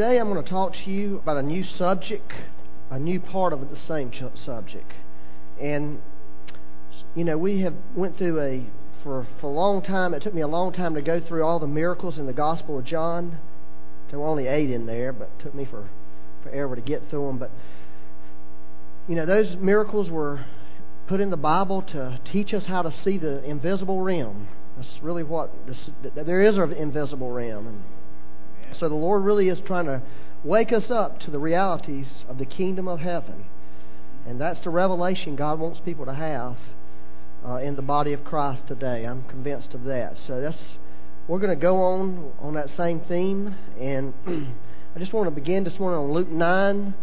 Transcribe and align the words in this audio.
today 0.00 0.18
I'm 0.18 0.32
going 0.32 0.42
to 0.42 0.48
talk 0.48 0.72
to 0.72 0.90
you 0.90 1.18
about 1.18 1.36
a 1.36 1.42
new 1.42 1.62
subject, 1.76 2.32
a 2.90 2.98
new 2.98 3.20
part 3.20 3.52
of 3.52 3.60
the 3.60 3.76
same 3.86 4.10
subject. 4.46 4.92
And, 5.60 6.00
you 7.14 7.22
know, 7.22 7.36
we 7.36 7.60
have 7.60 7.74
went 7.94 8.16
through 8.16 8.40
a, 8.40 8.66
for, 9.04 9.26
for 9.42 9.48
a 9.48 9.52
long 9.52 9.82
time, 9.82 10.14
it 10.14 10.22
took 10.22 10.32
me 10.32 10.40
a 10.40 10.48
long 10.48 10.72
time 10.72 10.94
to 10.94 11.02
go 11.02 11.20
through 11.20 11.44
all 11.44 11.58
the 11.58 11.66
miracles 11.66 12.16
in 12.16 12.24
the 12.24 12.32
Gospel 12.32 12.78
of 12.78 12.86
John. 12.86 13.40
There 14.08 14.18
were 14.18 14.26
only 14.26 14.46
eight 14.46 14.70
in 14.70 14.86
there, 14.86 15.12
but 15.12 15.28
it 15.38 15.42
took 15.44 15.54
me 15.54 15.66
for 15.70 15.90
forever 16.44 16.76
to 16.76 16.80
get 16.80 17.02
through 17.10 17.26
them. 17.26 17.36
But, 17.36 17.50
you 19.06 19.16
know, 19.16 19.26
those 19.26 19.54
miracles 19.58 20.08
were 20.08 20.46
put 21.08 21.20
in 21.20 21.28
the 21.28 21.36
Bible 21.36 21.82
to 21.92 22.18
teach 22.32 22.54
us 22.54 22.62
how 22.66 22.80
to 22.80 22.94
see 23.04 23.18
the 23.18 23.44
invisible 23.44 24.00
realm. 24.00 24.48
That's 24.78 25.02
really 25.02 25.24
what 25.24 25.50
this, 25.66 25.76
there 26.14 26.40
is 26.40 26.56
an 26.56 26.72
invisible 26.72 27.30
realm. 27.30 27.66
And 27.66 27.82
so 28.78 28.88
the 28.88 28.94
Lord 28.94 29.24
really 29.24 29.48
is 29.48 29.58
trying 29.66 29.86
to 29.86 30.02
wake 30.44 30.72
us 30.72 30.90
up 30.90 31.20
to 31.20 31.30
the 31.30 31.38
realities 31.38 32.06
of 32.28 32.38
the 32.38 32.46
kingdom 32.46 32.88
of 32.88 33.00
heaven. 33.00 33.44
And 34.26 34.40
that's 34.40 34.62
the 34.64 34.70
revelation 34.70 35.36
God 35.36 35.58
wants 35.58 35.80
people 35.84 36.04
to 36.06 36.14
have 36.14 36.56
uh, 37.46 37.56
in 37.56 37.76
the 37.76 37.82
body 37.82 38.12
of 38.12 38.24
Christ 38.24 38.66
today. 38.68 39.04
I'm 39.04 39.24
convinced 39.28 39.74
of 39.74 39.84
that. 39.84 40.16
So 40.26 40.40
that's 40.40 40.58
we're 41.28 41.38
going 41.38 41.56
to 41.56 41.60
go 41.60 41.76
on 41.76 42.32
on 42.40 42.54
that 42.54 42.68
same 42.76 43.00
theme, 43.08 43.54
and 43.78 44.12
I 44.96 44.98
just 44.98 45.12
want 45.12 45.28
to 45.28 45.30
begin 45.30 45.64
this 45.64 45.78
morning 45.78 46.00
on 46.00 46.12
Luke 46.12 46.28
nine. 46.28 46.94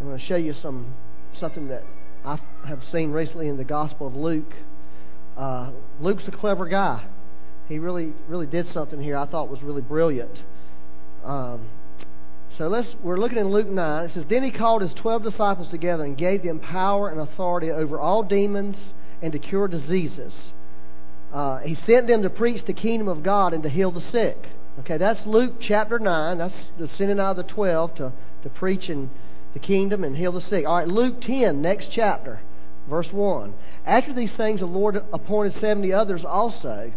I'm 0.00 0.06
going 0.06 0.18
to 0.18 0.26
show 0.26 0.36
you 0.36 0.54
some 0.60 0.94
something 1.40 1.68
that 1.68 1.82
I 2.24 2.38
have 2.66 2.80
seen 2.92 3.10
recently 3.10 3.48
in 3.48 3.56
the 3.56 3.64
Gospel 3.64 4.06
of 4.06 4.14
Luke. 4.14 4.52
Uh, 5.36 5.70
Luke's 6.00 6.24
a 6.28 6.30
clever 6.30 6.68
guy. 6.68 7.06
He 7.68 7.78
really 7.78 8.12
really 8.28 8.46
did 8.46 8.66
something 8.72 9.02
here 9.02 9.16
I 9.16 9.26
thought 9.26 9.48
was 9.48 9.62
really 9.62 9.82
brilliant. 9.82 10.42
Um, 11.24 11.68
so 12.58 12.68
let's 12.68 12.88
we're 13.02 13.18
looking 13.18 13.38
in 13.38 13.50
Luke 13.50 13.68
9. 13.68 14.04
It 14.04 14.10
says, 14.14 14.24
Then 14.28 14.42
he 14.42 14.50
called 14.50 14.82
his 14.82 14.92
twelve 14.94 15.22
disciples 15.22 15.68
together 15.70 16.04
and 16.04 16.16
gave 16.16 16.42
them 16.42 16.60
power 16.60 17.08
and 17.08 17.20
authority 17.20 17.70
over 17.70 17.98
all 17.98 18.22
demons 18.22 18.76
and 19.22 19.32
to 19.32 19.38
cure 19.38 19.66
diseases. 19.66 20.32
Uh, 21.32 21.58
he 21.58 21.76
sent 21.86 22.06
them 22.06 22.22
to 22.22 22.30
preach 22.30 22.64
the 22.66 22.72
kingdom 22.72 23.08
of 23.08 23.24
God 23.24 23.54
and 23.54 23.62
to 23.64 23.68
heal 23.68 23.90
the 23.90 24.04
sick. 24.12 24.36
Okay, 24.80 24.98
that's 24.98 25.26
Luke 25.26 25.54
chapter 25.60 25.98
9. 25.98 26.38
That's 26.38 26.54
the 26.78 26.88
sending 26.96 27.18
out 27.18 27.38
of 27.38 27.46
the 27.46 27.52
12 27.52 27.94
to, 27.96 28.12
to 28.42 28.48
preach 28.50 28.88
in 28.88 29.10
the 29.52 29.58
kingdom 29.58 30.04
and 30.04 30.16
heal 30.16 30.32
the 30.32 30.40
sick. 30.40 30.64
All 30.66 30.76
right, 30.76 30.88
Luke 30.88 31.20
10, 31.22 31.60
next 31.60 31.88
chapter, 31.92 32.40
verse 32.88 33.08
1. 33.10 33.54
After 33.86 34.12
these 34.12 34.32
things, 34.36 34.60
the 34.60 34.66
Lord 34.66 34.96
appointed 35.12 35.60
70 35.60 35.92
others 35.92 36.24
also 36.24 36.92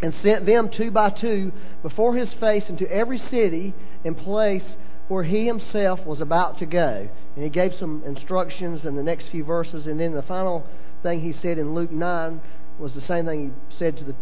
and 0.00 0.14
sent 0.22 0.46
them 0.46 0.70
two 0.74 0.90
by 0.90 1.10
two 1.10 1.52
before 1.82 2.16
his 2.16 2.28
face 2.40 2.64
into 2.68 2.90
every 2.90 3.18
city 3.30 3.74
and 4.04 4.16
place 4.16 4.62
where 5.08 5.24
he 5.24 5.46
himself 5.46 6.04
was 6.06 6.20
about 6.20 6.58
to 6.58 6.66
go. 6.66 7.08
And 7.34 7.44
he 7.44 7.50
gave 7.50 7.72
some 7.78 8.02
instructions 8.04 8.84
in 8.84 8.96
the 8.96 9.02
next 9.02 9.30
few 9.30 9.44
verses, 9.44 9.86
and 9.86 9.98
then 9.98 10.14
the 10.14 10.22
final 10.22 10.66
thing 11.02 11.20
he 11.20 11.32
said 11.40 11.58
in 11.58 11.74
Luke 11.74 11.90
9 11.90 12.40
was 12.78 12.92
the 12.94 13.00
same 13.00 13.26
thing 13.26 13.52
he 13.70 13.76
said 13.78 13.96
to 13.96 14.04
the 14.04 14.14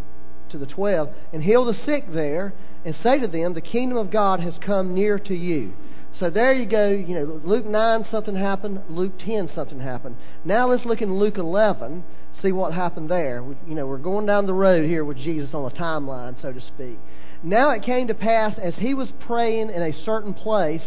to 0.50 0.58
the 0.58 0.66
twelve, 0.66 1.08
and 1.32 1.42
heal 1.42 1.64
the 1.64 1.76
sick 1.84 2.04
there, 2.12 2.52
and 2.84 2.94
say 3.02 3.18
to 3.18 3.26
them, 3.26 3.54
The 3.54 3.60
kingdom 3.60 3.98
of 3.98 4.10
God 4.10 4.40
has 4.40 4.54
come 4.64 4.94
near 4.94 5.18
to 5.18 5.34
you. 5.34 5.72
So 6.18 6.30
there 6.30 6.52
you 6.52 6.66
go. 6.66 6.88
You 6.88 7.14
know, 7.14 7.40
Luke 7.44 7.66
9, 7.66 8.06
something 8.10 8.36
happened. 8.36 8.82
Luke 8.88 9.18
10, 9.18 9.50
something 9.54 9.80
happened. 9.80 10.16
Now 10.44 10.70
let's 10.70 10.84
look 10.84 11.02
in 11.02 11.18
Luke 11.18 11.36
11 11.36 12.04
see 12.42 12.52
what 12.52 12.72
happened 12.72 13.10
there. 13.10 13.44
You 13.66 13.74
know, 13.74 13.86
we're 13.86 13.98
going 13.98 14.26
down 14.26 14.46
the 14.46 14.54
road 14.54 14.86
here 14.86 15.04
with 15.04 15.16
Jesus 15.16 15.50
on 15.54 15.70
a 15.70 15.74
timeline, 15.74 16.40
so 16.40 16.52
to 16.52 16.60
speak. 16.60 16.98
Now 17.42 17.70
it 17.70 17.82
came 17.82 18.08
to 18.08 18.14
pass 18.14 18.58
as 18.62 18.74
he 18.76 18.94
was 18.94 19.08
praying 19.26 19.70
in 19.70 19.82
a 19.82 20.04
certain 20.04 20.34
place, 20.34 20.82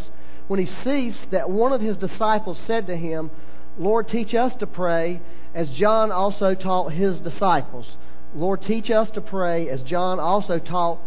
when 0.48 0.60
he 0.60 0.84
ceased, 0.84 1.32
that 1.32 1.50
one 1.50 1.74
of 1.74 1.82
his 1.82 1.96
disciples 1.98 2.58
said 2.66 2.88
to 2.88 2.98
him, 2.98 3.30
Lord, 3.78 4.10
teach 4.10 4.34
us 4.34 4.52
to 4.60 4.68
pray, 4.68 5.22
as 5.54 5.70
John 5.78 6.12
also 6.12 6.56
taught 6.56 6.92
his 6.92 7.20
disciples. 7.20 7.86
Lord, 8.36 8.64
teach 8.64 8.90
us 8.90 9.10
to 9.14 9.22
pray, 9.22 9.70
as 9.70 9.82
John 9.84 10.20
also 10.20 10.60
taught 10.60 11.00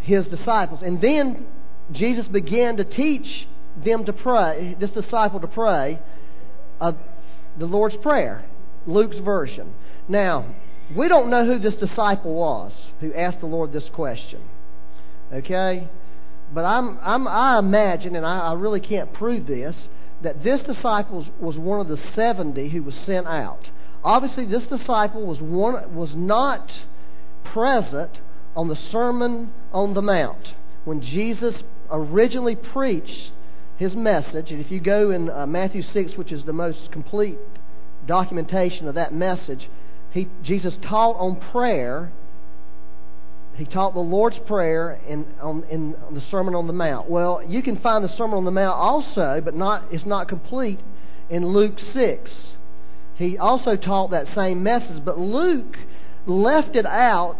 his 0.00 0.26
disciples. 0.26 0.80
And 0.82 1.00
then 1.00 1.46
Jesus 1.92 2.26
began 2.26 2.76
to 2.76 2.84
teach 2.84 3.46
them 3.84 4.04
to 4.04 4.12
pray, 4.12 4.76
this 4.78 4.90
disciple 4.90 5.40
to 5.40 5.48
pray, 5.48 6.00
uh, 6.80 6.92
the 7.58 7.66
Lord's 7.66 7.96
Prayer. 8.02 8.44
Luke's 8.86 9.18
version. 9.18 9.74
Now, 10.08 10.54
we 10.94 11.08
don't 11.08 11.30
know 11.30 11.44
who 11.46 11.58
this 11.58 11.74
disciple 11.74 12.34
was 12.34 12.72
who 13.00 13.12
asked 13.14 13.40
the 13.40 13.46
Lord 13.46 13.72
this 13.72 13.88
question. 13.92 14.40
Okay? 15.32 15.88
But 16.52 16.64
I'm, 16.64 16.98
I'm, 17.02 17.26
I 17.26 17.58
imagine, 17.58 18.16
and 18.16 18.26
I, 18.26 18.38
I 18.38 18.52
really 18.54 18.80
can't 18.80 19.12
prove 19.12 19.46
this, 19.46 19.74
that 20.22 20.44
this 20.44 20.60
disciple 20.62 21.26
was 21.40 21.56
one 21.56 21.80
of 21.80 21.88
the 21.88 21.98
70 22.14 22.68
who 22.70 22.82
was 22.82 22.94
sent 23.06 23.26
out. 23.26 23.70
Obviously, 24.02 24.44
this 24.44 24.62
disciple 24.68 25.26
was, 25.26 25.40
one, 25.40 25.94
was 25.94 26.10
not 26.14 26.70
present 27.44 28.18
on 28.54 28.68
the 28.68 28.78
Sermon 28.92 29.52
on 29.72 29.94
the 29.94 30.02
Mount 30.02 30.48
when 30.84 31.00
Jesus 31.00 31.54
originally 31.90 32.54
preached 32.54 33.30
his 33.76 33.94
message. 33.94 34.50
And 34.50 34.64
if 34.64 34.70
you 34.70 34.80
go 34.80 35.10
in 35.10 35.30
uh, 35.30 35.46
Matthew 35.46 35.82
6, 35.92 36.12
which 36.16 36.30
is 36.30 36.44
the 36.44 36.52
most 36.52 36.92
complete 36.92 37.38
documentation 38.06 38.88
of 38.88 38.94
that 38.94 39.12
message, 39.12 39.68
he, 40.10 40.28
Jesus 40.42 40.74
taught 40.82 41.16
on 41.16 41.40
prayer. 41.50 42.12
He 43.56 43.64
taught 43.64 43.94
the 43.94 44.00
Lord's 44.00 44.38
Prayer 44.46 44.98
in, 45.08 45.26
on, 45.40 45.64
in 45.70 45.94
the 46.12 46.22
Sermon 46.30 46.56
on 46.56 46.66
the 46.66 46.72
Mount. 46.72 47.08
Well, 47.08 47.40
you 47.46 47.62
can 47.62 47.78
find 47.78 48.04
the 48.04 48.16
Sermon 48.16 48.38
on 48.38 48.44
the 48.44 48.50
Mount 48.50 48.76
also, 48.76 49.40
but 49.44 49.54
not, 49.54 49.84
it's 49.92 50.04
not 50.04 50.28
complete 50.28 50.80
in 51.30 51.46
Luke 51.46 51.78
6. 51.92 52.30
He 53.16 53.38
also 53.38 53.76
taught 53.76 54.10
that 54.10 54.26
same 54.34 54.62
message, 54.62 55.04
but 55.04 55.18
Luke 55.18 55.76
left 56.26 56.74
it 56.74 56.86
out. 56.86 57.38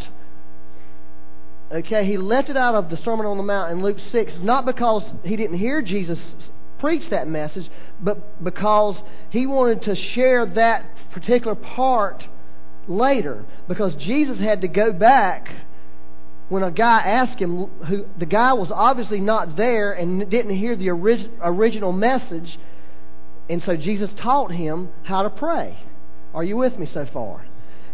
Okay, 1.73 2.07
he 2.07 2.17
left 2.17 2.49
it 2.49 2.57
out 2.57 2.77
of 2.77 2.91
the 2.91 2.97
Sermon 3.05 3.27
on 3.27 3.37
the 3.37 3.43
Mount 3.43 3.73
in 3.73 3.83
Luke 3.83 3.99
6, 4.13 4.35
not 4.41 4.65
because 4.65 5.03
he 5.25 5.37
didn't 5.37 5.59
hear 5.59 5.83
Jesus 5.83 6.19
preach 6.79 7.09
that 7.11 7.29
message, 7.29 7.69
but 8.01 8.43
because 8.43 8.97
he 9.31 9.47
wanted 9.47 9.83
to 9.83 9.95
share 10.15 10.47
that 10.47 10.85
particular 11.13 11.55
part 11.55 12.25
later. 12.89 13.45
Because 13.69 13.95
Jesus 13.97 14.39
had 14.39 14.61
to 14.61 14.69
go 14.69 14.93
back 14.93 15.49
when 16.49 16.63
a 16.63 16.71
guy 16.71 17.01
asked 17.01 17.41
him, 17.41 17.67
who 17.87 18.07
the 18.19 18.27
guy 18.27 18.53
was 18.53 18.71
obviously 18.73 19.21
not 19.21 19.57
there 19.57 19.93
and 19.93 20.31
didn't 20.31 20.57
hear 20.57 20.77
the 20.77 20.91
orig- 20.91 21.31
original 21.43 21.93
message, 21.93 22.59
and 23.49 23.63
so 23.65 23.77
Jesus 23.77 24.11
taught 24.23 24.53
him 24.53 24.91
how 25.05 25.23
to 25.23 25.31
pray. 25.31 25.79
Are 26.35 26.45
you 26.45 26.57
with 26.57 26.79
me 26.79 26.89
so 26.93 27.07
far? 27.13 27.47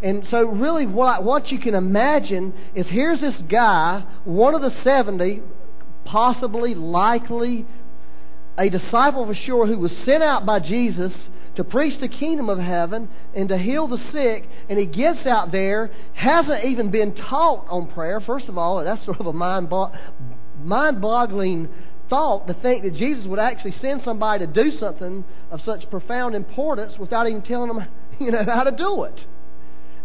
And 0.02 0.26
so, 0.30 0.44
really, 0.47 0.86
what, 0.86 1.24
what 1.24 1.50
you 1.50 1.58
can 1.58 1.74
imagine 1.74 2.54
is 2.74 2.86
here's 2.88 3.20
this 3.20 3.34
guy, 3.50 4.04
one 4.24 4.54
of 4.54 4.62
the 4.62 4.72
70, 4.82 5.42
possibly, 6.06 6.74
likely, 6.74 7.66
a 8.60 8.69
disciple 8.69 9.26
for 9.26 9.34
sure 9.34 9.66
who 9.66 9.78
was 9.78 9.91
sent 10.04 10.22
out 10.22 10.44
by 10.44 10.60
Jesus 10.60 11.12
to 11.56 11.65
preach 11.65 11.98
the 12.00 12.09
kingdom 12.09 12.48
of 12.50 12.59
heaven 12.59 13.09
and 13.34 13.48
to 13.48 13.56
heal 13.56 13.88
the 13.88 13.98
sick, 14.12 14.48
and 14.69 14.78
he 14.78 14.87
gets 14.87 15.26
out 15.26 15.50
there, 15.50 15.91
hasn't 16.15 16.65
even 16.65 16.91
been 16.91 17.15
taught 17.15 17.66
on 17.69 17.91
prayer. 17.93 18.21
First 18.21 18.48
of 18.48 18.59
all, 18.59 18.84
that's 18.84 19.04
sort 19.04 19.19
of 19.19 19.26
a 19.26 19.32
mind 19.32 19.71
boggling 21.00 21.69
thought 22.10 22.47
to 22.48 22.54
think 22.54 22.82
that 22.82 22.94
Jesus 22.94 23.25
would 23.26 23.38
actually 23.38 23.75
send 23.81 24.03
somebody 24.04 24.47
to 24.47 24.53
do 24.53 24.78
something 24.78 25.25
of 25.50 25.60
such 25.65 25.88
profound 25.91 26.34
importance 26.34 26.94
without 26.98 27.27
even 27.27 27.42
telling 27.42 27.69
them, 27.69 27.87
you 28.21 28.31
know, 28.31 28.44
how 28.44 28.65
to 28.65 28.72
do 28.72 29.04
it. 29.04 29.19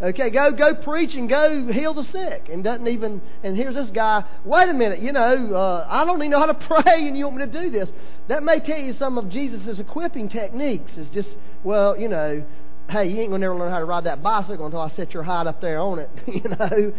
Okay, 0.01 0.29
go 0.29 0.51
go 0.51 0.75
preach 0.75 1.11
and 1.13 1.29
go 1.29 1.67
heal 1.72 1.94
the 1.94 2.03
sick, 2.11 2.50
and 2.51 2.63
doesn't 2.63 2.88
even. 2.88 3.22
And 3.44 3.56
here's 3.56 3.75
this 3.75 3.89
guy. 3.94 4.23
Wait 4.44 4.69
a 4.69 4.73
minute, 4.73 5.01
you 5.01 5.13
know, 5.13 5.56
uh, 5.56 5.88
I 5.89 6.03
don't 6.03 6.17
even 6.17 6.31
know 6.31 6.39
how 6.39 6.47
to 6.47 6.53
pray, 6.67 7.07
and 7.07 7.17
you 7.17 7.25
want 7.25 7.38
me 7.38 7.45
to 7.45 7.61
do 7.61 7.69
this? 7.69 7.89
That 8.27 8.44
may 8.44 8.59
tell 8.59 8.80
you 8.80 8.94
some 9.00 9.18
of 9.18 9.30
Jesus' 9.30 9.80
equipping 9.80 10.30
techniques. 10.30 10.92
Is 10.97 11.07
just 11.13 11.30
well, 11.63 11.97
you 11.97 12.09
know, 12.09 12.44
hey, 12.89 13.09
you 13.09 13.21
ain't 13.21 13.31
gonna 13.31 13.39
never 13.39 13.56
learn 13.56 13.71
how 13.71 13.80
to 13.80 13.86
ride 13.86 14.03
that 14.03 14.21
bicycle 14.21 14.65
until 14.65 14.81
I 14.81 14.92
set 14.95 15.13
your 15.13 15.24
height 15.24 15.47
up 15.47 15.62
there 15.62 15.80
on 15.80 16.00
it, 16.00 16.09
you 16.27 16.44
know, 16.44 16.94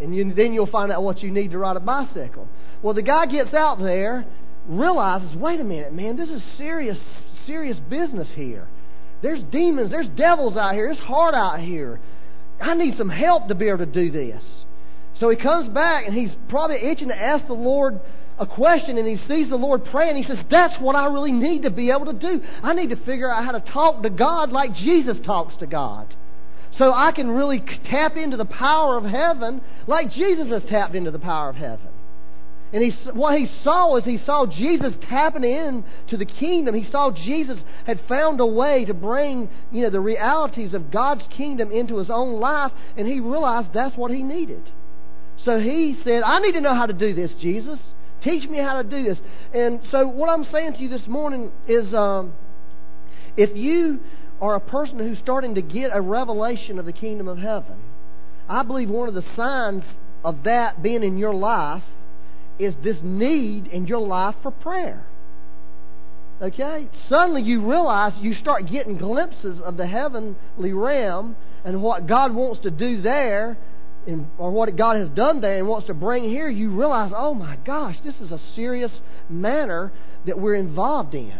and 0.00 0.14
you, 0.14 0.32
then 0.34 0.52
you'll 0.52 0.66
find 0.66 0.92
out 0.92 1.02
what 1.02 1.20
you 1.22 1.30
need 1.30 1.50
to 1.50 1.58
ride 1.58 1.76
a 1.76 1.80
bicycle. 1.80 2.48
Well, 2.82 2.94
the 2.94 3.02
guy 3.02 3.26
gets 3.26 3.54
out 3.54 3.78
there, 3.78 4.24
realizes, 4.68 5.36
wait 5.36 5.60
a 5.60 5.64
minute, 5.64 5.92
man, 5.92 6.16
this 6.16 6.28
is 6.28 6.42
serious, 6.56 6.98
serious 7.46 7.78
business 7.90 8.28
here. 8.34 8.68
There's 9.22 9.42
demons, 9.50 9.90
there's 9.90 10.08
devils 10.16 10.56
out 10.56 10.74
here, 10.74 10.90
it's 10.90 11.00
hard 11.00 11.34
out 11.34 11.60
here. 11.60 12.00
I 12.62 12.74
need 12.74 12.96
some 12.96 13.10
help 13.10 13.48
to 13.48 13.54
be 13.54 13.68
able 13.68 13.78
to 13.78 13.86
do 13.86 14.10
this. 14.10 14.42
So 15.20 15.28
he 15.28 15.36
comes 15.36 15.68
back 15.72 16.06
and 16.06 16.14
he's 16.14 16.30
probably 16.48 16.76
itching 16.76 17.08
to 17.08 17.16
ask 17.16 17.46
the 17.46 17.52
Lord 17.52 18.00
a 18.38 18.46
question 18.46 18.98
and 18.98 19.06
he 19.06 19.16
sees 19.28 19.48
the 19.50 19.56
Lord 19.56 19.84
praying. 19.86 20.16
He 20.16 20.28
says, 20.28 20.38
That's 20.50 20.74
what 20.80 20.96
I 20.96 21.06
really 21.06 21.32
need 21.32 21.62
to 21.62 21.70
be 21.70 21.90
able 21.90 22.06
to 22.06 22.12
do. 22.12 22.42
I 22.62 22.72
need 22.74 22.90
to 22.90 22.96
figure 23.04 23.30
out 23.30 23.44
how 23.44 23.52
to 23.52 23.60
talk 23.72 24.02
to 24.02 24.10
God 24.10 24.52
like 24.52 24.74
Jesus 24.74 25.16
talks 25.24 25.56
to 25.58 25.66
God. 25.66 26.14
So 26.78 26.92
I 26.92 27.12
can 27.12 27.30
really 27.30 27.62
tap 27.90 28.16
into 28.16 28.36
the 28.36 28.46
power 28.46 28.96
of 28.96 29.04
heaven 29.04 29.60
like 29.86 30.12
Jesus 30.12 30.48
has 30.48 30.62
tapped 30.70 30.94
into 30.94 31.10
the 31.10 31.18
power 31.18 31.50
of 31.50 31.56
heaven. 31.56 31.91
And 32.72 32.82
he, 32.82 32.90
what 33.10 33.38
he 33.38 33.50
saw 33.62 33.96
is 33.96 34.04
he 34.04 34.18
saw 34.24 34.46
Jesus 34.46 34.94
tapping 35.08 35.44
in 35.44 35.84
to 36.08 36.16
the 36.16 36.24
kingdom. 36.24 36.74
He 36.74 36.90
saw 36.90 37.10
Jesus 37.10 37.58
had 37.86 38.00
found 38.08 38.40
a 38.40 38.46
way 38.46 38.86
to 38.86 38.94
bring, 38.94 39.50
you 39.70 39.82
know, 39.82 39.90
the 39.90 40.00
realities 40.00 40.72
of 40.72 40.90
God's 40.90 41.22
kingdom 41.36 41.70
into 41.70 41.98
his 41.98 42.08
own 42.08 42.40
life, 42.40 42.72
and 42.96 43.06
he 43.06 43.20
realized 43.20 43.68
that's 43.74 43.96
what 43.96 44.10
he 44.10 44.22
needed. 44.22 44.70
So 45.44 45.60
he 45.60 45.98
said, 46.02 46.22
I 46.22 46.38
need 46.38 46.52
to 46.52 46.62
know 46.62 46.74
how 46.74 46.86
to 46.86 46.94
do 46.94 47.14
this, 47.14 47.30
Jesus. 47.40 47.78
Teach 48.24 48.48
me 48.48 48.58
how 48.58 48.80
to 48.80 48.88
do 48.88 49.02
this. 49.02 49.18
And 49.52 49.80
so 49.90 50.06
what 50.06 50.30
I'm 50.30 50.46
saying 50.50 50.74
to 50.74 50.78
you 50.78 50.88
this 50.88 51.06
morning 51.06 51.50
is 51.68 51.92
um, 51.92 52.32
if 53.36 53.54
you 53.54 54.00
are 54.40 54.54
a 54.54 54.60
person 54.60 54.98
who's 54.98 55.18
starting 55.18 55.56
to 55.56 55.62
get 55.62 55.90
a 55.92 56.00
revelation 56.00 56.78
of 56.78 56.86
the 56.86 56.92
kingdom 56.92 57.28
of 57.28 57.38
heaven, 57.38 57.76
I 58.48 58.62
believe 58.62 58.88
one 58.88 59.08
of 59.08 59.14
the 59.14 59.24
signs 59.36 59.82
of 60.24 60.44
that 60.44 60.82
being 60.82 61.02
in 61.02 61.18
your 61.18 61.34
life 61.34 61.82
is 62.58 62.74
this 62.82 62.96
need 63.02 63.66
in 63.66 63.86
your 63.86 64.00
life 64.00 64.34
for 64.42 64.50
prayer. 64.50 65.04
Okay? 66.40 66.88
Suddenly 67.08 67.42
you 67.42 67.64
realize 67.68 68.12
you 68.20 68.34
start 68.34 68.68
getting 68.68 68.98
glimpses 68.98 69.60
of 69.64 69.76
the 69.76 69.86
heavenly 69.86 70.72
realm 70.72 71.36
and 71.64 71.82
what 71.82 72.06
God 72.06 72.34
wants 72.34 72.62
to 72.62 72.70
do 72.70 73.00
there 73.00 73.56
and, 74.06 74.26
or 74.38 74.50
what 74.50 74.74
God 74.76 74.96
has 74.96 75.08
done 75.10 75.40
there 75.40 75.58
and 75.58 75.68
wants 75.68 75.86
to 75.86 75.94
bring 75.94 76.24
here. 76.24 76.48
You 76.48 76.76
realize, 76.76 77.12
oh 77.14 77.34
my 77.34 77.56
gosh, 77.64 77.96
this 78.04 78.16
is 78.20 78.32
a 78.32 78.40
serious 78.56 78.90
matter 79.28 79.92
that 80.26 80.38
we're 80.38 80.56
involved 80.56 81.14
in. 81.14 81.38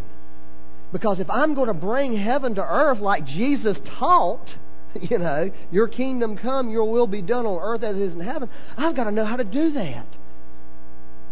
Because 0.92 1.18
if 1.18 1.28
I'm 1.30 1.54
going 1.54 1.68
to 1.68 1.74
bring 1.74 2.16
heaven 2.16 2.54
to 2.54 2.62
earth 2.62 3.00
like 3.00 3.26
Jesus 3.26 3.76
taught, 3.98 4.46
you 5.00 5.18
know, 5.18 5.50
your 5.72 5.88
kingdom 5.88 6.36
come, 6.36 6.70
your 6.70 6.84
will 6.90 7.06
be 7.06 7.22
done 7.22 7.46
on 7.46 7.60
earth 7.60 7.82
as 7.82 7.96
it 7.96 8.02
is 8.02 8.12
in 8.12 8.20
heaven, 8.20 8.48
I've 8.76 8.94
got 8.94 9.04
to 9.04 9.10
know 9.10 9.24
how 9.24 9.36
to 9.36 9.44
do 9.44 9.72
that. 9.72 10.06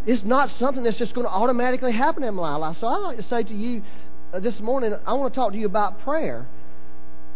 It's 0.07 0.25
not 0.25 0.51
something 0.59 0.83
that's 0.83 0.99
just 0.99 1.15
going 1.15 1.27
to 1.27 1.33
automatically 1.33 1.93
happen 1.93 2.23
in 2.25 2.35
my 2.35 2.57
life. 2.57 2.77
So 2.81 2.87
I'd 2.87 2.99
like 2.99 3.17
to 3.19 3.29
say 3.29 3.43
to 3.43 3.55
you 3.55 3.83
uh, 4.33 4.41
this 4.41 4.59
morning, 4.61 4.95
I 5.07 5.13
want 5.15 5.35
to 5.35 5.39
talk 5.39 5.53
to 5.53 5.59
you 5.59 5.67
about 5.67 6.01
prayer 6.01 6.47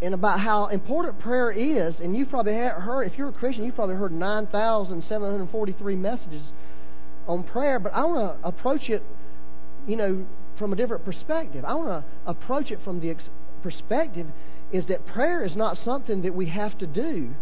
and 0.01 0.15
about 0.15 0.41
how 0.41 0.67
important 0.69 1.19
prayer 1.21 1.51
is. 1.51 1.95
And 2.03 2.17
you've 2.17 2.31
probably 2.31 2.55
heard, 2.55 3.05
if 3.05 3.19
you're 3.19 3.29
a 3.29 3.33
Christian, 3.33 3.65
you've 3.65 3.75
probably 3.75 3.97
heard 3.97 4.13
9,743 4.13 5.97
messages 5.97 6.43
on 7.27 7.43
prayer. 7.43 7.79
But 7.79 7.93
I 7.95 8.05
want 8.05 8.41
to 8.41 8.49
approach 8.49 8.89
it, 8.89 9.03
you 9.87 9.97
know, 9.97 10.27
from 10.59 10.73
a 10.73 10.77
different 10.77 11.05
perspective. 11.05 11.65
I 11.65 11.75
want 11.75 11.89
to 11.89 12.05
approach 12.31 12.71
it 12.71 12.79
from 12.83 13.01
the 13.01 13.15
perspective 13.63 14.27
is 14.73 14.87
that 14.87 15.07
prayer 15.07 15.45
is 15.45 15.55
not 15.55 15.79
something 15.85 16.23
that 16.23 16.35
we 16.35 16.47
have 16.47 16.77
to 16.79 16.87
do. 16.87 17.35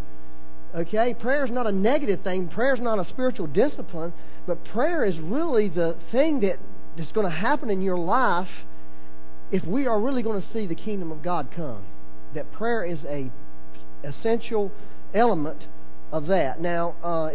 Okay? 0.74 1.14
Prayer 1.14 1.44
is 1.44 1.50
not 1.50 1.66
a 1.66 1.72
negative 1.72 2.20
thing. 2.22 2.48
Prayer 2.48 2.74
is 2.74 2.80
not 2.80 2.98
a 2.98 3.08
spiritual 3.08 3.46
discipline. 3.46 4.12
But 4.46 4.64
prayer 4.64 5.04
is 5.04 5.18
really 5.18 5.68
the 5.68 5.96
thing 6.10 6.40
that 6.40 6.58
is 6.96 7.10
going 7.12 7.26
to 7.26 7.36
happen 7.36 7.70
in 7.70 7.82
your 7.82 7.98
life 7.98 8.48
if 9.50 9.64
we 9.64 9.86
are 9.86 10.00
really 10.00 10.22
going 10.22 10.40
to 10.40 10.52
see 10.52 10.66
the 10.66 10.74
kingdom 10.74 11.12
of 11.12 11.22
God 11.22 11.48
come. 11.54 11.84
That 12.34 12.50
prayer 12.52 12.84
is 12.84 12.98
a 13.06 13.30
essential 14.02 14.72
element 15.14 15.66
of 16.10 16.26
that. 16.26 16.60
Now, 16.60 16.94
uh, 17.02 17.30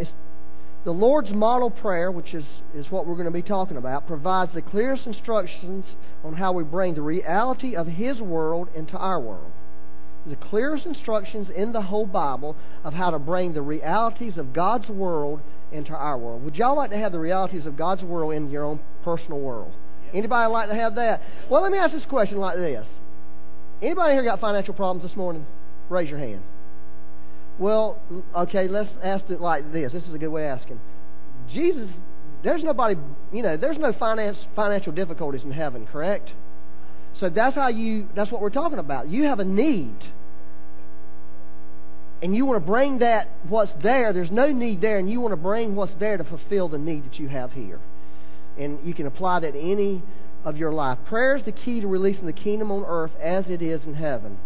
the 0.84 0.92
Lord's 0.92 1.30
model 1.30 1.70
prayer, 1.70 2.10
which 2.10 2.34
is, 2.34 2.44
is 2.74 2.90
what 2.90 3.06
we're 3.06 3.14
going 3.14 3.26
to 3.26 3.30
be 3.30 3.42
talking 3.42 3.76
about, 3.76 4.06
provides 4.06 4.52
the 4.54 4.62
clearest 4.62 5.06
instructions 5.06 5.84
on 6.24 6.34
how 6.34 6.52
we 6.52 6.64
bring 6.64 6.94
the 6.94 7.02
reality 7.02 7.76
of 7.76 7.86
His 7.86 8.20
world 8.20 8.68
into 8.74 8.96
our 8.96 9.20
world. 9.20 9.50
The 10.26 10.36
clearest 10.36 10.84
instructions 10.84 11.48
in 11.54 11.72
the 11.72 11.82
whole 11.82 12.06
Bible 12.06 12.56
of 12.84 12.92
how 12.92 13.10
to 13.10 13.18
bring 13.18 13.54
the 13.54 13.62
realities 13.62 14.36
of 14.36 14.52
God's 14.52 14.88
world 14.88 15.40
into 15.72 15.92
our 15.92 16.18
world. 16.18 16.44
Would 16.44 16.56
y'all 16.56 16.76
like 16.76 16.90
to 16.90 16.98
have 16.98 17.12
the 17.12 17.18
realities 17.18 17.66
of 17.66 17.76
God's 17.76 18.02
world 18.02 18.34
in 18.34 18.50
your 18.50 18.64
own 18.64 18.80
personal 19.04 19.40
world? 19.40 19.72
Anybody 20.12 20.50
like 20.50 20.68
to 20.68 20.74
have 20.74 20.94
that? 20.96 21.20
Well, 21.50 21.62
let 21.62 21.72
me 21.72 21.78
ask 21.78 21.92
this 21.92 22.04
question 22.06 22.38
like 22.38 22.56
this. 22.56 22.86
Anybody 23.82 24.14
here 24.14 24.24
got 24.24 24.40
financial 24.40 24.74
problems 24.74 25.08
this 25.08 25.16
morning? 25.16 25.46
Raise 25.88 26.08
your 26.08 26.18
hand. 26.18 26.42
Well, 27.58 27.98
okay, 28.36 28.68
let's 28.68 28.90
ask 29.02 29.24
it 29.30 29.40
like 29.40 29.72
this. 29.72 29.92
This 29.92 30.04
is 30.04 30.14
a 30.14 30.18
good 30.18 30.28
way 30.28 30.48
of 30.48 30.58
asking. 30.58 30.80
Jesus, 31.52 31.88
there's 32.42 32.62
nobody, 32.62 32.96
you 33.32 33.42
know, 33.42 33.56
there's 33.56 33.78
no 33.78 33.92
finance 33.92 34.38
financial 34.54 34.92
difficulties 34.92 35.42
in 35.42 35.52
heaven, 35.52 35.86
correct? 35.86 36.30
So 37.20 37.28
that's 37.28 37.54
how 37.54 37.68
you 37.68 38.08
that's 38.14 38.30
what 38.30 38.40
we're 38.40 38.50
talking 38.50 38.78
about. 38.78 39.08
You 39.08 39.24
have 39.24 39.40
a 39.40 39.44
need 39.44 39.96
and 42.20 42.34
you 42.34 42.44
want 42.44 42.60
to 42.62 42.66
bring 42.66 42.98
that 42.98 43.28
what's 43.48 43.70
there, 43.82 44.12
there's 44.12 44.30
no 44.30 44.50
need 44.50 44.80
there, 44.80 44.98
and 44.98 45.10
you 45.10 45.20
want 45.20 45.32
to 45.32 45.36
bring 45.36 45.76
what's 45.76 45.92
there 46.00 46.16
to 46.16 46.24
fulfill 46.24 46.68
the 46.68 46.78
need 46.78 47.04
that 47.04 47.18
you 47.18 47.28
have 47.28 47.52
here. 47.52 47.78
And 48.58 48.84
you 48.84 48.92
can 48.92 49.06
apply 49.06 49.40
that 49.40 49.52
to 49.52 49.58
any 49.58 50.02
of 50.44 50.56
your 50.56 50.72
life. 50.72 50.98
Prayer 51.06 51.36
is 51.36 51.44
the 51.44 51.52
key 51.52 51.80
to 51.80 51.86
releasing 51.86 52.26
the 52.26 52.32
kingdom 52.32 52.72
on 52.72 52.84
earth 52.84 53.12
as 53.22 53.44
it 53.48 53.62
is 53.62 53.82
in 53.84 53.94
heaven. 53.94 54.38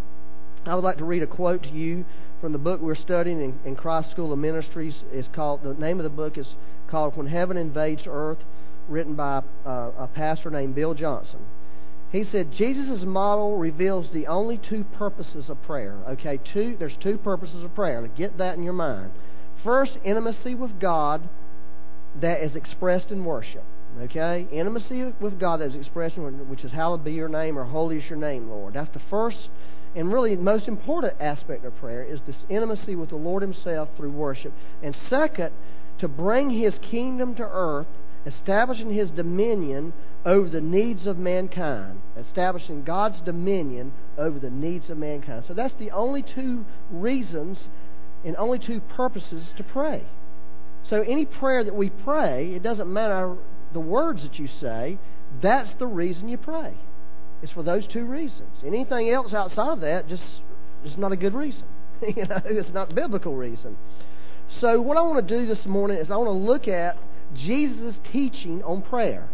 I 0.67 0.75
would 0.75 0.85
like 0.85 0.99
to 0.99 1.05
read 1.05 1.23
a 1.23 1.27
quote 1.27 1.63
to 1.63 1.71
you 1.71 2.05
from 2.41 2.53
the 2.53 2.59
book 2.59 2.81
we're 2.81 2.95
studying 2.95 3.41
in, 3.41 3.59
in 3.65 3.77
Christ 3.77 4.11
School 4.11 4.33
of 4.33 4.39
Ministries. 4.39 4.95
It's 5.11 5.29
called 5.35 5.63
the 5.63 5.75
name 5.75 5.99
of 5.99 6.05
the 6.05 6.11
book 6.11 6.37
is 6.37 6.49
called 6.91 7.17
When 7.17 7.27
Heaven 7.27 7.57
Invades 7.57 8.03
Earth, 8.07 8.39
written 8.89 9.15
by 9.15 9.43
uh, 9.65 9.93
a 9.97 10.11
pastor 10.13 10.51
named 10.51 10.75
Bill 10.75 10.93
Johnson. 10.93 11.41
He 12.13 12.25
said 12.31 12.53
Jesus' 12.53 13.05
model 13.05 13.57
reveals 13.57 14.07
the 14.13 14.27
only 14.27 14.59
two 14.59 14.85
purposes 14.85 15.49
of 15.49 15.63
prayer. 15.63 15.97
Okay, 16.11 16.39
two 16.53 16.77
there's 16.79 16.97
two 17.03 17.17
purposes 17.19 17.65
of 17.65 17.75
prayer. 17.75 18.07
Get 18.07 18.39
that 18.39 18.57
in 18.57 18.63
your 18.63 18.75
mind. 18.75 19.13
First, 19.65 19.93
intimacy 20.05 20.55
with 20.55 20.79
God 20.79 21.29
that 22.21 22.43
is 22.43 22.55
expressed 22.55 23.11
in 23.11 23.25
worship. 23.25 23.65
Okay? 24.03 24.47
Intimacy 24.53 25.05
with 25.21 25.41
God 25.41 25.61
that 25.61 25.69
is 25.69 25.75
expressed 25.75 26.17
in 26.17 26.49
which 26.49 26.65
is 26.65 26.73
hallowed 26.73 27.05
be 27.05 27.13
your 27.13 27.29
name 27.29 27.59
or 27.59 27.65
holy 27.65 27.99
is 27.99 28.05
your 28.09 28.19
name, 28.19 28.49
Lord. 28.49 28.75
That's 28.75 28.93
the 28.93 29.03
first 29.11 29.49
and 29.95 30.13
really 30.13 30.35
the 30.35 30.43
most 30.43 30.69
important 30.69 31.15
aspect 31.21 31.65
of 31.65 31.77
prayer 31.77 32.03
is 32.03 32.21
this 32.27 32.37
intimacy 32.49 32.97
with 32.97 33.11
the 33.11 33.17
Lord 33.17 33.43
Himself 33.43 33.91
through 33.97 34.13
worship. 34.13 34.53
And 34.83 34.97
second, 35.11 35.51
to 35.99 36.09
bring 36.09 36.51
His 36.51 36.75
kingdom 36.91 37.35
to 37.37 37.43
earth, 37.43 37.87
establishing 38.25 38.93
His 38.93 39.11
dominion 39.11 39.93
over 40.25 40.49
the 40.49 40.61
needs 40.61 41.07
of 41.07 41.19
mankind, 41.19 42.01
establishing 42.17 42.85
God's 42.85 43.21
dominion 43.25 43.93
over 44.17 44.39
the 44.39 44.51
needs 44.51 44.89
of 44.89 44.99
mankind. 44.99 45.45
So 45.49 45.55
that's 45.55 45.75
the 45.79 45.91
only 45.91 46.23
two 46.23 46.65
reasons 46.91 47.59
and 48.25 48.37
only 48.37 48.59
two 48.59 48.81
purposes 48.81 49.47
to 49.57 49.65
pray. 49.65 50.05
So 50.89 51.01
any 51.01 51.25
prayer 51.25 51.65
that 51.65 51.75
we 51.75 51.91
pray, 51.91 52.55
it 52.55 52.63
doesn't 52.63 52.93
matter 52.93 53.37
the 53.73 53.81
words 53.81 54.23
that 54.23 54.39
you 54.39 54.49
say, 54.61 54.99
that's 55.43 55.71
the 55.79 55.87
reason 55.87 56.29
you 56.29 56.39
pray. 56.39 56.75
It's 57.43 57.53
for 57.53 57.63
those 57.63 57.87
two 57.93 58.05
reasons. 58.05 58.63
Anything 58.65 59.11
else 59.11 59.33
outside 59.33 59.73
of 59.73 59.81
that 59.81 60.09
just 60.09 60.23
is 60.85 60.97
not 60.97 61.13
a 61.13 61.17
good 61.17 61.35
reason. 61.35 61.65
you 62.03 62.27
know, 62.27 62.41
it's 62.45 62.73
not 62.73 62.95
biblical 62.95 63.35
reason. 63.35 63.77
So 64.61 64.81
what 64.81 64.97
I 64.97 65.01
want 65.01 65.27
to 65.27 65.39
do 65.39 65.47
this 65.47 65.65
morning 65.67 65.99
is 65.99 66.11
I 66.11 66.17
want 66.17 66.29
to 66.29 66.33
look 66.33 66.69
at 66.69 66.97
Jesus' 67.35 67.95
teaching 68.13 68.63
on 68.63 68.83
prayer. 68.83 69.29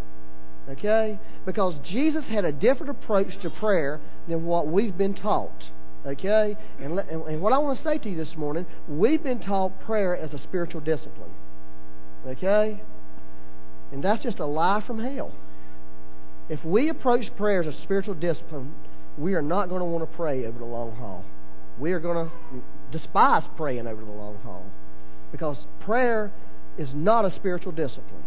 Okay? 0.69 1.19
Because 1.47 1.75
Jesus 1.89 2.25
had 2.29 2.45
a 2.45 2.53
different 2.53 2.91
approach 2.91 3.41
to 3.43 3.51
prayer 3.51 4.01
than 4.29 4.45
what 4.45 4.67
we've 4.67 4.97
been 4.97 5.15
taught. 5.15 5.65
Okay? 6.07 6.57
And, 6.81 6.99
and 6.99 7.41
what 7.41 7.53
I 7.53 7.59
want 7.59 7.79
to 7.79 7.85
say 7.85 7.99
to 7.99 8.09
you 8.09 8.17
this 8.17 8.37
morning, 8.37 8.67
we've 8.89 9.23
been 9.23 9.41
taught 9.41 9.81
prayer 9.81 10.17
as 10.17 10.33
a 10.33 10.43
spiritual 10.43 10.81
discipline. 10.81 11.31
Okay? 12.27 12.83
And 13.93 14.03
that's 14.03 14.23
just 14.23 14.39
a 14.39 14.47
lie 14.47 14.83
from 14.87 15.01
hell. 15.01 15.33
If 16.49 16.65
we 16.65 16.89
approach 16.89 17.25
prayer 17.37 17.63
as 17.63 17.75
a 17.75 17.83
spiritual 17.83 18.15
discipline, 18.15 18.75
we 19.17 19.35
are 19.35 19.43
not 19.43 19.69
going 19.69 19.81
to 19.81 19.85
want 19.85 20.09
to 20.11 20.17
pray 20.17 20.45
over 20.47 20.59
the 20.59 20.65
long 20.65 20.95
haul. 20.97 21.25
We 21.79 21.93
are 21.93 22.01
going 22.01 22.29
to 22.29 22.63
despise 22.97 23.43
praying 23.57 23.87
over 23.87 24.03
the 24.03 24.11
long 24.11 24.39
haul. 24.45 24.65
Because 25.33 25.57
prayer 25.81 26.33
is 26.79 26.89
not 26.95 27.25
a 27.25 27.35
spiritual 27.37 27.73
discipline. 27.73 28.25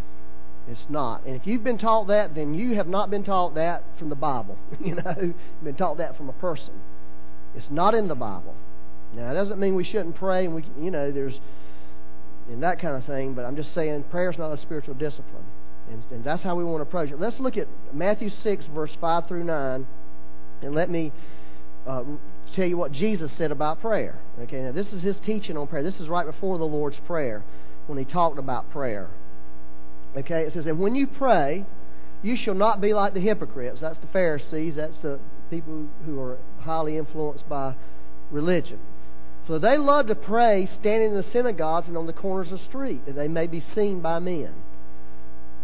It's 0.67 0.85
not. 0.89 1.25
And 1.25 1.35
if 1.35 1.47
you've 1.47 1.63
been 1.63 1.77
taught 1.77 2.07
that, 2.07 2.35
then 2.35 2.53
you 2.53 2.75
have 2.75 2.87
not 2.87 3.09
been 3.09 3.23
taught 3.23 3.55
that 3.55 3.83
from 3.97 4.09
the 4.09 4.15
Bible. 4.15 4.57
you 4.79 4.95
know, 4.95 5.15
you've 5.19 5.63
been 5.63 5.75
taught 5.75 5.97
that 5.97 6.17
from 6.17 6.29
a 6.29 6.33
person. 6.33 6.81
It's 7.55 7.67
not 7.69 7.93
in 7.93 8.07
the 8.07 8.15
Bible. 8.15 8.55
Now, 9.13 9.31
it 9.31 9.33
doesn't 9.33 9.59
mean 9.59 9.75
we 9.75 9.83
shouldn't 9.83 10.15
pray, 10.15 10.45
and 10.45 10.55
we, 10.55 10.63
you 10.79 10.91
know, 10.91 11.11
there's 11.11 11.33
and 12.49 12.63
that 12.63 12.79
kind 12.81 12.95
of 12.95 13.05
thing. 13.05 13.33
But 13.33 13.45
I'm 13.45 13.55
just 13.55 13.73
saying, 13.73 14.05
prayer 14.09 14.31
is 14.31 14.37
not 14.37 14.51
a 14.51 14.61
spiritual 14.61 14.93
discipline, 14.95 15.45
and, 15.89 16.03
and 16.11 16.23
that's 16.23 16.43
how 16.43 16.55
we 16.55 16.63
want 16.63 16.79
to 16.79 16.87
approach 16.87 17.11
it. 17.11 17.19
Let's 17.19 17.39
look 17.39 17.57
at 17.57 17.67
Matthew 17.93 18.29
six, 18.43 18.63
verse 18.73 18.91
five 18.99 19.27
through 19.27 19.43
nine, 19.43 19.87
and 20.61 20.73
let 20.73 20.89
me 20.89 21.11
uh, 21.87 22.03
tell 22.55 22.65
you 22.65 22.77
what 22.77 22.91
Jesus 22.91 23.31
said 23.37 23.51
about 23.51 23.81
prayer. 23.81 24.19
Okay, 24.39 24.61
now 24.61 24.71
this 24.71 24.87
is 24.87 25.01
his 25.01 25.15
teaching 25.25 25.57
on 25.57 25.67
prayer. 25.67 25.83
This 25.83 25.99
is 25.99 26.07
right 26.07 26.25
before 26.25 26.57
the 26.57 26.65
Lord's 26.65 26.97
prayer 27.05 27.43
when 27.87 27.97
he 27.97 28.05
talked 28.05 28.39
about 28.39 28.71
prayer. 28.71 29.09
Okay, 30.17 30.41
it 30.41 30.53
says, 30.53 30.65
And 30.65 30.79
when 30.79 30.95
you 30.95 31.07
pray, 31.07 31.65
you 32.21 32.37
shall 32.37 32.53
not 32.53 32.81
be 32.81 32.93
like 32.93 33.13
the 33.13 33.21
hypocrites. 33.21 33.79
That's 33.81 33.97
the 33.99 34.07
Pharisees. 34.07 34.75
That's 34.75 34.97
the 35.01 35.19
people 35.49 35.87
who 36.05 36.19
are 36.19 36.37
highly 36.61 36.97
influenced 36.97 37.47
by 37.47 37.75
religion. 38.29 38.79
So 39.47 39.57
they 39.57 39.77
love 39.77 40.07
to 40.07 40.15
pray 40.15 40.69
standing 40.79 41.11
in 41.11 41.17
the 41.17 41.31
synagogues 41.33 41.87
and 41.87 41.97
on 41.97 42.05
the 42.05 42.13
corners 42.13 42.51
of 42.51 42.59
the 42.59 42.65
street, 42.65 43.05
that 43.05 43.15
they 43.15 43.27
may 43.27 43.47
be 43.47 43.63
seen 43.73 44.01
by 44.01 44.19
men. 44.19 44.53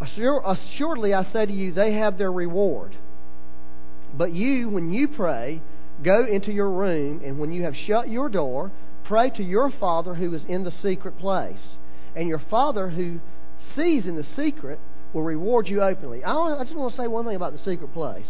Assuredly, 0.01 1.13
I 1.13 1.31
say 1.31 1.45
to 1.45 1.53
you, 1.53 1.73
they 1.73 1.93
have 1.93 2.17
their 2.17 2.31
reward. 2.31 2.95
But 4.15 4.33
you, 4.33 4.69
when 4.69 4.93
you 4.93 5.07
pray, 5.07 5.61
go 6.03 6.25
into 6.25 6.51
your 6.51 6.69
room, 6.69 7.21
and 7.23 7.39
when 7.39 7.51
you 7.51 7.63
have 7.63 7.75
shut 7.75 8.09
your 8.09 8.29
door, 8.29 8.71
pray 9.05 9.29
to 9.31 9.43
your 9.43 9.71
Father 9.79 10.15
who 10.15 10.33
is 10.33 10.41
in 10.47 10.63
the 10.63 10.73
secret 10.83 11.17
place. 11.17 11.77
And 12.15 12.27
your 12.27 12.41
Father 12.49 12.89
who 12.89 13.19
sees 13.75 14.05
in 14.05 14.15
the 14.15 14.25
secret 14.35 14.79
will 15.13 15.23
reward 15.23 15.67
you 15.67 15.81
openly. 15.81 16.23
I, 16.23 16.63
just 16.63 16.75
want 16.75 16.93
to 16.93 17.01
say 17.01 17.07
one 17.07 17.25
thing 17.25 17.35
about 17.35 17.53
the 17.53 17.59
secret 17.59 17.93
place. 17.93 18.25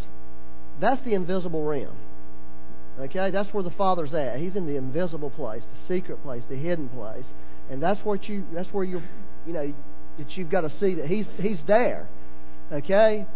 That's 0.79 1.03
the 1.03 1.13
invisible 1.13 1.63
realm. 1.63 1.97
Okay, 2.99 3.29
that's 3.31 3.53
where 3.53 3.63
the 3.63 3.71
Father's 3.71 4.13
at. 4.13 4.39
He's 4.39 4.55
in 4.55 4.65
the 4.65 4.75
invisible 4.75 5.29
place, 5.29 5.61
the 5.61 5.95
secret 5.95 6.21
place, 6.23 6.43
the 6.49 6.55
hidden 6.55 6.89
place, 6.89 7.25
and 7.69 7.81
that's 7.81 7.99
what 8.03 8.27
you. 8.27 8.43
That's 8.53 8.69
where 8.69 8.83
you, 8.83 9.01
you 9.45 9.53
know, 9.53 9.73
that 10.17 10.35
you've 10.35 10.49
got 10.49 10.61
to 10.61 10.71
see 10.79 10.95
that 10.95 11.05
He's 11.05 11.25
He's 11.39 11.59
there. 11.67 12.07
Okay, 12.71 13.27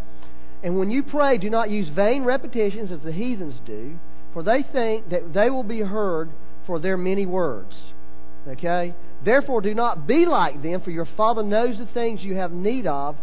and 0.63 0.77
when 0.77 0.91
you 0.91 1.03
pray, 1.03 1.37
do 1.37 1.49
not 1.49 1.69
use 1.69 1.89
vain 1.89 2.23
repetitions 2.23 2.91
as 2.91 2.99
the 3.03 3.11
heathens 3.11 3.59
do, 3.65 3.97
for 4.33 4.43
they 4.43 4.63
think 4.63 5.09
that 5.09 5.33
they 5.33 5.49
will 5.49 5.63
be 5.63 5.79
heard 5.79 6.29
for 6.65 6.79
their 6.79 6.97
many 6.97 7.25
words. 7.25 7.75
Okay? 8.47 8.93
Therefore, 9.23 9.61
do 9.61 9.73
not 9.73 10.07
be 10.07 10.25
like 10.25 10.63
them, 10.63 10.81
for 10.81 10.91
your 10.91 11.07
Father 11.17 11.43
knows 11.43 11.77
the 11.77 11.85
things 11.93 12.21
you 12.21 12.35
have 12.35 12.51
need 12.51 12.87
of 12.87 13.15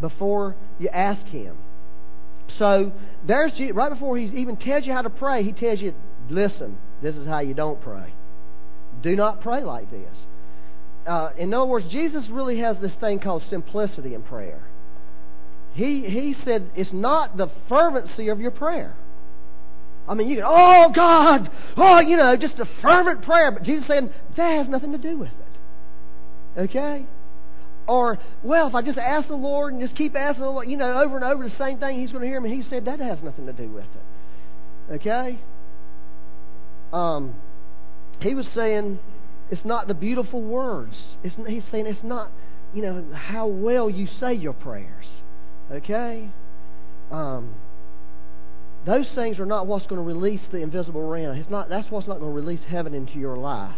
before 0.00 0.54
you 0.78 0.88
ask 0.88 1.24
Him. 1.26 1.56
So, 2.58 2.92
there's 3.26 3.52
right 3.72 3.90
before 3.90 4.18
He 4.18 4.26
even 4.38 4.56
tells 4.56 4.84
you 4.84 4.92
how 4.92 5.02
to 5.02 5.10
pray, 5.10 5.42
He 5.42 5.52
tells 5.52 5.80
you, 5.80 5.94
listen, 6.28 6.78
this 7.02 7.14
is 7.14 7.26
how 7.26 7.40
you 7.40 7.54
don't 7.54 7.80
pray. 7.80 8.12
Do 9.02 9.16
not 9.16 9.40
pray 9.40 9.62
like 9.62 9.90
this. 9.90 10.16
Uh, 11.06 11.30
in 11.38 11.54
other 11.54 11.66
words, 11.66 11.86
Jesus 11.90 12.24
really 12.30 12.58
has 12.60 12.76
this 12.80 12.92
thing 13.00 13.20
called 13.20 13.42
simplicity 13.48 14.14
in 14.14 14.22
prayer. 14.22 14.62
He, 15.74 16.04
he 16.08 16.34
said 16.44 16.70
it's 16.74 16.92
not 16.92 17.36
the 17.36 17.48
fervency 17.68 18.28
of 18.28 18.40
your 18.40 18.50
prayer. 18.50 18.96
I 20.08 20.14
mean, 20.14 20.28
you 20.28 20.36
can, 20.36 20.44
oh 20.46 20.90
God, 20.94 21.50
oh, 21.76 22.00
you 22.00 22.16
know, 22.16 22.36
just 22.36 22.58
a 22.58 22.68
fervent 22.80 23.22
prayer. 23.22 23.50
But 23.50 23.62
Jesus 23.62 23.86
said 23.86 24.12
that 24.36 24.56
has 24.56 24.68
nothing 24.68 24.92
to 24.92 24.98
do 24.98 25.18
with 25.18 25.28
it. 25.28 25.45
Okay? 26.56 27.06
Or, 27.86 28.18
well, 28.42 28.66
if 28.66 28.74
I 28.74 28.82
just 28.82 28.98
ask 28.98 29.28
the 29.28 29.34
Lord 29.34 29.72
and 29.72 29.82
just 29.82 29.94
keep 29.96 30.16
asking 30.16 30.42
the 30.42 30.50
Lord, 30.50 30.68
you 30.68 30.76
know, 30.76 31.00
over 31.00 31.16
and 31.16 31.24
over 31.24 31.48
the 31.48 31.54
same 31.56 31.78
thing, 31.78 32.00
He's 32.00 32.10
going 32.10 32.22
to 32.22 32.28
hear 32.28 32.40
me. 32.40 32.54
He 32.54 32.68
said 32.68 32.86
that 32.86 32.98
has 33.00 33.18
nothing 33.22 33.46
to 33.46 33.52
do 33.52 33.68
with 33.68 33.84
it. 33.84 34.94
Okay? 34.94 35.38
Um, 36.92 37.34
he 38.20 38.34
was 38.34 38.46
saying 38.54 38.98
it's 39.50 39.64
not 39.64 39.88
the 39.88 39.94
beautiful 39.94 40.40
words. 40.40 40.94
It's, 41.22 41.34
he's 41.46 41.62
saying 41.70 41.86
it's 41.86 42.02
not, 42.02 42.30
you 42.74 42.82
know, 42.82 43.04
how 43.14 43.46
well 43.46 43.88
you 43.88 44.08
say 44.18 44.34
your 44.34 44.52
prayers. 44.52 45.06
Okay? 45.70 46.30
Um, 47.10 47.54
those 48.84 49.06
things 49.14 49.38
are 49.38 49.46
not 49.46 49.66
what's 49.66 49.86
going 49.86 50.00
to 50.00 50.06
release 50.06 50.40
the 50.50 50.58
invisible 50.58 51.02
realm. 51.02 51.36
It's 51.36 51.50
not, 51.50 51.68
that's 51.68 51.90
what's 51.90 52.08
not 52.08 52.20
going 52.20 52.30
to 52.32 52.36
release 52.36 52.60
heaven 52.68 52.94
into 52.94 53.18
your 53.18 53.36
life. 53.36 53.76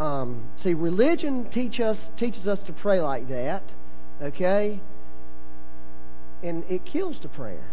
Um, 0.00 0.48
see, 0.64 0.72
religion 0.72 1.50
teach 1.52 1.78
us, 1.78 1.98
teaches 2.18 2.46
us 2.46 2.58
to 2.66 2.72
pray 2.72 3.02
like 3.02 3.28
that, 3.28 3.62
okay? 4.22 4.80
And 6.42 6.64
it 6.70 6.86
kills 6.86 7.16
the 7.20 7.28
prayer. 7.28 7.68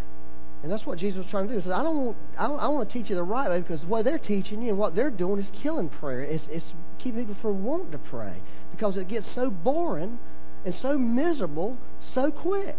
And 0.61 0.71
that's 0.71 0.85
what 0.85 0.99
Jesus 0.99 1.19
was 1.19 1.27
trying 1.31 1.47
to 1.47 1.53
do. 1.53 1.59
He 1.59 1.63
said, 1.63 1.71
I 1.71 1.83
don't 1.83 2.05
want, 2.05 2.17
I, 2.37 2.47
I 2.47 2.67
want 2.67 2.89
to 2.89 2.93
teach 2.93 3.09
you 3.09 3.15
the 3.15 3.23
right 3.23 3.49
way 3.49 3.61
because 3.61 3.85
what 3.85 4.03
they're 4.03 4.17
teaching 4.19 4.61
you 4.61 4.69
and 4.69 4.77
what 4.77 4.93
they're 4.93 5.09
doing 5.09 5.39
is 5.39 5.47
killing 5.63 5.87
prayer. 5.87 6.21
It's, 6.21 6.43
it's 6.49 6.65
keeping 6.99 7.21
people 7.21 7.41
from 7.41 7.63
wanting 7.63 7.91
to 7.91 7.97
pray 7.97 8.41
because 8.71 8.97
it 8.97 9.07
gets 9.07 9.25
so 9.33 9.49
boring 9.49 10.19
and 10.65 10.75
so 10.81 10.97
miserable 10.97 11.77
so 12.13 12.29
quick. 12.29 12.75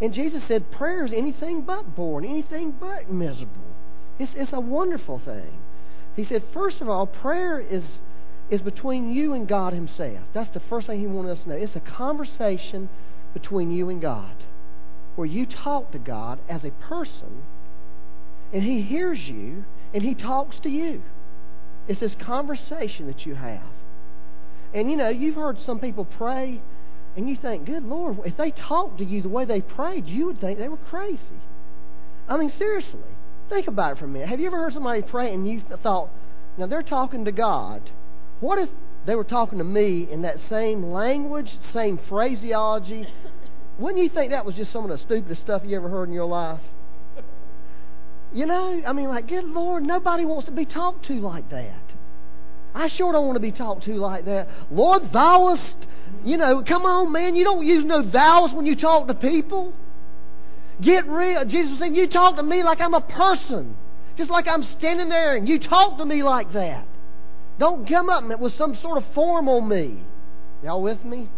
And 0.00 0.14
Jesus 0.14 0.42
said, 0.46 0.70
prayer 0.70 1.04
is 1.04 1.12
anything 1.12 1.62
but 1.62 1.96
boring, 1.96 2.30
anything 2.30 2.72
but 2.78 3.10
miserable. 3.10 3.74
It's, 4.20 4.30
it's 4.36 4.52
a 4.52 4.60
wonderful 4.60 5.20
thing. 5.24 5.58
He 6.14 6.24
said, 6.24 6.44
first 6.52 6.80
of 6.80 6.88
all, 6.88 7.06
prayer 7.06 7.58
is, 7.58 7.82
is 8.50 8.60
between 8.60 9.12
you 9.12 9.32
and 9.34 9.48
God 9.48 9.72
Himself. 9.72 10.20
That's 10.34 10.52
the 10.54 10.62
first 10.68 10.86
thing 10.86 11.00
He 11.00 11.06
wanted 11.06 11.32
us 11.32 11.44
to 11.44 11.50
know. 11.50 11.56
It's 11.56 11.76
a 11.76 11.80
conversation 11.80 12.88
between 13.34 13.70
you 13.70 13.88
and 13.88 14.00
God, 14.00 14.36
where 15.16 15.26
you 15.26 15.46
talk 15.46 15.92
to 15.92 15.98
God 15.98 16.40
as 16.48 16.64
a 16.64 16.70
person, 16.70 17.42
and 18.52 18.62
He 18.62 18.82
hears 18.82 19.18
you, 19.20 19.64
and 19.92 20.02
He 20.02 20.14
talks 20.14 20.56
to 20.62 20.68
you. 20.68 21.02
It's 21.88 22.00
this 22.00 22.14
conversation 22.24 23.06
that 23.06 23.24
you 23.26 23.34
have. 23.34 23.62
And 24.74 24.90
you 24.90 24.96
know, 24.96 25.08
you've 25.08 25.36
heard 25.36 25.56
some 25.64 25.80
people 25.80 26.04
pray 26.04 26.60
and 27.16 27.28
you 27.28 27.36
think, 27.40 27.66
good 27.66 27.84
Lord, 27.84 28.18
if 28.24 28.36
they 28.36 28.50
talked 28.50 28.98
to 28.98 29.04
you 29.04 29.22
the 29.22 29.28
way 29.28 29.44
they 29.44 29.60
prayed, 29.60 30.06
you 30.06 30.26
would 30.26 30.40
think 30.40 30.58
they 30.58 30.68
were 30.68 30.76
crazy. 30.76 31.18
I 32.28 32.36
mean, 32.36 32.52
seriously. 32.58 33.00
Think 33.48 33.66
about 33.66 33.92
it 33.92 33.98
for 33.98 34.04
a 34.04 34.08
minute. 34.08 34.28
Have 34.28 34.40
you 34.40 34.46
ever 34.46 34.58
heard 34.58 34.74
somebody 34.74 35.02
pray 35.02 35.32
and 35.32 35.48
you 35.48 35.62
thought, 35.82 36.10
now 36.58 36.66
they're 36.66 36.82
talking 36.82 37.24
to 37.24 37.32
God. 37.32 37.90
What 38.40 38.58
if 38.58 38.68
they 39.06 39.14
were 39.14 39.24
talking 39.24 39.58
to 39.58 39.64
me 39.64 40.08
in 40.10 40.22
that 40.22 40.36
same 40.48 40.92
language, 40.92 41.50
same 41.72 41.98
phraseology? 42.08 43.06
Wouldn't 43.78 44.02
you 44.02 44.10
think 44.10 44.32
that 44.32 44.44
was 44.44 44.54
just 44.54 44.72
some 44.72 44.84
of 44.84 44.90
the 44.90 45.04
stupidest 45.04 45.42
stuff 45.42 45.62
you 45.64 45.76
ever 45.76 45.88
heard 45.88 46.08
in 46.08 46.14
your 46.14 46.26
life? 46.26 46.60
You 48.32 48.46
know, 48.46 48.82
I 48.86 48.92
mean, 48.92 49.08
like, 49.08 49.28
good 49.28 49.44
Lord, 49.44 49.82
nobody 49.82 50.24
wants 50.24 50.46
to 50.46 50.52
be 50.52 50.66
talked 50.66 51.06
to 51.06 51.14
like 51.14 51.48
that. 51.50 51.80
I 52.74 52.90
sure 52.96 53.12
don't 53.12 53.26
want 53.26 53.36
to 53.36 53.40
be 53.40 53.52
talked 53.52 53.84
to 53.84 53.94
like 53.94 54.26
that. 54.26 54.48
Lord, 54.70 55.10
thouest 55.12 55.86
you 56.24 56.36
know, 56.36 56.62
come 56.66 56.84
on, 56.84 57.12
man. 57.12 57.36
You 57.36 57.44
don't 57.44 57.64
use 57.64 57.84
no 57.84 58.02
thous 58.02 58.54
when 58.54 58.66
you 58.66 58.76
talk 58.76 59.08
to 59.08 59.14
people. 59.14 59.72
Get 60.82 61.06
real. 61.08 61.44
Jesus 61.44 61.78
said, 61.78 61.96
You 61.96 62.08
talk 62.08 62.36
to 62.36 62.42
me 62.42 62.62
like 62.62 62.80
I'm 62.80 62.94
a 62.94 63.00
person. 63.00 63.76
Just 64.16 64.30
like 64.30 64.46
I'm 64.48 64.66
standing 64.78 65.08
there 65.08 65.36
and 65.36 65.48
you 65.48 65.60
talk 65.60 65.98
to 65.98 66.04
me 66.04 66.22
like 66.22 66.52
that. 66.52 66.86
Don't 67.58 67.88
come 67.88 68.08
up 68.08 68.24
with 68.40 68.56
some 68.56 68.78
sort 68.80 68.98
of 68.98 69.04
form 69.14 69.48
on 69.48 69.68
me. 69.68 70.02
Y'all 70.62 70.82
with 70.82 71.04
me? 71.04 71.28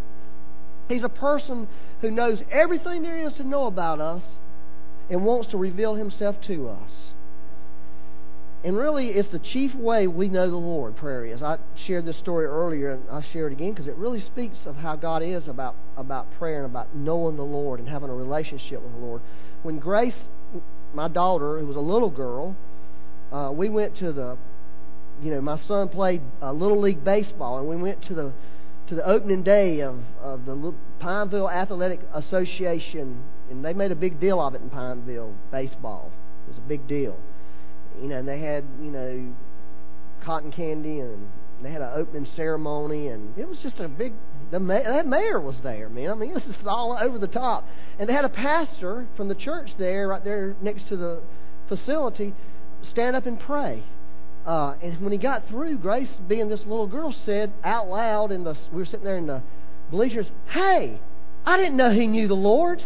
He's 0.87 1.03
a 1.03 1.09
person 1.09 1.67
who 2.01 2.11
knows 2.11 2.39
everything 2.51 3.01
there 3.01 3.17
is 3.27 3.33
to 3.33 3.43
know 3.43 3.65
about 3.65 3.99
us 3.99 4.21
and 5.09 5.25
wants 5.25 5.51
to 5.51 5.57
reveal 5.57 5.95
himself 5.95 6.35
to 6.47 6.69
us. 6.69 6.89
And 8.63 8.77
really, 8.77 9.07
it's 9.07 9.31
the 9.31 9.39
chief 9.39 9.73
way 9.73 10.05
we 10.05 10.27
know 10.27 10.49
the 10.49 10.55
Lord, 10.55 10.95
prayer 10.95 11.25
is. 11.25 11.41
I 11.41 11.57
shared 11.87 12.05
this 12.05 12.17
story 12.17 12.45
earlier, 12.45 12.91
and 12.91 13.03
I'll 13.09 13.25
share 13.33 13.47
it 13.47 13.53
again 13.53 13.71
because 13.71 13.87
it 13.87 13.95
really 13.95 14.23
speaks 14.23 14.57
of 14.67 14.75
how 14.75 14.95
God 14.95 15.23
is 15.23 15.47
about, 15.47 15.75
about 15.97 16.27
prayer 16.37 16.63
and 16.63 16.65
about 16.69 16.95
knowing 16.95 17.37
the 17.37 17.43
Lord 17.43 17.79
and 17.79 17.89
having 17.89 18.09
a 18.09 18.13
relationship 18.13 18.83
with 18.83 18.91
the 18.91 18.99
Lord. 18.99 19.21
When 19.63 19.79
Grace, 19.79 20.13
my 20.93 21.07
daughter, 21.07 21.57
who 21.57 21.65
was 21.65 21.75
a 21.75 21.79
little 21.79 22.11
girl, 22.11 22.55
uh, 23.31 23.51
we 23.51 23.67
went 23.69 23.97
to 23.97 24.11
the, 24.11 24.37
you 25.21 25.31
know, 25.31 25.41
my 25.41 25.59
son 25.67 25.89
played 25.89 26.21
uh, 26.41 26.51
Little 26.51 26.81
League 26.81 27.03
Baseball, 27.03 27.59
and 27.59 27.67
we 27.67 27.75
went 27.75 28.03
to 28.07 28.13
the 28.13 28.31
to 28.87 28.95
the 28.95 29.07
opening 29.07 29.43
day 29.43 29.79
of, 29.81 29.99
of 30.21 30.45
the 30.45 30.73
Pineville 30.99 31.49
Athletic 31.49 32.01
Association, 32.13 33.23
and 33.49 33.63
they 33.63 33.71
made 33.73 33.91
a 33.91 33.95
big 33.95 34.19
deal 34.19 34.41
of 34.41 34.53
it 34.53 34.61
in 34.61 34.69
Pineville, 34.69 35.33
baseball. 35.49 36.11
It 36.45 36.49
was 36.49 36.57
a 36.57 36.67
big 36.67 36.87
deal 36.87 37.15
you 37.99 38.07
know, 38.07 38.17
And 38.17 38.27
they 38.27 38.39
had, 38.39 38.63
you 38.79 38.91
know, 38.91 39.33
cotton 40.23 40.51
candy 40.51 40.99
and 40.99 41.27
they 41.63 41.71
had 41.71 41.81
an 41.81 41.91
opening 41.95 42.27
ceremony 42.35 43.07
and 43.07 43.37
it 43.37 43.47
was 43.47 43.57
just 43.63 43.79
a 43.79 43.87
big 43.87 44.13
the 44.51 44.59
ma- 44.59 44.83
that 44.83 45.07
mayor 45.07 45.39
was 45.39 45.55
there, 45.63 45.89
man. 45.89 46.09
I 46.11 46.13
mean, 46.13 46.33
this 46.35 46.43
is 46.43 46.67
all 46.67 46.97
over 46.99 47.17
the 47.17 47.27
top. 47.27 47.65
And 47.99 48.07
they 48.07 48.13
had 48.13 48.25
a 48.25 48.29
pastor 48.29 49.07
from 49.15 49.27
the 49.27 49.35
church 49.35 49.69
there, 49.77 50.07
right 50.07 50.23
there 50.23 50.55
next 50.61 50.87
to 50.89 50.97
the 50.97 51.21
facility, 51.67 52.33
stand 52.91 53.15
up 53.15 53.25
and 53.25 53.39
pray. 53.39 53.83
Uh, 54.45 54.73
and 54.81 54.99
when 55.01 55.11
he 55.11 55.17
got 55.17 55.47
through, 55.47 55.77
Grace, 55.77 56.09
being 56.27 56.49
this 56.49 56.61
little 56.61 56.87
girl, 56.87 57.13
said 57.25 57.51
out 57.63 57.87
loud 57.87 58.31
in 58.31 58.43
the 58.43 58.57
we 58.71 58.79
were 58.79 58.85
sitting 58.85 59.03
there 59.03 59.17
in 59.17 59.27
the 59.27 59.41
bleachers, 59.91 60.25
"Hey, 60.49 60.99
I 61.45 61.57
didn't 61.57 61.77
know 61.77 61.91
he 61.91 62.07
knew 62.07 62.27
the 62.27 62.33
Lord." 62.33 62.83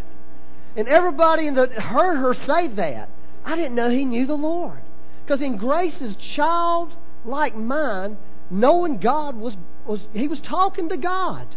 And 0.76 0.88
everybody 0.90 1.48
in 1.48 1.56
the 1.56 1.68
heard 1.68 2.18
her 2.18 2.34
say 2.34 2.68
that. 2.76 3.10
I 3.46 3.56
didn't 3.56 3.76
know 3.76 3.90
he 3.90 4.04
knew 4.04 4.26
the 4.26 4.34
Lord. 4.34 4.80
Because 5.24 5.42
in 5.42 5.58
Grace's 5.58 6.16
child-like 6.36 7.56
mind, 7.56 8.18
knowing 8.50 8.98
God 8.98 9.38
was, 9.38 9.54
was 9.88 10.02
he 10.14 10.28
was 10.28 10.40
talking 10.42 10.90
to 10.90 10.98
God. 10.98 11.48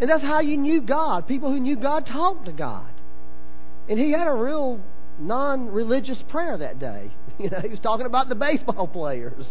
And 0.00 0.08
that's 0.08 0.22
how 0.22 0.40
you 0.40 0.56
knew 0.56 0.80
God. 0.80 1.28
People 1.28 1.50
who 1.50 1.60
knew 1.60 1.76
God 1.76 2.06
talked 2.06 2.46
to 2.46 2.52
God. 2.52 2.88
And 3.88 3.98
he 3.98 4.12
had 4.12 4.26
a 4.26 4.32
real 4.32 4.80
non-religious 5.18 6.18
prayer 6.30 6.56
that 6.56 6.78
day. 6.78 7.12
You 7.38 7.50
know, 7.50 7.60
he 7.60 7.68
was 7.68 7.80
talking 7.80 8.06
about 8.06 8.28
the 8.28 8.34
baseball 8.34 8.86
players. 8.86 9.46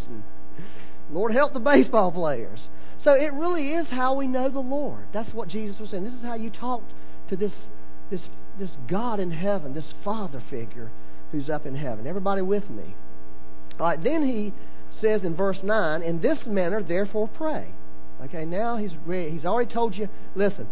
Lord 1.12 1.34
help 1.34 1.54
the 1.54 1.60
baseball 1.60 2.12
players. 2.12 2.60
So 3.04 3.14
it 3.14 3.34
really 3.34 3.70
is 3.70 3.88
how 3.90 4.16
we 4.16 4.28
know 4.28 4.50
the 4.50 4.60
Lord. 4.60 5.06
That's 5.14 5.34
what 5.34 5.50
Jesus 5.50 5.80
was 5.80 5.90
saying. 5.90 6.04
This 6.04 6.14
is 6.14 6.22
how 6.22 6.36
you 6.36 6.52
talk 6.52 6.84
to 7.30 7.36
this 7.36 7.52
this 8.12 8.22
this 8.60 8.70
God 8.88 9.20
in 9.20 9.32
heaven, 9.32 9.74
this 9.74 9.94
Father 10.04 10.42
figure 10.50 10.92
who's 11.32 11.50
up 11.50 11.66
in 11.66 11.76
heaven. 11.76 12.06
Everybody 12.06 12.42
with 12.42 12.70
me? 12.70 12.96
All 13.80 13.88
right, 13.88 14.04
then 14.04 14.24
he 14.24 14.54
says 15.02 15.24
in 15.24 15.36
verse 15.36 15.58
9, 15.64 16.02
In 16.02 16.22
this 16.22 16.40
manner, 16.46 16.84
therefore, 16.84 17.28
pray. 17.28 17.70
Okay, 18.26 18.46
now 18.46 18.78
he's, 18.78 18.92
he's 19.08 19.46
already 19.46 19.74
told 19.74 19.96
you, 19.96 20.08
listen, 20.36 20.68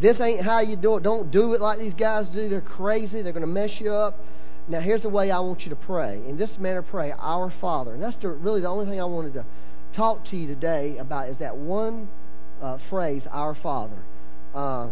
This 0.00 0.20
ain't 0.20 0.44
how 0.44 0.60
you 0.60 0.76
do 0.76 0.96
it. 0.96 1.02
Don't 1.02 1.30
do 1.30 1.54
it 1.54 1.60
like 1.60 1.78
these 1.78 1.94
guys 1.94 2.26
do. 2.34 2.48
They're 2.48 2.60
crazy. 2.60 3.22
They're 3.22 3.32
going 3.32 3.42
to 3.42 3.46
mess 3.46 3.70
you 3.78 3.92
up. 3.92 4.18
Now, 4.68 4.80
here's 4.80 5.02
the 5.02 5.08
way 5.08 5.30
I 5.30 5.40
want 5.40 5.62
you 5.62 5.70
to 5.70 5.76
pray. 5.76 6.22
In 6.26 6.36
this 6.36 6.50
manner, 6.58 6.82
pray, 6.82 7.12
Our 7.12 7.52
Father. 7.60 7.94
And 7.94 8.02
that's 8.02 8.16
the, 8.22 8.28
really 8.28 8.60
the 8.60 8.68
only 8.68 8.86
thing 8.86 9.00
I 9.00 9.04
wanted 9.04 9.34
to 9.34 9.44
talk 9.96 10.24
to 10.30 10.36
you 10.36 10.46
today 10.46 10.96
about 10.98 11.28
is 11.28 11.38
that 11.38 11.56
one 11.56 12.08
uh, 12.62 12.78
phrase, 12.88 13.22
Our 13.30 13.54
Father. 13.54 13.98
Uh, 14.54 14.88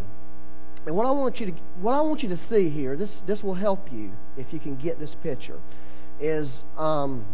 and 0.87 0.97
what 0.97 1.07
I 1.07 1.11
want 1.11 1.39
you 1.39 1.47
to 1.47 1.53
what 1.83 1.93
I 1.93 2.01
want 2.01 2.23
you 2.23 2.31
to 2.31 2.41
see 2.49 2.71
here, 2.71 2.97
this 2.97 3.11
this 3.27 3.43
will 3.43 3.55
help 3.55 3.93
you 3.93 4.13
if 4.39 4.47
you 4.51 4.59
can 4.59 4.77
get 4.77 4.99
this 4.99 5.15
picture, 5.23 5.61
is 6.19 6.49
um, 6.79 7.27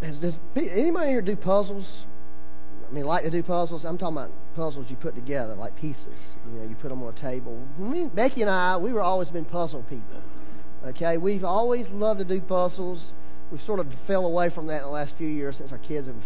does 0.00 0.34
anybody 0.56 1.10
here 1.10 1.22
do 1.22 1.36
puzzles? 1.36 1.86
I 2.88 2.94
mean, 2.94 3.04
like 3.04 3.24
to 3.24 3.30
do 3.30 3.42
puzzles. 3.42 3.84
I'm 3.84 3.98
talking 3.98 4.16
about 4.16 4.30
puzzles 4.56 4.86
you 4.88 4.96
put 4.96 5.14
together, 5.14 5.54
like 5.54 5.78
pieces. 5.78 6.18
You 6.46 6.60
know, 6.60 6.68
you 6.68 6.74
put 6.76 6.88
them 6.88 7.02
on 7.02 7.14
a 7.14 7.20
table. 7.20 7.62
Me, 7.78 8.08
Becky 8.14 8.40
and 8.40 8.50
I, 8.50 8.76
we 8.78 8.92
were 8.92 9.02
always 9.02 9.28
been 9.28 9.44
puzzle 9.44 9.82
people. 9.82 10.22
Okay, 10.86 11.18
we've 11.18 11.44
always 11.44 11.86
loved 11.92 12.20
to 12.20 12.24
do 12.24 12.40
puzzles. 12.40 13.12
We've 13.52 13.60
sort 13.66 13.80
of 13.80 13.88
fell 14.06 14.24
away 14.24 14.50
from 14.50 14.68
that 14.68 14.78
in 14.78 14.82
the 14.82 14.88
last 14.88 15.12
few 15.18 15.28
years 15.28 15.56
since 15.58 15.70
our 15.70 15.78
kids 15.78 16.06
have, 16.06 16.16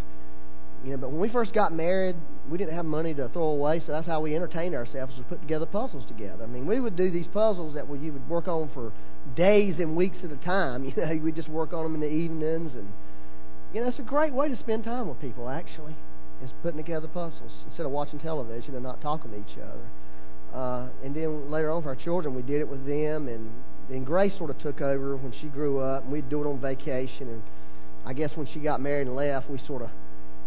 you 0.85 0.91
know. 0.91 0.97
But 0.97 1.11
when 1.11 1.19
we 1.19 1.29
first 1.29 1.53
got 1.53 1.73
married, 1.73 2.15
we 2.49 2.57
didn't 2.57 2.75
have 2.75 2.85
money 2.85 3.13
to 3.13 3.27
throw 3.29 3.47
away, 3.47 3.81
so 3.85 3.91
that's 3.91 4.07
how 4.07 4.21
we 4.21 4.35
entertained 4.35 4.75
ourselves 4.75 5.17
was 5.17 5.25
put 5.27 5.41
together 5.41 5.65
puzzles 5.65 6.05
together. 6.07 6.43
I 6.43 6.47
mean, 6.47 6.65
we 6.65 6.79
would 6.79 6.95
do 6.95 7.11
these 7.11 7.27
puzzles 7.33 7.73
that 7.73 7.89
we, 7.89 7.99
you 7.99 8.13
would 8.13 8.29
work 8.29 8.47
on 8.47 8.69
for 8.73 8.93
days 9.35 9.75
and 9.79 9.97
weeks 9.97 10.17
at 10.23 10.31
a 10.31 10.37
time. 10.37 10.85
You 10.95 11.05
know, 11.05 11.15
we'd 11.23 11.35
just 11.35 11.49
work 11.49 11.73
on 11.73 11.83
them 11.83 11.95
in 11.95 12.01
the 12.01 12.09
evenings 12.09 12.73
and 12.73 12.87
you 13.73 13.81
know, 13.81 13.87
it's 13.87 13.99
a 13.99 14.03
great 14.03 14.33
way 14.33 14.49
to 14.49 14.57
spend 14.57 14.83
time 14.83 15.09
with 15.09 15.19
people, 15.19 15.49
actually, 15.49 15.95
is 16.43 16.51
putting 16.61 16.77
together 16.77 17.07
puzzles 17.07 17.51
instead 17.65 17.85
of 17.85 17.91
watching 17.91 18.19
television 18.19 18.73
and 18.75 18.83
not 18.83 19.01
talking 19.01 19.31
to 19.31 19.37
each 19.37 19.57
other. 19.57 20.57
Uh, 20.57 20.89
and 21.03 21.15
then 21.15 21.49
later 21.49 21.71
on 21.71 21.81
for 21.81 21.89
our 21.89 21.95
children, 21.95 22.35
we 22.35 22.41
did 22.43 22.61
it 22.61 22.67
with 22.67 22.85
them, 22.85 23.27
and 23.27 23.49
then 23.89 24.03
Grace 24.03 24.37
sort 24.37 24.49
of 24.49 24.59
took 24.59 24.81
over 24.81 25.15
when 25.15 25.33
she 25.41 25.47
grew 25.47 25.79
up, 25.79 26.03
and 26.03 26.11
we'd 26.11 26.29
do 26.29 26.43
it 26.43 26.47
on 26.47 26.59
vacation. 26.59 27.27
And 27.27 27.43
I 28.05 28.13
guess 28.13 28.31
when 28.35 28.47
she 28.53 28.59
got 28.59 28.79
married 28.79 29.07
and 29.07 29.15
left, 29.15 29.49
we 29.49 29.59
sort 29.65 29.81
of 29.81 29.89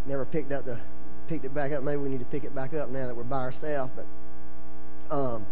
never 0.06 0.24
picked 0.24 0.52
up 0.52 0.64
the 0.64 0.78
picked 1.28 1.44
it 1.44 1.52
back 1.52 1.72
up. 1.72 1.82
Maybe 1.82 1.96
we 1.96 2.08
need 2.08 2.20
to 2.20 2.24
pick 2.26 2.44
it 2.44 2.54
back 2.54 2.72
up 2.72 2.88
now 2.88 3.08
that 3.08 3.16
we're 3.16 3.24
by 3.24 3.38
ourselves. 3.38 3.92
But 3.96 5.14
um, 5.14 5.46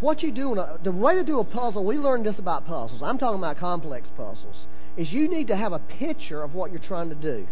what 0.00 0.22
you 0.22 0.30
do, 0.30 0.52
a, 0.58 0.78
the 0.82 0.92
way 0.92 1.14
to 1.14 1.24
do 1.24 1.40
a 1.40 1.44
puzzle, 1.44 1.84
we 1.84 1.96
learned 1.96 2.26
this 2.26 2.38
about 2.38 2.66
puzzles. 2.66 3.02
I'm 3.02 3.16
talking 3.18 3.38
about 3.38 3.58
complex 3.58 4.08
puzzles 4.16 4.66
is 4.96 5.10
you 5.10 5.28
need 5.28 5.48
to 5.48 5.56
have 5.56 5.72
a 5.72 5.78
picture 5.78 6.42
of 6.42 6.54
what 6.54 6.70
you're 6.70 6.82
trying 6.82 7.08
to 7.08 7.14
do. 7.14 7.46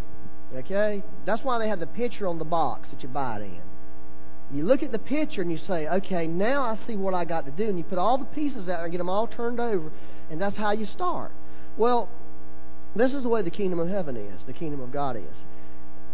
Okay? 0.54 1.02
That's 1.26 1.42
why 1.42 1.58
they 1.58 1.68
have 1.68 1.80
the 1.80 1.86
picture 1.86 2.26
on 2.26 2.38
the 2.38 2.44
box 2.44 2.88
that 2.90 3.02
you 3.02 3.08
buy 3.08 3.38
it 3.38 3.42
in. 3.42 3.60
You 4.50 4.64
look 4.64 4.82
at 4.82 4.92
the 4.92 4.98
picture 4.98 5.42
and 5.42 5.52
you 5.52 5.58
say, 5.58 5.86
okay, 5.86 6.26
now 6.26 6.62
I 6.62 6.78
see 6.86 6.96
what 6.96 7.12
I 7.12 7.26
got 7.26 7.44
to 7.44 7.50
do. 7.50 7.68
And 7.68 7.76
you 7.76 7.84
put 7.84 7.98
all 7.98 8.16
the 8.16 8.24
pieces 8.24 8.62
out 8.62 8.78
there 8.78 8.84
and 8.84 8.92
get 8.92 8.98
them 8.98 9.10
all 9.10 9.26
turned 9.26 9.60
over, 9.60 9.90
and 10.30 10.40
that's 10.40 10.56
how 10.56 10.72
you 10.72 10.86
start. 10.86 11.32
Well, 11.76 12.08
this 12.96 13.12
is 13.12 13.22
the 13.22 13.28
way 13.28 13.42
the 13.42 13.50
kingdom 13.50 13.78
of 13.78 13.88
heaven 13.88 14.16
is, 14.16 14.40
the 14.46 14.54
kingdom 14.54 14.80
of 14.80 14.90
God 14.90 15.16
is. 15.16 15.36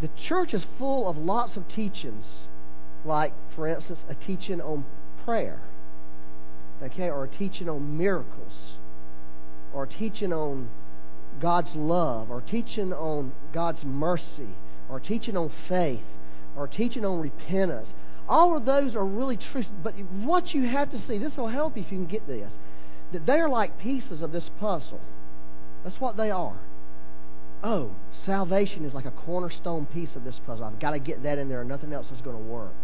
The 0.03 0.11
church 0.29 0.53
is 0.53 0.65
full 0.79 1.09
of 1.09 1.17
lots 1.17 1.57
of 1.57 1.69
teachings, 1.69 2.25
like, 3.05 3.33
for 3.55 3.69
instance, 3.69 4.01
a 4.09 4.15
teaching 4.15 4.61
on 4.61 4.85
prayer, 5.25 5.61
okay, 6.83 7.09
or 7.09 7.25
a 7.25 7.29
teaching 7.29 7.69
on 7.69 7.97
miracles, 7.97 8.79
or 9.73 9.85
a 9.85 9.89
teaching 9.89 10.33
on 10.33 10.69
God's 11.41 11.75
love, 11.75 12.31
or 12.31 12.41
teaching 12.41 12.93
on 12.93 13.33
God's 13.53 13.85
mercy, 13.85 14.55
or 14.89 15.01
teaching 15.01 15.37
on 15.37 15.51
faith, 15.69 16.01
or 16.57 16.67
teaching 16.69 17.05
on 17.05 17.21
repentance. 17.21 17.89
All 18.29 18.57
of 18.57 18.65
those 18.65 18.95
are 18.95 19.05
really 19.05 19.37
true. 19.37 19.65
But 19.83 19.95
what 20.23 20.55
you 20.55 20.69
have 20.69 20.91
to 20.93 21.07
see, 21.07 21.19
this 21.19 21.37
will 21.37 21.49
help 21.49 21.77
you 21.77 21.83
if 21.83 21.93
you 21.93 21.99
can 21.99 22.07
get 22.07 22.27
this, 22.27 22.53
that 23.13 23.27
they 23.27 23.35
are 23.41 23.49
like 23.49 23.79
pieces 23.79 24.23
of 24.23 24.33
this 24.33 24.49
puzzle. 24.59 25.01
That's 25.85 26.01
what 26.01 26.17
they 26.17 26.31
are. 26.31 26.57
Oh, 27.63 27.93
salvation 28.27 28.85
is 28.85 28.95
like 28.95 29.07
a 29.07 29.11
cornerstone 29.11 29.87
piece 29.87 30.11
of 30.17 30.25
this 30.25 30.39
puzzle. 30.47 30.65
I've 30.65 30.81
got 30.81 30.91
to 30.91 30.99
get 30.99 31.23
that 31.23 31.39
in 31.39 31.49
there, 31.49 31.61
and 31.61 31.69
nothing 31.69 31.93
else 31.93 32.07
is 32.15 32.21
going 32.21 32.37
to 32.37 32.43
work. 32.43 32.75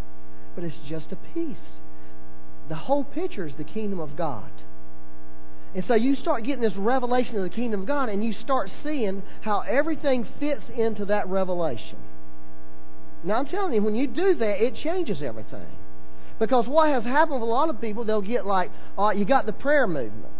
But 0.54 0.64
it's 0.64 0.76
just 0.88 1.12
a 1.12 1.16
piece. 1.34 1.56
The 2.68 2.76
whole 2.76 3.04
picture 3.04 3.46
is 3.46 3.54
the 3.56 3.64
kingdom 3.64 4.00
of 4.00 4.16
God. 4.16 4.50
And 5.74 5.84
so 5.86 5.94
you 5.94 6.16
start 6.16 6.44
getting 6.44 6.62
this 6.62 6.76
revelation 6.76 7.36
of 7.36 7.44
the 7.44 7.54
kingdom 7.54 7.82
of 7.82 7.86
God, 7.86 8.08
and 8.08 8.24
you 8.24 8.32
start 8.32 8.70
seeing 8.82 9.22
how 9.42 9.60
everything 9.60 10.26
fits 10.40 10.62
into 10.76 11.04
that 11.06 11.28
revelation. 11.28 11.98
Now, 13.22 13.36
I'm 13.36 13.46
telling 13.46 13.74
you, 13.74 13.82
when 13.82 13.94
you 13.94 14.06
do 14.06 14.34
that, 14.34 14.64
it 14.64 14.74
changes 14.82 15.22
everything. 15.22 15.66
Because 16.40 16.66
what 16.66 16.88
has 16.88 17.04
happened 17.04 17.40
with 17.40 17.48
a 17.48 17.52
lot 17.52 17.68
of 17.68 17.80
people, 17.80 18.04
they'll 18.04 18.22
get 18.22 18.46
like, 18.46 18.70
all 18.96 19.08
right, 19.08 19.16
you 19.16 19.24
got 19.24 19.46
the 19.46 19.52
prayer 19.52 19.86
movement. 19.86 20.32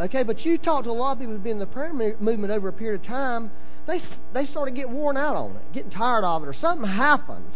Okay, 0.00 0.22
but 0.22 0.40
you 0.46 0.56
talk 0.56 0.84
to 0.84 0.90
a 0.90 0.92
lot 0.92 1.12
of 1.12 1.18
people 1.18 1.34
who've 1.34 1.42
been 1.42 1.54
in 1.54 1.58
the 1.58 1.66
prayer 1.66 1.92
movement 1.92 2.50
over 2.50 2.68
a 2.68 2.72
period 2.72 3.02
of 3.02 3.06
time, 3.06 3.50
they, 3.86 4.00
they 4.32 4.46
sort 4.52 4.68
of 4.68 4.74
get 4.74 4.88
worn 4.88 5.16
out 5.16 5.36
on 5.36 5.56
it, 5.56 5.72
getting 5.74 5.90
tired 5.90 6.24
of 6.24 6.42
it, 6.42 6.46
or 6.46 6.54
something 6.58 6.88
happens. 6.88 7.52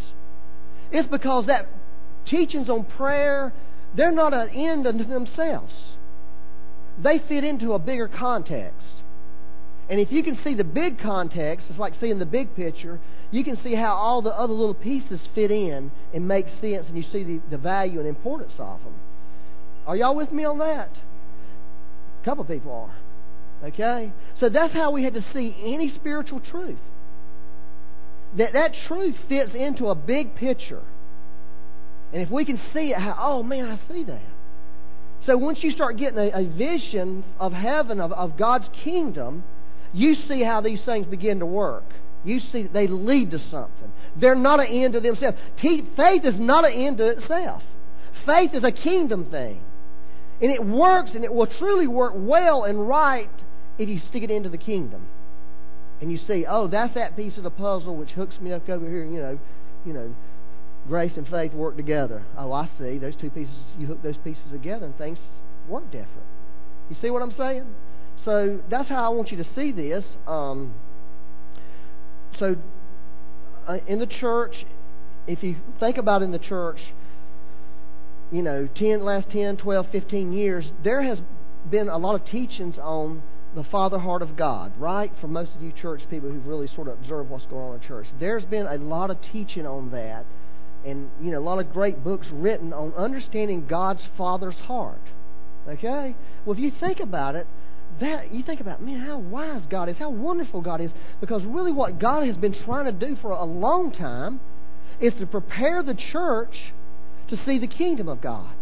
It's 0.90 1.08
because 1.08 1.46
that 1.46 1.68
teachings 2.26 2.68
on 2.68 2.84
prayer, 2.84 3.54
they're 3.96 4.12
not 4.12 4.34
an 4.34 4.48
end 4.50 4.87
unto 4.87 5.04
themselves 5.04 5.72
they 7.02 7.18
fit 7.18 7.44
into 7.44 7.72
a 7.72 7.78
bigger 7.78 8.09
context. 8.09 8.87
And 9.88 10.00
if 10.00 10.11
you 10.11 10.22
can 10.22 10.38
see 10.42 10.54
the 10.54 10.64
big 10.64 10.98
context, 10.98 11.66
it's 11.68 11.78
like 11.78 11.94
seeing 12.00 12.18
the 12.18 12.26
big 12.26 12.54
picture, 12.57 13.00
you 13.30 13.44
can 13.44 13.62
see 13.62 13.74
how 13.74 13.94
all 13.94 14.22
the 14.22 14.30
other 14.30 14.52
little 14.52 14.74
pieces 14.74 15.20
fit 15.35 15.50
in 15.50 15.90
and 16.14 16.26
make 16.26 16.46
sense, 16.61 16.87
and 16.88 16.96
you 16.96 17.04
see 17.12 17.24
the, 17.24 17.40
the 17.50 17.59
value 17.59 17.98
and 17.98 18.09
importance 18.09 18.52
of 18.59 18.83
them. 18.83 18.94
Are 19.87 19.96
y'all 19.96 20.14
with 20.14 20.33
me 20.33 20.44
on 20.44 20.59
that? 20.59 20.90
A 22.22 22.24
couple 22.24 22.44
people 22.44 22.72
are. 22.72 23.68
Okay? 23.68 24.12
So 24.40 24.48
that's 24.48 24.72
how 24.72 24.90
we 24.90 25.04
had 25.04 25.14
to 25.14 25.24
see 25.35 25.54
any 25.64 25.92
spiritual 25.94 26.40
truth. 26.40 26.78
That 28.37 28.52
that 28.54 28.72
truth 28.88 29.16
fits 29.28 29.52
into 29.54 29.88
a 29.88 29.94
big 29.94 30.35
picture. 30.35 30.83
And 32.12 32.22
if 32.22 32.30
we 32.30 32.44
can 32.44 32.61
see 32.72 32.92
it, 32.92 32.98
how, 32.98 33.16
oh 33.18 33.42
man, 33.42 33.66
I 33.66 33.92
see 33.92 34.04
that. 34.04 34.22
So 35.26 35.37
once 35.37 35.58
you 35.62 35.70
start 35.70 35.96
getting 35.96 36.18
a, 36.18 36.30
a 36.34 36.48
vision 36.48 37.24
of 37.38 37.52
heaven, 37.52 38.00
of, 38.00 38.12
of 38.12 38.37
God's 38.37 38.66
kingdom, 38.82 39.44
you 39.92 40.14
see 40.28 40.42
how 40.42 40.60
these 40.60 40.80
things 40.84 41.06
begin 41.06 41.40
to 41.40 41.46
work. 41.46 41.84
You 42.24 42.40
see 42.52 42.66
they 42.66 42.87
lead 42.87 43.30
to 43.30 43.38
something. 43.50 43.92
They're 44.20 44.34
not 44.34 44.60
an 44.60 44.66
end 44.66 44.94
to 44.94 45.00
themselves. 45.00 45.37
Faith 45.60 46.24
is 46.24 46.34
not 46.38 46.64
an 46.64 46.72
end 46.72 46.98
to 46.98 47.08
itself. 47.08 47.62
Faith 48.26 48.50
is 48.54 48.64
a 48.64 48.72
kingdom 48.72 49.30
thing. 49.30 49.62
And 50.40 50.50
it 50.50 50.64
works 50.64 51.10
and 51.14 51.24
it 51.24 51.32
will 51.32 51.46
truly 51.46 51.87
work 51.87 52.12
well 52.16 52.64
and 52.64 52.88
right 52.88 53.30
if 53.78 53.88
you 53.88 54.00
stick 54.10 54.22
it 54.22 54.30
into 54.30 54.48
the 54.48 54.58
kingdom. 54.58 55.06
And 56.00 56.10
you 56.10 56.18
see, 56.26 56.44
oh, 56.48 56.66
that's 56.66 56.94
that 56.94 57.16
piece 57.16 57.37
of 57.37 57.44
the 57.44 57.50
puzzle 57.50 57.96
which 57.96 58.10
hooks 58.10 58.34
me 58.40 58.52
up 58.52 58.68
over 58.68 58.87
here, 58.87 59.04
you 59.04 59.20
know, 59.20 59.38
you 59.87 59.92
know, 59.92 60.14
grace 60.88 61.12
and 61.16 61.26
faith 61.28 61.52
work 61.52 61.76
together. 61.76 62.22
Oh, 62.36 62.52
I 62.52 62.70
see. 62.78 62.98
Those 62.98 63.14
two 63.16 63.30
pieces, 63.30 63.54
you 63.78 63.86
hook 63.86 64.02
those 64.02 64.16
pieces 64.18 64.42
together 64.50 64.86
and 64.86 64.96
things 64.98 65.18
work 65.68 65.84
different. 65.90 66.26
You 66.90 66.96
see 67.00 67.10
what 67.10 67.22
I'm 67.22 67.34
saying? 67.36 67.66
So 68.24 68.60
that's 68.70 68.88
how 68.88 69.04
I 69.04 69.08
want 69.08 69.30
you 69.30 69.38
to 69.38 69.46
see 69.54 69.72
this. 69.72 70.04
Um, 70.26 70.74
so 72.38 72.56
uh, 73.66 73.78
in 73.86 73.98
the 73.98 74.06
church, 74.06 74.64
if 75.26 75.42
you 75.42 75.56
think 75.80 75.96
about 75.96 76.22
in 76.22 76.30
the 76.32 76.38
church, 76.38 76.78
you 78.30 78.42
know, 78.42 78.68
10, 78.74 79.04
last 79.04 79.30
10, 79.30 79.58
12, 79.58 79.86
15 79.90 80.32
years, 80.32 80.66
there 80.82 81.02
has 81.02 81.18
been 81.70 81.88
a 81.88 81.98
lot 81.98 82.14
of 82.14 82.26
teachings 82.26 82.76
on 82.78 83.22
the 83.54 83.64
Father 83.64 83.98
heart 83.98 84.20
of 84.20 84.36
God, 84.36 84.72
right? 84.78 85.12
For 85.20 85.28
most 85.28 85.52
of 85.54 85.62
you 85.62 85.72
church 85.72 86.02
people 86.10 86.30
who've 86.30 86.46
really 86.46 86.68
sort 86.74 86.88
of 86.88 86.98
observed 86.98 87.30
what's 87.30 87.46
going 87.46 87.70
on 87.70 87.74
in 87.76 87.86
church, 87.86 88.06
there's 88.18 88.44
been 88.44 88.66
a 88.66 88.76
lot 88.76 89.10
of 89.10 89.18
teaching 89.32 89.66
on 89.66 89.90
that 89.92 90.26
and 90.84 91.10
you 91.20 91.30
know 91.30 91.38
a 91.38 91.40
lot 91.40 91.58
of 91.58 91.72
great 91.72 92.04
books 92.04 92.26
written 92.32 92.72
on 92.72 92.92
understanding 92.94 93.66
God's 93.66 94.02
Father's 94.16 94.54
heart. 94.66 95.00
Okay? 95.68 96.14
Well, 96.44 96.54
if 96.54 96.58
you 96.58 96.72
think 96.78 97.00
about 97.00 97.34
it, 97.36 97.46
that 98.00 98.34
you 98.34 98.42
think 98.42 98.60
about, 98.60 98.82
man, 98.82 99.00
how 99.00 99.18
wise 99.18 99.62
God 99.70 99.88
is, 99.88 99.96
how 99.98 100.10
wonderful 100.10 100.60
God 100.60 100.80
is, 100.80 100.90
because 101.20 101.42
really 101.44 101.72
what 101.72 101.98
God 101.98 102.26
has 102.26 102.36
been 102.36 102.54
trying 102.64 102.86
to 102.86 102.92
do 102.92 103.16
for 103.22 103.30
a 103.30 103.44
long 103.44 103.92
time 103.92 104.40
is 105.00 105.12
to 105.20 105.26
prepare 105.26 105.82
the 105.82 105.94
church 105.94 106.72
to 107.28 107.38
see 107.46 107.58
the 107.58 107.66
kingdom 107.66 108.08
of 108.08 108.20
God. 108.20 108.54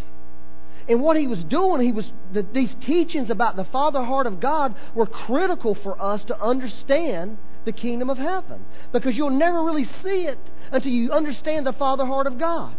And 0.88 1.00
what 1.00 1.16
he 1.16 1.26
was 1.26 1.42
doing, 1.44 1.80
he 1.80 1.92
was 1.92 2.06
the, 2.32 2.46
these 2.52 2.70
teachings 2.86 3.30
about 3.30 3.56
the 3.56 3.64
Father 3.64 4.04
heart 4.04 4.26
of 4.26 4.40
God 4.40 4.74
were 4.94 5.06
critical 5.06 5.76
for 5.82 6.00
us 6.00 6.22
to 6.26 6.40
understand 6.40 7.38
the 7.64 7.72
kingdom 7.72 8.10
of 8.10 8.18
heaven, 8.18 8.64
because 8.92 9.14
you'll 9.14 9.30
never 9.30 9.62
really 9.62 9.84
see 10.02 10.26
it 10.26 10.38
until 10.72 10.90
you 10.90 11.12
understand 11.12 11.66
the 11.66 11.72
Father 11.72 12.04
heart 12.06 12.26
of 12.26 12.38
God. 12.38 12.74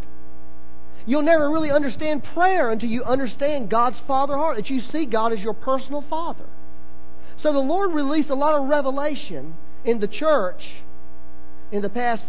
You'll 1.06 1.22
never 1.22 1.50
really 1.50 1.72
understand 1.72 2.24
prayer 2.34 2.72
until 2.72 2.90
you 2.90 3.04
understand 3.04 3.70
God's 3.70 3.98
Father 4.08 4.36
heart, 4.36 4.58
that 4.58 4.70
you 4.70 4.82
see 4.92 5.06
God 5.06 5.34
as 5.34 5.40
your 5.40 5.54
personal 5.54 6.04
Father. 6.10 6.46
So 7.42 7.52
the 7.52 7.60
Lord 7.60 7.94
released 7.94 8.30
a 8.30 8.36
lot 8.36 8.56
of 8.56 8.70
revelation 8.70 9.56
in 9.84 10.00
the 10.00 10.08
church 10.08 10.62
in 11.72 11.82
the 11.82 11.90
past 11.90 12.24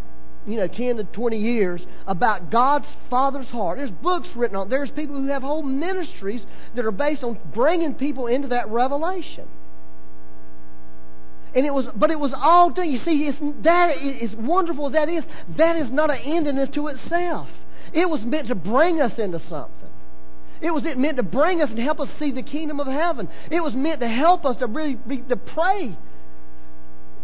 you 0.46 0.57
know, 0.57 0.66
10 0.66 0.96
to 0.96 1.05
20 1.05 1.38
years 1.38 1.81
about 2.07 2.50
God's 2.50 2.87
Father's 3.09 3.46
heart. 3.46 3.79
There's 3.79 3.90
books 3.90 4.29
written 4.37 4.57
on 4.57 4.68
There's 4.68 4.90
people 4.90 5.16
who 5.16 5.29
have 5.29 5.42
whole 5.42 5.62
ministries 5.62 6.42
that 6.74 6.85
are 6.85 6.90
based 6.90 7.22
on 7.22 7.38
bringing 7.55 7.94
people 7.94 8.27
into 8.27 8.48
that 8.48 8.68
revelation. 8.68 9.46
And 11.55 11.64
it 11.64 11.73
was, 11.73 11.87
but 11.95 12.11
it 12.11 12.19
was 12.19 12.33
all 12.35 12.71
done. 12.71 12.90
You 12.90 13.01
see, 13.05 13.27
it's, 13.29 13.38
that 13.62 13.90
is 13.97 14.35
wonderful 14.37 14.90
that 14.90 15.09
is. 15.09 15.23
That 15.57 15.77
is 15.77 15.90
not 15.90 16.11
an 16.11 16.19
end 16.19 16.49
in 16.49 16.57
to 16.73 16.88
itself. 16.88 17.49
It 17.93 18.09
was 18.09 18.21
meant 18.23 18.49
to 18.49 18.55
bring 18.55 19.01
us 19.01 19.12
into 19.19 19.40
something. 19.49 19.71
It 20.61 20.71
was 20.71 20.83
meant 20.97 21.17
to 21.19 21.23
bring 21.23 21.62
us 21.62 21.69
and 21.71 21.79
help 21.79 22.01
us 22.01 22.09
see 22.19 22.33
the 22.33 22.43
kingdom 22.43 22.81
of 22.81 22.87
heaven. 22.87 23.29
It 23.51 23.61
was 23.61 23.75
meant 23.75 24.01
to 24.01 24.09
help 24.09 24.45
us 24.45 24.57
to 24.59 24.67
really 24.67 24.95
be, 24.95 25.19
to 25.19 25.37
pray. 25.37 25.97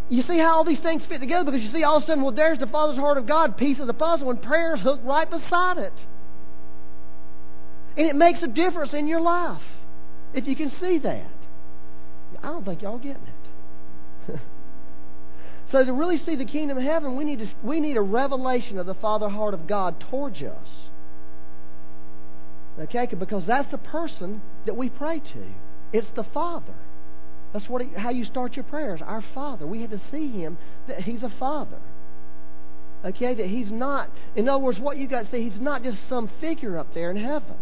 You 0.09 0.23
see 0.23 0.39
how 0.39 0.57
all 0.57 0.65
these 0.65 0.81
things 0.81 1.03
fit 1.09 1.21
together 1.21 1.45
because 1.51 1.63
you 1.63 1.73
see 1.73 1.85
all 1.85 1.99
of 1.99 2.03
a 2.03 2.07
sudden, 2.07 2.23
well, 2.23 2.35
there's 2.35 2.59
the 2.59 2.67
Father's 2.67 2.99
heart 2.99 3.17
of 3.17 3.27
God, 3.27 3.57
piece 3.57 3.79
of 3.81 3.87
the 3.87 3.95
puzzle, 3.95 4.31
and 4.31 4.43
prayer 4.43 4.75
is 4.75 4.83
hooked 4.83 5.05
right 5.05 5.29
beside 5.29 5.79
it. 5.79 5.93
And 7.97 8.07
it 8.07 8.17
makes 8.17 8.43
a 8.43 8.49
difference 8.49 8.93
in 8.93 9.09
your 9.09 9.21
life 9.21 9.63
if 10.35 10.47
you 10.47 10.57
can 10.57 10.73
see 10.81 10.99
that. 10.99 11.31
I 12.43 12.49
don't 12.49 12.65
think 12.65 12.83
y'all 12.83 12.99
getting 12.99 13.23
it. 13.23 13.40
So 15.73 15.85
to 15.85 15.93
really 15.93 16.21
see 16.25 16.35
the 16.35 16.45
kingdom 16.45 16.79
of 16.79 16.85
heaven, 16.85 17.17
we 17.17 17.25
need, 17.25 17.39
to, 17.39 17.49
we 17.63 17.81
need 17.81 17.97
a 17.97 18.03
revelation 18.03 18.79
of 18.79 18.87
the 18.87 18.95
Father 18.95 19.29
heart 19.29 19.55
of 19.55 19.69
God 19.69 20.05
towards 20.11 20.43
us. 20.43 20.69
Okay? 22.79 23.07
Because 23.07 23.45
that's 23.47 23.71
the 23.71 23.79
person 23.79 24.43
that 24.67 24.77
we 24.77 24.89
pray 24.89 25.21
to. 25.21 25.47
It's 25.93 26.09
the 26.17 26.25
Father. 26.35 26.75
That's 27.53 27.69
what 27.69 27.83
how 27.97 28.11
you 28.11 28.25
start 28.25 28.55
your 28.55 28.65
prayers. 28.65 29.01
Our 29.05 29.25
Father. 29.35 29.67
We 29.67 29.83
have 29.83 29.91
to 29.91 30.01
see 30.11 30.31
Him 30.31 30.59
that 30.89 31.03
He's 31.03 31.23
a 31.23 31.33
Father. 31.39 31.79
Okay? 33.05 33.35
That 33.35 33.47
He's 33.47 33.71
not, 33.71 34.11
in 34.35 34.49
other 34.49 34.63
words, 34.63 34.81
what 34.81 34.97
you 34.97 35.07
got 35.07 35.27
to 35.27 35.31
see, 35.31 35.49
He's 35.49 35.61
not 35.61 35.85
just 35.85 35.99
some 36.09 36.31
figure 36.41 36.79
up 36.79 36.95
there 36.95 37.13
in 37.13 37.17
heaven. 37.17 37.57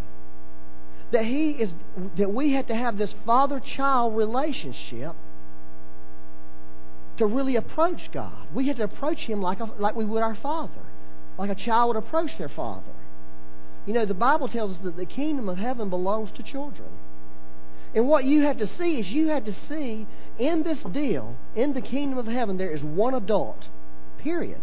That 1.13 1.25
He 1.25 1.51
is, 1.51 1.71
that 2.17 2.33
we 2.33 2.53
have 2.53 2.69
to 2.69 2.75
have 2.75 2.97
this 2.97 3.11
father 3.27 3.61
child 3.77 4.17
relationship 4.17 5.15
to 7.19 7.27
really 7.27 7.57
approach 7.57 8.01
God. 8.13 8.47
We 8.55 8.69
have 8.69 8.77
to 8.79 8.85
approach 8.85 9.19
Him 9.19 9.43
like, 9.43 9.61
a, 9.61 9.65
like 9.79 9.95
we 9.95 10.05
would 10.05 10.23
our 10.23 10.37
Father, 10.37 10.83
like 11.39 11.51
a 11.51 11.55
child 11.55 11.95
would 11.95 12.03
approach 12.03 12.31
their 12.39 12.49
Father. 12.49 12.93
You 13.87 13.95
know, 13.95 14.07
the 14.07 14.15
Bible 14.15 14.49
tells 14.49 14.73
us 14.73 14.79
that 14.85 14.97
the 14.97 15.07
kingdom 15.07 15.49
of 15.49 15.59
heaven 15.59 15.89
belongs 15.89 16.31
to 16.37 16.43
children. 16.43 16.89
And 17.95 18.07
what 18.07 18.25
you 18.25 18.43
have 18.43 18.59
to 18.59 18.69
see 18.79 18.99
is 18.99 19.07
you 19.07 19.29
have 19.29 19.47
to 19.47 19.55
see 19.69 20.07
in 20.39 20.63
this 20.63 20.79
deal, 20.93 21.37
in 21.57 21.73
the 21.73 21.81
kingdom 21.81 22.19
of 22.19 22.27
heaven, 22.27 22.59
there 22.59 22.75
is 22.75 22.83
one 22.83 23.15
adult. 23.15 23.65
Period. 24.23 24.61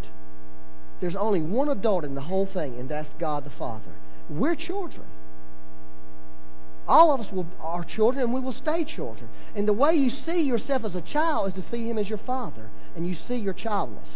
There's 1.00 1.16
only 1.16 1.40
one 1.40 1.68
adult 1.68 2.04
in 2.04 2.14
the 2.14 2.22
whole 2.22 2.46
thing, 2.46 2.78
and 2.78 2.88
that's 2.88 3.12
God 3.18 3.44
the 3.44 3.50
Father. 3.58 3.92
We're 4.30 4.54
children. 4.54 5.06
All 6.88 7.12
of 7.12 7.20
us 7.20 7.32
will, 7.32 7.46
are 7.60 7.84
children 7.84 8.24
and 8.24 8.34
we 8.34 8.40
will 8.40 8.54
stay 8.54 8.84
children. 8.84 9.28
And 9.54 9.66
the 9.66 9.72
way 9.72 9.94
you 9.94 10.10
see 10.24 10.42
yourself 10.42 10.84
as 10.84 10.94
a 10.94 11.00
child 11.00 11.48
is 11.48 11.54
to 11.54 11.70
see 11.70 11.88
Him 11.88 11.98
as 11.98 12.08
your 12.08 12.20
Father, 12.26 12.70
and 12.94 13.08
you 13.08 13.16
see 13.26 13.36
your 13.36 13.54
childless. 13.54 14.08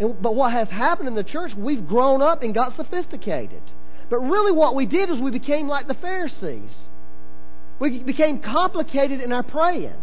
And, 0.00 0.20
but 0.20 0.34
what 0.34 0.52
has 0.52 0.68
happened 0.68 1.08
in 1.08 1.14
the 1.14 1.24
church, 1.24 1.52
we've 1.56 1.86
grown 1.86 2.22
up 2.22 2.42
and 2.42 2.54
got 2.54 2.76
sophisticated. 2.76 3.62
But 4.10 4.18
really, 4.18 4.52
what 4.52 4.74
we 4.74 4.86
did 4.86 5.10
is 5.10 5.20
we 5.20 5.30
became 5.30 5.68
like 5.68 5.86
the 5.86 5.94
Pharisees. 5.94 6.70
We 7.78 8.02
became 8.02 8.40
complicated 8.40 9.20
in 9.20 9.32
our 9.32 9.42
praying 9.42 10.00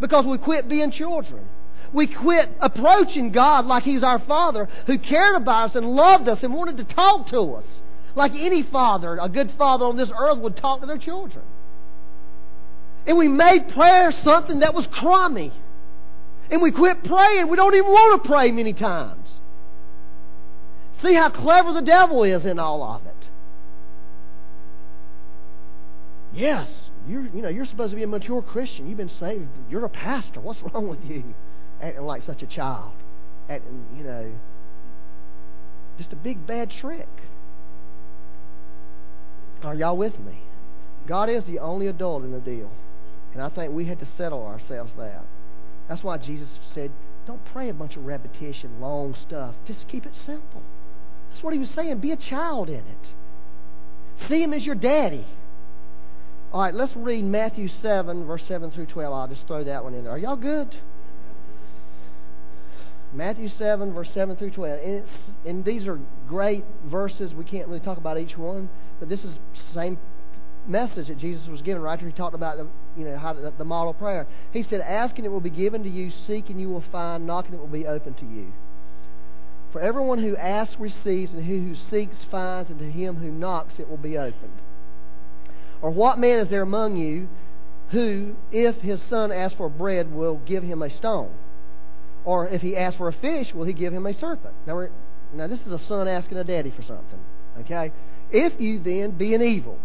because 0.00 0.24
we 0.24 0.38
quit 0.38 0.68
being 0.68 0.92
children. 0.92 1.44
We 1.92 2.06
quit 2.06 2.48
approaching 2.60 3.32
God 3.32 3.66
like 3.66 3.82
He's 3.82 4.02
our 4.02 4.18
Father 4.20 4.68
who 4.86 4.98
cared 4.98 5.36
about 5.36 5.70
us 5.70 5.76
and 5.76 5.86
loved 5.86 6.28
us 6.28 6.38
and 6.42 6.54
wanted 6.54 6.78
to 6.78 6.94
talk 6.94 7.28
to 7.30 7.54
us. 7.54 7.64
Like 8.14 8.32
any 8.32 8.62
father, 8.62 9.18
a 9.20 9.28
good 9.28 9.52
father 9.56 9.86
on 9.86 9.96
this 9.96 10.10
earth 10.16 10.38
would 10.38 10.56
talk 10.56 10.80
to 10.80 10.86
their 10.86 10.98
children. 10.98 11.44
And 13.06 13.16
we 13.16 13.28
made 13.28 13.70
prayer 13.74 14.12
something 14.24 14.60
that 14.60 14.74
was 14.74 14.86
crummy. 14.92 15.52
And 16.50 16.60
we 16.60 16.70
quit 16.70 17.04
praying. 17.04 17.48
We 17.48 17.56
don't 17.56 17.74
even 17.74 17.90
want 17.90 18.22
to 18.22 18.28
pray 18.28 18.52
many 18.52 18.74
times. 18.74 19.28
See 21.02 21.14
how 21.14 21.30
clever 21.30 21.72
the 21.72 21.80
devil 21.80 22.22
is 22.22 22.44
in 22.44 22.58
all 22.58 22.82
of 22.82 23.06
it. 23.06 23.12
Yes, 26.34 26.68
you're, 27.08 27.26
you 27.26 27.42
know, 27.42 27.48
you're 27.48 27.66
supposed 27.66 27.90
to 27.90 27.96
be 27.96 28.02
a 28.02 28.06
mature 28.06 28.42
Christian. 28.42 28.88
You've 28.88 28.98
been 28.98 29.10
saved. 29.18 29.48
You're 29.68 29.84
a 29.84 29.90
pastor. 29.90 30.40
What's 30.40 30.60
wrong 30.62 30.88
with 30.88 31.00
you? 31.04 31.24
Acting 31.82 32.04
like 32.04 32.22
such 32.26 32.42
a 32.42 32.46
child. 32.46 32.92
Acting, 33.50 33.84
you 33.96 34.04
know, 34.04 34.32
just 35.98 36.12
a 36.12 36.16
big 36.16 36.46
bad 36.46 36.70
trick. 36.80 37.08
Are 39.62 39.74
y'all 39.74 39.96
with 39.96 40.18
me? 40.18 40.42
God 41.06 41.28
is 41.28 41.44
the 41.44 41.58
only 41.58 41.86
adult 41.86 42.24
in 42.24 42.32
the 42.32 42.40
deal. 42.40 42.70
And 43.32 43.42
I 43.42 43.48
think 43.48 43.72
we 43.72 43.86
had 43.86 43.98
to 44.00 44.08
settle 44.16 44.44
ourselves 44.44 44.92
that. 44.98 45.24
That's 45.88 46.02
why 46.02 46.18
Jesus 46.18 46.48
said, 46.74 46.90
don't 47.26 47.44
pray 47.52 47.68
a 47.68 47.74
bunch 47.74 47.96
of 47.96 48.04
repetition, 48.04 48.80
long 48.80 49.16
stuff. 49.26 49.54
Just 49.66 49.88
keep 49.88 50.04
it 50.04 50.12
simple. 50.26 50.62
That's 51.30 51.42
what 51.42 51.52
he 51.52 51.58
was 51.58 51.70
saying. 51.74 51.98
Be 51.98 52.12
a 52.12 52.16
child 52.16 52.68
in 52.68 52.76
it. 52.76 54.28
See 54.28 54.42
him 54.42 54.52
as 54.52 54.64
your 54.64 54.74
daddy. 54.74 55.26
All 56.52 56.60
right, 56.60 56.74
let's 56.74 56.94
read 56.94 57.24
Matthew 57.24 57.68
7, 57.80 58.26
verse 58.26 58.42
7 58.46 58.70
through 58.72 58.86
12. 58.86 59.14
I'll 59.14 59.28
just 59.28 59.46
throw 59.46 59.64
that 59.64 59.84
one 59.84 59.94
in 59.94 60.04
there. 60.04 60.12
Are 60.12 60.18
y'all 60.18 60.36
good? 60.36 60.76
Matthew 63.14 63.48
7, 63.58 63.92
verse 63.92 64.08
7 64.12 64.36
through 64.36 64.50
12. 64.50 64.80
And, 64.80 65.04
and 65.46 65.64
these 65.64 65.86
are 65.86 65.98
great 66.28 66.64
verses. 66.86 67.32
We 67.32 67.44
can't 67.44 67.68
really 67.68 67.80
talk 67.80 67.98
about 67.98 68.18
each 68.18 68.36
one. 68.36 68.68
But 69.02 69.08
this 69.08 69.24
is 69.24 69.34
the 69.34 69.74
same 69.74 69.98
message 70.68 71.08
that 71.08 71.18
Jesus 71.18 71.48
was 71.48 71.60
giving 71.60 71.82
right 71.82 71.98
he 71.98 72.12
talked 72.12 72.36
about 72.36 72.56
the 72.56 72.68
you 72.96 73.04
know 73.04 73.18
how 73.18 73.32
the, 73.32 73.52
the 73.58 73.64
model 73.64 73.92
prayer. 73.92 74.28
He 74.52 74.62
said, 74.62 74.80
"Ask 74.80 75.16
and 75.16 75.26
it 75.26 75.28
will 75.28 75.40
be 75.40 75.50
given 75.50 75.82
to 75.82 75.88
you; 75.88 76.12
seek 76.28 76.50
and 76.50 76.60
you 76.60 76.68
will 76.68 76.84
find; 76.92 77.26
knock 77.26 77.46
and 77.46 77.54
it 77.54 77.58
will 77.58 77.66
be 77.66 77.84
open 77.84 78.14
to 78.14 78.24
you." 78.24 78.52
For 79.72 79.80
everyone 79.80 80.20
who 80.20 80.36
asks 80.36 80.78
receives, 80.78 81.32
and 81.32 81.44
he 81.44 81.58
who 81.58 81.74
seeks 81.90 82.14
finds, 82.30 82.70
and 82.70 82.78
to 82.78 82.88
him 82.88 83.16
who 83.16 83.32
knocks 83.32 83.74
it 83.80 83.90
will 83.90 83.96
be 83.96 84.16
opened. 84.16 84.62
Or 85.80 85.90
what 85.90 86.20
man 86.20 86.38
is 86.38 86.48
there 86.48 86.62
among 86.62 86.96
you 86.96 87.26
who, 87.90 88.36
if 88.52 88.76
his 88.82 89.00
son 89.10 89.32
asks 89.32 89.56
for 89.56 89.68
bread, 89.68 90.14
will 90.14 90.36
give 90.46 90.62
him 90.62 90.80
a 90.80 90.90
stone? 90.90 91.32
Or 92.24 92.46
if 92.46 92.62
he 92.62 92.76
asks 92.76 92.98
for 92.98 93.08
a 93.08 93.12
fish, 93.12 93.52
will 93.52 93.64
he 93.64 93.72
give 93.72 93.92
him 93.92 94.06
a 94.06 94.14
serpent? 94.14 94.54
Now, 94.64 94.86
now 95.34 95.48
this 95.48 95.58
is 95.66 95.72
a 95.72 95.80
son 95.88 96.06
asking 96.06 96.38
a 96.38 96.44
daddy 96.44 96.70
for 96.70 96.82
something. 96.82 97.18
Okay? 97.62 97.90
If 98.32 98.60
you 98.60 98.82
then, 98.82 99.16
being 99.18 99.42
evil, 99.42 99.78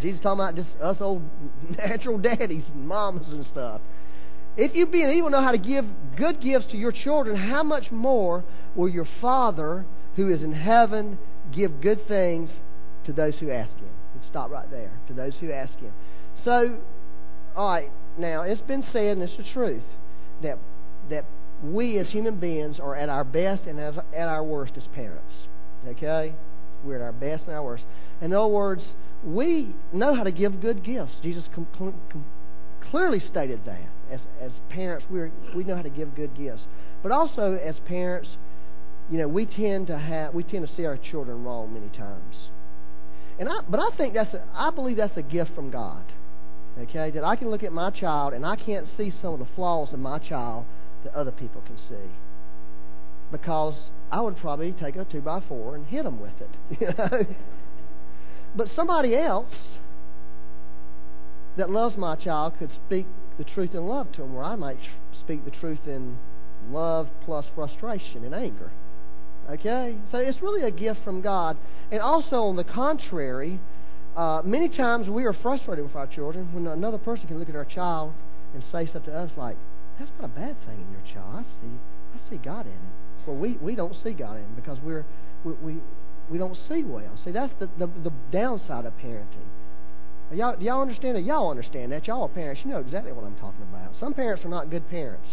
Jesus 0.00 0.20
talking 0.22 0.40
about 0.40 0.54
just 0.54 0.68
us 0.82 0.98
old 1.00 1.22
natural 1.78 2.18
daddies 2.18 2.64
and 2.74 2.86
mamas 2.86 3.26
and 3.28 3.46
stuff. 3.52 3.80
If 4.56 4.74
you 4.74 4.86
being 4.86 5.10
evil 5.10 5.30
know 5.30 5.40
how 5.40 5.52
to 5.52 5.58
give 5.58 5.86
good 6.16 6.42
gifts 6.42 6.66
to 6.72 6.76
your 6.76 6.92
children, 6.92 7.36
how 7.36 7.62
much 7.62 7.90
more 7.90 8.44
will 8.76 8.88
your 8.88 9.08
Father 9.20 9.86
who 10.16 10.32
is 10.32 10.42
in 10.42 10.52
heaven 10.52 11.18
give 11.54 11.80
good 11.80 12.06
things 12.06 12.50
to 13.06 13.12
those 13.14 13.34
who 13.36 13.50
ask 13.50 13.72
Him? 13.76 13.88
Stop 14.30 14.50
right 14.50 14.70
there. 14.70 14.92
To 15.08 15.14
those 15.14 15.32
who 15.40 15.50
ask 15.50 15.72
Him. 15.78 15.92
So, 16.44 16.78
all 17.56 17.72
right, 17.72 17.90
now 18.18 18.42
it's 18.42 18.60
been 18.60 18.84
said, 18.92 19.16
and 19.16 19.22
it's 19.22 19.36
the 19.36 19.44
truth, 19.54 19.82
that 20.42 20.58
that 21.08 21.24
we 21.64 21.98
as 21.98 22.08
human 22.08 22.38
beings 22.38 22.78
are 22.80 22.96
at 22.96 23.08
our 23.08 23.24
best 23.24 23.62
and 23.64 23.78
as, 23.78 23.94
at 24.14 24.28
our 24.28 24.44
worst 24.44 24.72
as 24.76 24.82
parents. 24.94 25.32
Okay? 25.86 26.34
We're 26.84 26.96
at 26.96 27.02
our 27.02 27.12
best 27.12 27.44
and 27.46 27.54
our 27.54 27.62
worst. 27.62 27.84
In 28.20 28.32
other 28.32 28.48
words, 28.48 28.82
we 29.24 29.74
know 29.92 30.14
how 30.14 30.24
to 30.24 30.32
give 30.32 30.60
good 30.60 30.84
gifts. 30.84 31.12
Jesus 31.22 31.44
com- 31.54 31.66
com- 31.76 32.24
clearly 32.90 33.20
stated 33.20 33.60
that. 33.66 33.80
As, 34.10 34.20
as 34.40 34.52
parents, 34.68 35.06
we 35.10 35.30
we 35.54 35.64
know 35.64 35.76
how 35.76 35.82
to 35.82 35.90
give 35.90 36.14
good 36.14 36.36
gifts. 36.36 36.62
But 37.02 37.12
also, 37.12 37.54
as 37.54 37.76
parents, 37.86 38.28
you 39.10 39.18
know, 39.18 39.28
we 39.28 39.46
tend 39.46 39.86
to 39.86 39.98
have 39.98 40.34
we 40.34 40.42
tend 40.42 40.66
to 40.66 40.74
see 40.74 40.84
our 40.84 40.98
children 40.98 41.44
wrong 41.44 41.72
many 41.72 41.88
times. 41.88 42.48
And 43.38 43.48
I, 43.48 43.60
but 43.68 43.80
I 43.80 43.96
think 43.96 44.14
that's 44.14 44.34
a, 44.34 44.44
I 44.52 44.70
believe 44.70 44.98
that's 44.98 45.16
a 45.16 45.22
gift 45.22 45.54
from 45.54 45.70
God. 45.70 46.04
Okay, 46.78 47.10
that 47.10 47.24
I 47.24 47.36
can 47.36 47.50
look 47.50 47.62
at 47.62 47.72
my 47.72 47.90
child 47.90 48.32
and 48.32 48.46
I 48.46 48.56
can't 48.56 48.86
see 48.96 49.12
some 49.20 49.34
of 49.34 49.38
the 49.38 49.48
flaws 49.54 49.92
in 49.92 50.00
my 50.00 50.18
child 50.18 50.64
that 51.04 51.14
other 51.14 51.32
people 51.32 51.62
can 51.66 51.76
see 51.76 52.10
because 53.32 53.74
I 54.12 54.20
would 54.20 54.36
probably 54.36 54.72
take 54.72 54.96
a 54.96 55.06
two 55.06 55.22
by 55.22 55.40
four 55.48 55.74
and 55.74 55.86
hit 55.86 56.04
them 56.04 56.20
with 56.20 56.34
it. 56.40 56.50
You 56.80 56.88
know? 56.98 57.26
but 58.54 58.68
somebody 58.76 59.16
else 59.16 59.54
that 61.56 61.70
loves 61.70 61.96
my 61.96 62.16
child 62.16 62.52
could 62.58 62.70
speak 62.86 63.06
the 63.38 63.44
truth 63.44 63.70
in 63.72 63.86
love 63.86 64.12
to 64.12 64.20
them, 64.20 64.34
where 64.34 64.44
I 64.44 64.54
might 64.54 64.78
speak 65.18 65.46
the 65.46 65.50
truth 65.50 65.80
in 65.86 66.18
love 66.70 67.08
plus 67.24 67.46
frustration 67.54 68.24
and 68.24 68.34
anger. 68.34 68.70
Okay? 69.50 69.96
So 70.10 70.18
it's 70.18 70.42
really 70.42 70.62
a 70.62 70.70
gift 70.70 71.00
from 71.04 71.22
God. 71.22 71.56
And 71.90 72.00
also, 72.02 72.42
on 72.42 72.56
the 72.56 72.64
contrary, 72.64 73.60
uh, 74.14 74.42
many 74.44 74.68
times 74.68 75.08
we 75.08 75.24
are 75.24 75.32
frustrated 75.32 75.84
with 75.84 75.96
our 75.96 76.06
children 76.06 76.52
when 76.52 76.66
another 76.66 76.98
person 76.98 77.26
can 77.28 77.38
look 77.38 77.48
at 77.48 77.56
our 77.56 77.64
child 77.64 78.12
and 78.52 78.62
say 78.70 78.84
something 78.92 79.12
to 79.12 79.18
us 79.18 79.30
like, 79.38 79.56
that's 79.98 80.10
not 80.20 80.26
a 80.26 80.34
bad 80.34 80.56
thing 80.66 80.84
in 80.86 80.92
your 80.92 81.14
child. 81.14 81.34
I 81.34 81.42
see, 81.42 81.78
I 82.14 82.30
see 82.30 82.36
God 82.36 82.66
in 82.66 82.72
it. 82.72 83.01
Where 83.26 83.36
we, 83.36 83.52
we 83.60 83.74
don't 83.74 83.94
see 84.02 84.12
God 84.12 84.36
in 84.36 84.54
because 84.54 84.78
we're 84.80 85.04
we, 85.44 85.52
we 85.52 85.80
we 86.30 86.38
don't 86.38 86.56
see 86.68 86.82
well. 86.82 87.18
See, 87.24 87.30
that's 87.30 87.52
the, 87.58 87.68
the, 87.78 87.86
the 87.86 88.12
downside 88.30 88.86
of 88.86 88.92
parenting. 88.98 89.48
Y'all, 90.32 90.56
do 90.56 90.64
y'all 90.64 90.80
understand 90.80 91.16
that? 91.16 91.22
Y'all 91.22 91.50
understand 91.50 91.92
that. 91.92 92.06
Y'all 92.06 92.22
are 92.22 92.28
parents. 92.28 92.62
You 92.64 92.70
know 92.70 92.78
exactly 92.78 93.12
what 93.12 93.24
I'm 93.24 93.36
talking 93.36 93.62
about. 93.62 93.92
Some 94.00 94.14
parents 94.14 94.44
are 94.44 94.48
not 94.48 94.70
good 94.70 94.88
parents. 94.88 95.28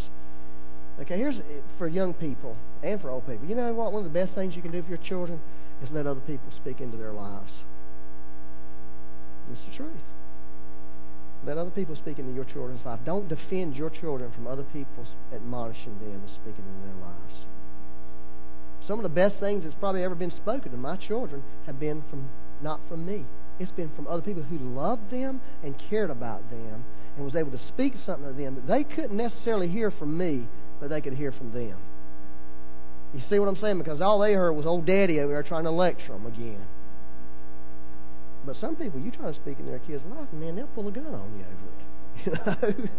Okay, 0.99 1.17
here's 1.17 1.37
eh, 1.37 1.61
for 1.77 1.87
young 1.87 2.13
people 2.13 2.57
and 2.83 2.99
for 2.99 3.09
old 3.09 3.25
people. 3.25 3.47
You 3.47 3.55
know 3.55 3.71
what? 3.73 3.93
One 3.93 4.05
of 4.05 4.11
the 4.11 4.19
best 4.19 4.35
things 4.35 4.55
you 4.55 4.61
can 4.61 4.71
do 4.71 4.83
for 4.83 4.89
your 4.89 4.97
children 4.97 5.39
is 5.81 5.89
let 5.91 6.05
other 6.05 6.19
people 6.21 6.51
speak 6.57 6.81
into 6.81 6.97
their 6.97 7.13
lives. 7.13 7.51
It's 9.51 9.61
the 9.71 9.77
truth. 9.77 10.03
Let 11.45 11.57
other 11.57 11.71
people 11.71 11.95
speak 11.95 12.19
into 12.19 12.33
your 12.33 12.43
children's 12.43 12.85
life. 12.85 12.99
Don't 13.05 13.29
defend 13.29 13.77
your 13.77 13.89
children 13.89 14.31
from 14.33 14.47
other 14.47 14.63
people 14.63 15.05
admonishing 15.33 15.97
them 15.99 16.21
and 16.27 16.29
speaking 16.29 16.65
into 16.67 16.87
their 16.91 17.01
lives. 17.01 17.48
Some 18.89 18.97
of 18.97 19.03
the 19.03 19.09
best 19.09 19.39
things 19.39 19.63
that's 19.63 19.75
probably 19.79 20.03
ever 20.03 20.15
been 20.15 20.31
spoken 20.31 20.71
to 20.71 20.77
my 20.77 20.95
children 20.95 21.43
have 21.67 21.79
been 21.79 22.03
from 22.09 22.27
not 22.63 22.79
from 22.89 23.05
me. 23.05 23.23
It's 23.59 23.71
been 23.71 23.91
from 23.95 24.07
other 24.07 24.23
people 24.23 24.41
who 24.41 24.57
loved 24.57 25.11
them 25.11 25.41
and 25.63 25.75
cared 25.91 26.09
about 26.09 26.49
them 26.49 26.83
and 27.15 27.23
was 27.23 27.35
able 27.35 27.51
to 27.51 27.59
speak 27.67 27.93
something 28.03 28.25
to 28.25 28.33
them 28.33 28.55
that 28.55 28.67
they 28.67 28.83
couldn't 28.83 29.15
necessarily 29.15 29.67
hear 29.67 29.91
from 29.91 30.17
me, 30.17 30.47
but 30.79 30.89
they 30.89 31.01
could 31.01 31.13
hear 31.13 31.31
from 31.31 31.53
them. 31.53 31.77
You 33.13 33.21
see 33.29 33.37
what 33.37 33.47
I'm 33.47 33.57
saying? 33.57 33.77
Because 33.77 34.01
all 34.01 34.17
they 34.17 34.33
heard 34.33 34.53
was 34.53 34.65
old 34.65 34.87
daddy 34.87 35.19
over 35.19 35.33
there 35.33 35.43
trying 35.43 35.65
to 35.65 35.71
lecture 35.71 36.13
them 36.13 36.25
again. 36.25 36.65
But 38.43 38.55
some 38.59 38.75
people, 38.75 38.99
you 38.99 39.11
try 39.11 39.31
to 39.31 39.35
speak 39.35 39.59
in 39.59 39.67
their 39.67 39.79
kids' 39.79 40.03
life, 40.09 40.33
man, 40.33 40.55
they'll 40.55 40.65
pull 40.65 40.87
a 40.87 40.91
gun 40.91 41.13
on 41.13 41.37
you 41.37 41.45
over 41.45 41.69
it. 41.69 42.55
You 42.65 42.73
know, 42.81 42.89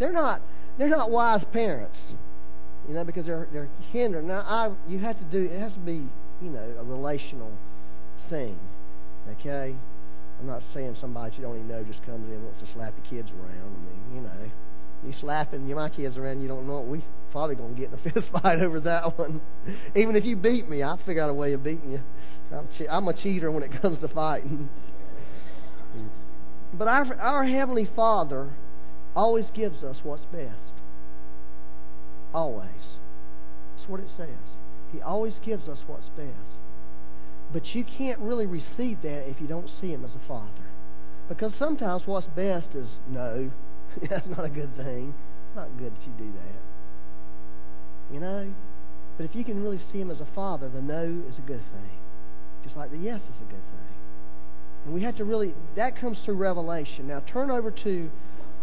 they're 0.00 0.12
not 0.12 0.42
they're 0.76 0.88
not 0.88 1.08
wise 1.08 1.44
parents. 1.52 1.96
You 2.88 2.94
know, 2.94 3.04
because 3.04 3.26
they're 3.26 3.48
they're 3.52 3.68
hindering. 3.92 4.28
Now, 4.28 4.40
I 4.40 4.72
you 4.90 4.98
have 5.00 5.18
to 5.18 5.24
do 5.24 5.50
it 5.50 5.58
has 5.58 5.72
to 5.72 5.78
be 5.78 6.06
you 6.42 6.50
know 6.50 6.74
a 6.78 6.84
relational 6.84 7.52
thing. 8.28 8.58
Okay, 9.40 9.74
I'm 10.40 10.46
not 10.46 10.62
saying 10.74 10.96
somebody 11.00 11.34
you 11.36 11.42
don't 11.42 11.56
even 11.56 11.68
know 11.68 11.82
just 11.84 12.04
comes 12.04 12.28
in 12.28 12.34
and 12.34 12.44
wants 12.44 12.60
to 12.60 12.72
slap 12.74 12.92
your 12.96 13.22
kids 13.22 13.32
around. 13.32 13.72
I 13.72 14.12
mean, 14.12 14.16
you 14.16 14.20
know, 14.20 14.50
you 15.06 15.14
slapping 15.20 15.72
my 15.74 15.88
kids 15.88 16.16
around, 16.16 16.40
you 16.40 16.48
don't 16.48 16.66
know 16.66 16.80
we 16.80 17.02
probably 17.32 17.56
gonna 17.56 17.74
get 17.74 17.90
in 17.90 17.94
a 17.94 18.02
fist 18.12 18.26
fight 18.32 18.60
over 18.60 18.80
that 18.80 19.18
one. 19.18 19.40
Even 19.94 20.16
if 20.16 20.24
you 20.24 20.36
beat 20.36 20.68
me, 20.68 20.82
I 20.82 20.96
figure 21.04 21.22
out 21.22 21.30
a 21.30 21.34
way 21.34 21.52
of 21.52 21.64
beating 21.64 21.92
you. 21.92 22.00
I'm, 22.52 22.68
che- 22.78 22.88
I'm 22.88 23.08
a 23.08 23.14
cheater 23.14 23.50
when 23.50 23.62
it 23.62 23.70
comes 23.82 24.00
to 24.00 24.08
fighting. 24.08 24.68
but 26.72 26.88
our, 26.88 27.14
our 27.14 27.44
Heavenly 27.44 27.88
Father 27.96 28.50
always 29.16 29.46
gives 29.54 29.82
us 29.82 29.96
what's 30.02 30.24
best. 30.26 30.74
Always. 32.34 32.98
That's 33.76 33.88
what 33.88 34.00
it 34.00 34.10
says. 34.16 34.56
He 34.92 35.00
always 35.00 35.34
gives 35.44 35.68
us 35.68 35.78
what's 35.86 36.08
best. 36.10 36.58
But 37.52 37.74
you 37.74 37.84
can't 37.84 38.18
really 38.18 38.46
receive 38.46 39.00
that 39.02 39.28
if 39.28 39.40
you 39.40 39.46
don't 39.46 39.70
see 39.80 39.92
Him 39.92 40.04
as 40.04 40.10
a 40.14 40.28
Father. 40.28 40.50
Because 41.28 41.52
sometimes 41.58 42.06
what's 42.06 42.26
best 42.26 42.74
is 42.74 42.88
no. 43.08 43.50
That's 44.10 44.26
not 44.26 44.44
a 44.44 44.50
good 44.50 44.76
thing. 44.76 45.14
It's 45.48 45.56
not 45.56 45.68
good 45.78 45.94
that 45.94 46.06
you 46.06 46.12
do 46.18 46.32
that. 46.32 48.14
You 48.14 48.20
know? 48.20 48.52
But 49.16 49.24
if 49.24 49.34
you 49.34 49.44
can 49.44 49.62
really 49.62 49.80
see 49.92 50.00
Him 50.00 50.10
as 50.10 50.20
a 50.20 50.28
Father, 50.34 50.68
the 50.68 50.82
no 50.82 51.22
is 51.28 51.38
a 51.38 51.46
good 51.46 51.62
thing 51.72 51.90
just 52.64 52.76
like 52.76 52.90
the 52.90 52.96
yes 52.96 53.20
is 53.20 53.36
a 53.36 53.44
good 53.44 53.50
thing. 53.50 53.94
And 54.86 54.94
we 54.94 55.02
have 55.02 55.16
to 55.16 55.24
really, 55.24 55.54
that 55.76 55.96
comes 55.96 56.18
through 56.24 56.36
Revelation. 56.36 57.06
Now 57.06 57.20
turn 57.20 57.50
over 57.50 57.70
to 57.70 58.10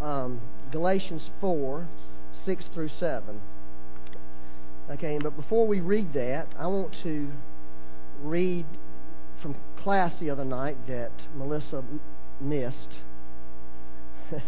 um, 0.00 0.40
Galatians 0.70 1.22
4, 1.40 1.86
6 2.44 2.64
through 2.74 2.90
7. 3.00 3.40
Okay, 4.92 5.18
but 5.22 5.36
before 5.36 5.66
we 5.66 5.80
read 5.80 6.12
that, 6.12 6.48
I 6.58 6.66
want 6.66 6.94
to 7.02 7.30
read 8.22 8.66
from 9.40 9.56
class 9.82 10.12
the 10.20 10.28
other 10.30 10.44
night 10.44 10.76
that 10.86 11.12
Melissa 11.36 11.82
missed. 12.40 12.76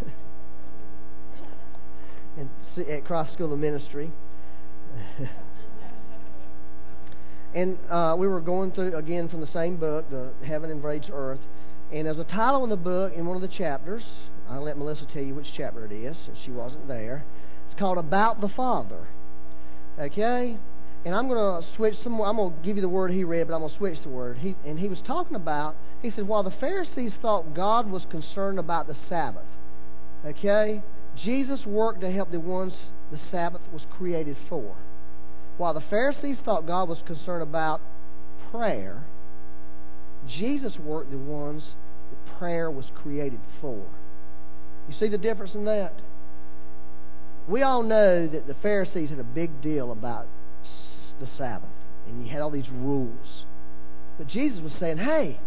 at 2.90 3.04
Cross 3.04 3.32
School 3.32 3.52
of 3.52 3.58
Ministry. 3.58 4.10
And 7.54 7.78
uh, 7.88 8.16
we 8.18 8.26
were 8.26 8.40
going 8.40 8.72
through, 8.72 8.96
again, 8.96 9.28
from 9.28 9.40
the 9.40 9.46
same 9.46 9.76
book, 9.76 10.10
the 10.10 10.32
Heaven 10.44 10.70
Invades 10.70 11.06
Earth. 11.12 11.38
And 11.92 12.06
there's 12.06 12.18
a 12.18 12.24
title 12.24 12.64
in 12.64 12.70
the 12.70 12.76
book, 12.76 13.12
in 13.14 13.26
one 13.26 13.36
of 13.36 13.42
the 13.42 13.56
chapters. 13.56 14.02
I'll 14.50 14.64
let 14.64 14.76
Melissa 14.76 15.06
tell 15.12 15.22
you 15.22 15.36
which 15.36 15.46
chapter 15.56 15.84
it 15.84 15.92
is, 15.92 16.16
since 16.26 16.36
she 16.44 16.50
wasn't 16.50 16.88
there. 16.88 17.24
It's 17.68 17.78
called 17.78 17.96
About 17.96 18.40
the 18.40 18.48
Father. 18.48 19.06
Okay? 19.98 20.56
And 21.04 21.14
I'm 21.14 21.28
going 21.28 21.62
to 21.62 21.68
switch 21.76 21.94
some 22.02 22.20
I'm 22.20 22.36
going 22.36 22.52
to 22.52 22.64
give 22.64 22.76
you 22.76 22.82
the 22.82 22.88
word 22.88 23.10
he 23.10 23.24
read, 23.24 23.48
but 23.48 23.54
I'm 23.54 23.60
going 23.60 23.72
to 23.72 23.76
switch 23.76 24.02
the 24.02 24.08
word. 24.08 24.38
He, 24.38 24.56
and 24.64 24.78
he 24.78 24.88
was 24.88 25.00
talking 25.06 25.36
about, 25.36 25.76
he 26.00 26.10
said, 26.10 26.26
while 26.26 26.42
the 26.42 26.50
Pharisees 26.50 27.12
thought 27.20 27.54
God 27.54 27.90
was 27.90 28.06
concerned 28.10 28.58
about 28.58 28.86
the 28.86 28.96
Sabbath, 29.08 29.44
okay, 30.24 30.82
Jesus 31.22 31.60
worked 31.66 32.00
to 32.00 32.10
help 32.10 32.30
the 32.30 32.40
ones 32.40 32.72
the 33.10 33.20
Sabbath 33.30 33.60
was 33.72 33.82
created 33.96 34.36
for. 34.48 34.76
While 35.58 35.74
the 35.74 35.84
Pharisees 35.88 36.38
thought 36.44 36.66
God 36.66 36.88
was 36.88 36.98
concerned 37.06 37.42
about 37.42 37.80
prayer, 38.50 39.04
Jesus 40.26 40.78
worked 40.78 41.10
the 41.10 41.18
ones 41.18 41.62
that 42.10 42.38
prayer 42.38 42.70
was 42.70 42.86
created 42.94 43.40
for. 43.60 43.84
You 44.88 44.94
see 44.98 45.08
the 45.08 45.18
difference 45.18 45.54
in 45.54 45.64
that? 45.66 45.92
We 47.48 47.62
all 47.62 47.82
know 47.82 48.26
that 48.26 48.46
the 48.46 48.54
Pharisees 48.54 49.10
had 49.10 49.18
a 49.18 49.24
big 49.24 49.60
deal 49.60 49.92
about 49.92 50.26
the 51.20 51.28
Sabbath, 51.38 51.68
and 52.06 52.24
you 52.24 52.32
had 52.32 52.40
all 52.40 52.50
these 52.50 52.70
rules. 52.70 53.44
But 54.18 54.28
Jesus 54.28 54.60
was 54.60 54.72
saying, 54.78 54.98
hey, 54.98 55.38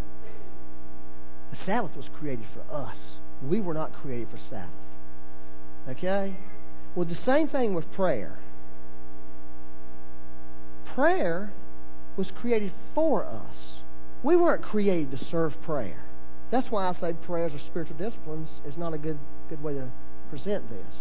the 1.52 1.58
Sabbath 1.66 1.96
was 1.96 2.06
created 2.20 2.46
for 2.54 2.76
us. 2.76 2.98
We 3.44 3.62
were 3.62 3.74
not 3.74 3.94
created 3.94 4.28
for 4.30 4.38
Sabbath. 4.50 4.70
Okay? 5.90 6.36
Well, 6.96 7.06
the 7.06 7.18
same 7.26 7.48
thing 7.48 7.74
with 7.74 7.92
prayer 7.94 8.38
prayer 10.98 11.52
was 12.18 12.32
created 12.42 12.72
for 12.96 13.24
us. 13.24 13.82
We 14.24 14.36
weren't 14.36 14.64
created 14.64 15.12
to 15.12 15.26
serve 15.26 15.54
prayer. 15.62 16.04
That's 16.52 16.72
why 16.72 16.88
I 16.90 16.94
say 17.00 17.14
prayers 17.14 17.54
or 17.54 17.60
spiritual 17.60 17.98
disciplines 17.98 18.50
is 18.68 18.76
not 18.76 18.96
a 18.96 18.98
good 18.98 19.20
good 19.48 19.62
way 19.62 19.76
to 19.76 19.92
present 20.32 20.70
this. 20.72 20.96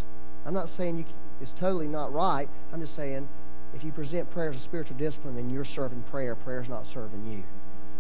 I'm 0.47 0.55
not 0.55 0.69
saying 0.77 0.99
you 0.99 1.05
it's 1.41 1.53
totally 1.61 1.87
not 1.87 2.13
right. 2.15 2.49
I'm 2.73 2.81
just 2.81 2.97
saying 2.97 3.29
if 3.75 3.85
you 3.85 3.93
present 3.93 4.31
prayer 4.31 4.51
as 4.51 4.57
a 4.57 4.65
spiritual 4.65 4.97
discipline, 4.97 5.37
then 5.37 5.51
you're 5.51 5.67
serving 5.75 6.03
prayer. 6.11 6.35
Prayer's 6.35 6.69
not 6.69 6.85
serving 6.95 7.31
you, 7.31 7.43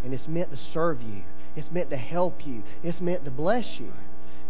and 0.05 0.15
it's 0.15 0.27
meant 0.27 0.51
to 0.51 0.59
serve 0.73 1.03
you. 1.03 1.23
It's 1.55 1.71
meant 1.71 1.91
to 1.91 1.97
help 1.97 2.47
you. 2.47 2.63
It's 2.83 3.01
meant 3.01 3.25
to 3.25 3.31
bless 3.31 3.67
you, 3.79 3.93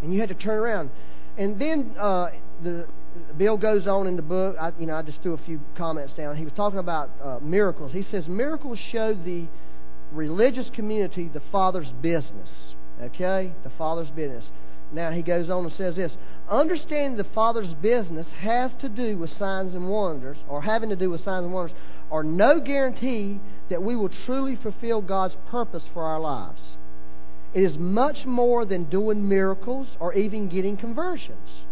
and 0.02 0.14
you 0.14 0.20
had 0.20 0.28
to 0.28 0.34
turn 0.34 0.58
around. 0.58 0.90
And 1.38 1.60
then 1.60 1.96
uh, 1.98 2.30
the 2.62 2.86
Bill 3.36 3.56
goes 3.56 3.86
on 3.86 4.06
in 4.06 4.16
the 4.16 4.22
book. 4.22 4.56
I, 4.60 4.72
you 4.78 4.86
know, 4.86 4.94
I 4.94 5.02
just 5.02 5.22
threw 5.22 5.34
a 5.34 5.44
few 5.44 5.60
comments 5.76 6.12
down. 6.14 6.36
He 6.36 6.44
was 6.44 6.52
talking 6.54 6.78
about 6.78 7.10
uh, 7.22 7.38
miracles. 7.42 7.92
He 7.92 8.06
says 8.10 8.26
miracles 8.28 8.78
show 8.92 9.14
the 9.14 9.46
religious 10.12 10.70
community 10.74 11.30
the 11.32 11.42
Father's 11.50 11.92
business. 12.02 12.48
Okay, 13.02 13.52
the 13.62 13.70
Father's 13.76 14.10
business. 14.10 14.44
Now 14.92 15.10
he 15.10 15.22
goes 15.22 15.50
on 15.50 15.64
and 15.64 15.72
says 15.74 15.96
this: 15.96 16.12
understanding 16.48 17.16
the 17.16 17.24
Father's 17.34 17.74
business 17.74 18.26
has 18.40 18.70
to 18.80 18.88
do 18.88 19.18
with 19.18 19.36
signs 19.38 19.74
and 19.74 19.88
wonders, 19.88 20.38
or 20.48 20.62
having 20.62 20.90
to 20.90 20.96
do 20.96 21.10
with 21.10 21.24
signs 21.24 21.44
and 21.44 21.52
wonders, 21.52 21.76
are 22.10 22.22
no 22.22 22.60
guarantee 22.60 23.40
that 23.68 23.82
we 23.82 23.96
will 23.96 24.10
truly 24.26 24.56
fulfill 24.56 25.02
God's 25.02 25.36
purpose 25.50 25.82
for 25.92 26.04
our 26.04 26.20
lives. 26.20 26.60
It 27.52 27.62
is 27.62 27.76
much 27.78 28.24
more 28.26 28.64
than 28.64 28.84
doing 28.84 29.28
miracles 29.28 29.88
or 29.98 30.12
even 30.14 30.48
getting 30.48 30.76
conversions. 30.76 31.64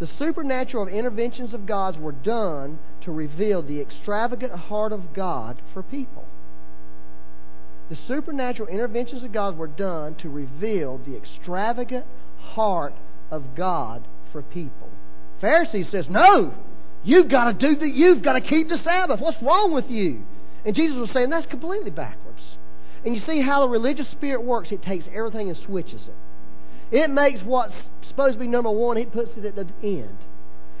The 0.00 0.08
supernatural 0.18 0.88
interventions 0.88 1.52
of 1.52 1.66
God 1.66 2.00
were 2.00 2.12
done 2.12 2.78
to 3.02 3.12
reveal 3.12 3.62
the 3.62 3.80
extravagant 3.80 4.52
heart 4.52 4.92
of 4.92 5.12
God 5.14 5.60
for 5.72 5.82
people. 5.82 6.24
The 7.90 7.98
supernatural 8.08 8.68
interventions 8.68 9.22
of 9.22 9.32
God 9.32 9.58
were 9.58 9.66
done 9.66 10.14
to 10.16 10.28
reveal 10.28 10.98
the 10.98 11.16
extravagant 11.16 12.06
heart 12.44 12.94
of 13.30 13.54
God 13.56 14.06
for 14.32 14.42
people. 14.42 14.88
Pharisee 15.42 15.90
says, 15.90 16.06
"No, 16.08 16.54
you've 17.02 17.28
got 17.28 17.46
to 17.46 17.52
do 17.52 17.76
the, 17.76 17.88
you've 17.88 18.22
got 18.22 18.34
to 18.34 18.40
keep 18.40 18.68
the 18.68 18.78
Sabbath. 18.84 19.20
What's 19.20 19.42
wrong 19.42 19.72
with 19.72 19.90
you?" 19.90 20.22
And 20.64 20.74
Jesus 20.74 20.96
was 20.96 21.10
saying 21.12 21.30
that's 21.30 21.46
completely 21.46 21.90
backwards. 21.90 22.40
And 23.04 23.14
you 23.14 23.22
see 23.26 23.42
how 23.42 23.60
the 23.60 23.68
religious 23.68 24.10
spirit 24.12 24.42
works? 24.42 24.70
It 24.72 24.82
takes 24.82 25.04
everything 25.14 25.48
and 25.50 25.58
switches 25.66 26.00
it. 26.02 26.96
It 26.96 27.10
makes 27.10 27.40
what's 27.42 27.74
supposed 28.08 28.34
to 28.34 28.40
be 28.40 28.46
number 28.46 28.70
one, 28.70 28.96
it 28.96 29.12
puts 29.12 29.30
it 29.36 29.44
at 29.44 29.56
the 29.56 29.66
end. 29.82 30.16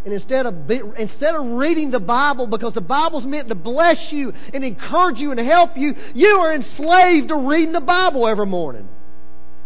And 0.04 0.12
instead 0.12 0.44
of 0.44 0.70
instead 0.70 1.34
of 1.34 1.46
reading 1.46 1.90
the 1.90 1.98
Bible 1.98 2.46
because 2.46 2.74
the 2.74 2.82
Bible's 2.82 3.24
meant 3.24 3.48
to 3.48 3.54
bless 3.54 4.12
you 4.12 4.34
and 4.52 4.62
encourage 4.62 5.18
you 5.18 5.30
and 5.30 5.40
help 5.40 5.76
you, 5.76 5.94
you 6.14 6.28
are 6.28 6.54
enslaved 6.54 7.28
to 7.28 7.36
reading 7.36 7.72
the 7.72 7.80
Bible 7.80 8.28
every 8.28 8.46
morning. 8.46 8.86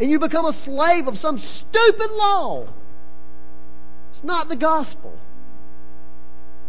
And 0.01 0.11
you 0.11 0.19
become 0.19 0.47
a 0.47 0.65
slave 0.65 1.09
of 1.09 1.19
some 1.21 1.39
stupid 1.39 2.11
law. 2.13 2.69
It's 4.13 4.25
not 4.25 4.49
the 4.49 4.57
gospel. 4.57 5.19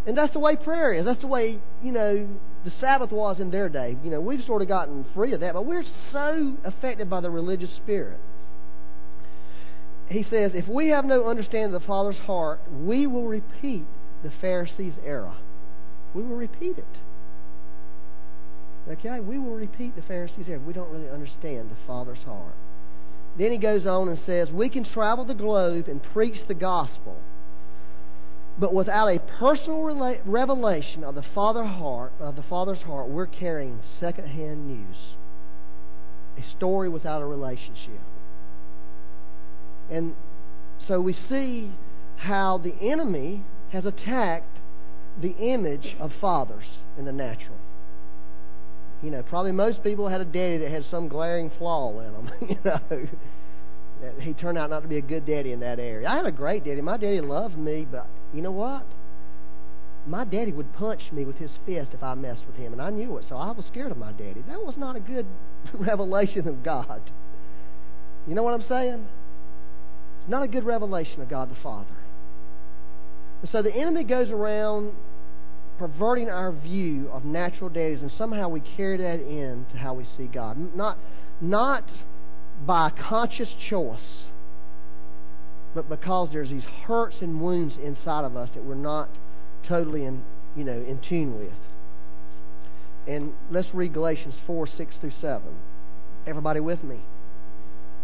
And 0.08 0.18
that's 0.18 0.34
the 0.34 0.40
way 0.40 0.56
prayer 0.56 0.94
is. 0.94 1.06
That's 1.06 1.22
the 1.22 1.28
way, 1.28 1.60
you 1.84 1.92
know, 1.92 2.28
the 2.66 2.72
Sabbath 2.80 3.12
was 3.12 3.40
in 3.40 3.52
their 3.52 3.70
day. 3.70 3.98
You 4.04 4.10
know, 4.10 4.20
we've 4.20 4.44
sort 4.46 4.62
of 4.62 4.68
gotten 4.68 5.06
free 5.14 5.34
of 5.34 5.42
that, 5.42 5.54
but 5.54 5.66
we're 5.66 5.84
so 6.12 6.58
affected 6.64 7.10
by 7.10 7.22
the 7.22 7.30
religious 7.30 7.70
spirit. 7.76 8.20
He 10.10 10.24
says, 10.24 10.54
if 10.56 10.68
we 10.68 10.88
have 10.88 11.06
no 11.06 11.26
understanding 11.28 11.76
of 11.76 11.82
the 11.82 11.88
Father's 11.88 12.18
heart, 12.18 12.60
we 12.72 13.06
will 13.06 13.28
repeat 13.28 13.86
the 14.24 14.32
Pharisees' 14.42 14.96
era. 15.06 15.38
We 16.16 16.24
will 16.24 16.36
repeat 16.36 16.80
it. 16.80 16.86
Okay? 18.90 19.20
We 19.20 19.38
will 19.38 19.54
repeat 19.54 19.96
the 19.96 20.02
Pharisees' 20.02 20.48
era. 20.48 20.60
We 20.60 20.74
don't 20.74 20.90
really 20.90 21.10
understand 21.10 21.70
the 21.70 21.78
Father's 21.86 22.24
heart. 22.26 22.56
Then 23.38 23.52
he 23.52 23.58
goes 23.58 23.86
on 23.86 24.10
and 24.10 24.20
says, 24.26 24.52
We 24.52 24.70
can 24.70 24.84
travel 24.84 25.26
the 25.26 25.34
globe 25.34 25.88
and 25.88 26.02
preach 26.02 26.48
the 26.48 26.54
gospel, 26.54 27.16
but 28.58 28.74
without 28.74 29.08
a 29.08 29.20
personal 29.20 29.82
revelation 30.26 31.04
of 31.04 31.16
the 31.16 31.24
Father 31.34 31.64
heart, 31.64 32.12
of 32.20 32.36
the 32.36 32.44
Father's 32.44 32.82
heart, 32.82 33.08
we're 33.08 33.26
carrying 33.26 33.80
secondhand 34.00 34.68
news. 34.68 34.98
A 36.38 36.58
story 36.58 36.90
without 36.90 37.22
a 37.22 37.26
relationship. 37.26 38.02
And 39.90 40.16
so 40.88 41.00
we 41.00 41.14
see 41.14 41.72
how 42.18 42.58
the 42.58 42.76
enemy 42.82 43.44
has 43.72 43.86
attacked 43.86 44.58
the 45.22 45.36
image 45.38 45.96
of 46.00 46.12
fathers 46.20 46.66
in 46.98 47.06
the 47.06 47.12
natural. 47.12 47.58
You 49.02 49.12
know, 49.12 49.24
probably 49.24 49.52
most 49.52 49.82
people 49.84 50.10
had 50.10 50.22
a 50.22 50.26
daddy 50.26 50.58
that 50.58 50.72
had 50.72 50.84
some 50.92 51.08
glaring 51.08 51.52
flaw 51.58 52.00
in 52.00 52.14
them. 52.14 52.30
You 54.02 54.08
know, 54.12 54.12
he 54.22 54.34
turned 54.34 54.58
out 54.58 54.70
not 54.70 54.82
to 54.84 54.88
be 54.88 54.98
a 54.98 55.02
good 55.02 55.26
daddy 55.26 55.52
in 55.52 55.60
that 55.60 55.78
area. 55.78 56.08
I 56.08 56.16
had 56.16 56.26
a 56.26 56.32
great 56.32 56.64
daddy. 56.64 56.80
My 56.80 56.96
daddy 56.96 57.20
loved 57.20 57.58
me, 57.58 57.86
but 57.90 58.08
you 58.34 58.42
know 58.42 58.52
what? 58.52 58.86
My 60.08 60.24
daddy 60.24 60.54
would 60.54 60.72
punch 60.74 61.02
me 61.12 61.26
with 61.26 61.36
his 61.36 61.52
fist 61.66 61.90
if 61.94 62.02
I 62.02 62.14
messed 62.16 62.46
with 62.48 62.56
him, 62.56 62.72
and 62.72 62.82
I 62.82 62.92
knew 62.92 63.18
it, 63.18 63.26
so 63.28 63.36
I 63.36 63.52
was 63.52 63.66
scared 63.66 63.92
of 63.92 63.98
my 63.98 64.14
daddy. 64.14 64.42
That 64.48 64.64
was 64.64 64.76
not 64.78 64.96
a 64.96 65.02
good 65.02 65.26
revelation 65.74 66.48
of 66.48 66.64
God. 66.64 67.02
You 68.26 68.36
know 68.36 68.44
what 68.44 68.54
I'm 68.54 68.68
saying? 68.70 69.06
It's 70.22 70.30
not 70.30 70.44
a 70.44 70.48
good 70.48 70.64
revelation 70.64 71.22
of 71.22 71.30
God 71.30 71.52
the 71.52 71.62
Father. 71.62 71.96
And 73.42 73.52
so 73.52 73.62
the 73.62 73.74
enemy 73.74 74.04
goes 74.04 74.30
around 74.30 74.94
perverting 75.80 76.30
our 76.30 76.52
view 76.52 77.10
of 77.12 77.24
natural 77.24 77.70
daddies, 77.70 78.02
and 78.02 78.12
somehow 78.18 78.50
we 78.50 78.60
carry 78.60 78.98
that 78.98 79.22
in 79.22 79.66
to 79.72 79.78
how 79.78 79.94
we 79.94 80.06
see 80.18 80.26
God. 80.26 80.76
Not, 80.76 80.98
not 81.42 81.86
by 82.68 82.90
conscious 82.90 83.48
choice, 83.70 84.26
but 85.74 85.90
because 85.90 86.30
there's 86.34 86.50
these 86.50 86.66
hurts 86.86 87.16
and 87.22 87.42
wounds 87.42 87.76
inside 87.82 88.26
of 88.26 88.36
us 88.36 88.50
that 88.54 88.64
we're 88.64 88.76
not 88.76 89.10
totally 89.68 90.04
in, 90.04 90.24
you 90.58 90.66
know, 90.66 90.74
in 90.74 91.00
tune 91.08 91.40
with. 91.40 91.54
And 93.08 93.34
let's 93.50 93.68
read 93.74 93.94
Galatians 93.94 94.36
4 94.46 94.68
6 94.68 94.96
through 95.00 95.14
7. 95.22 95.42
Everybody 96.28 96.60
with 96.60 96.84
me? 96.84 97.00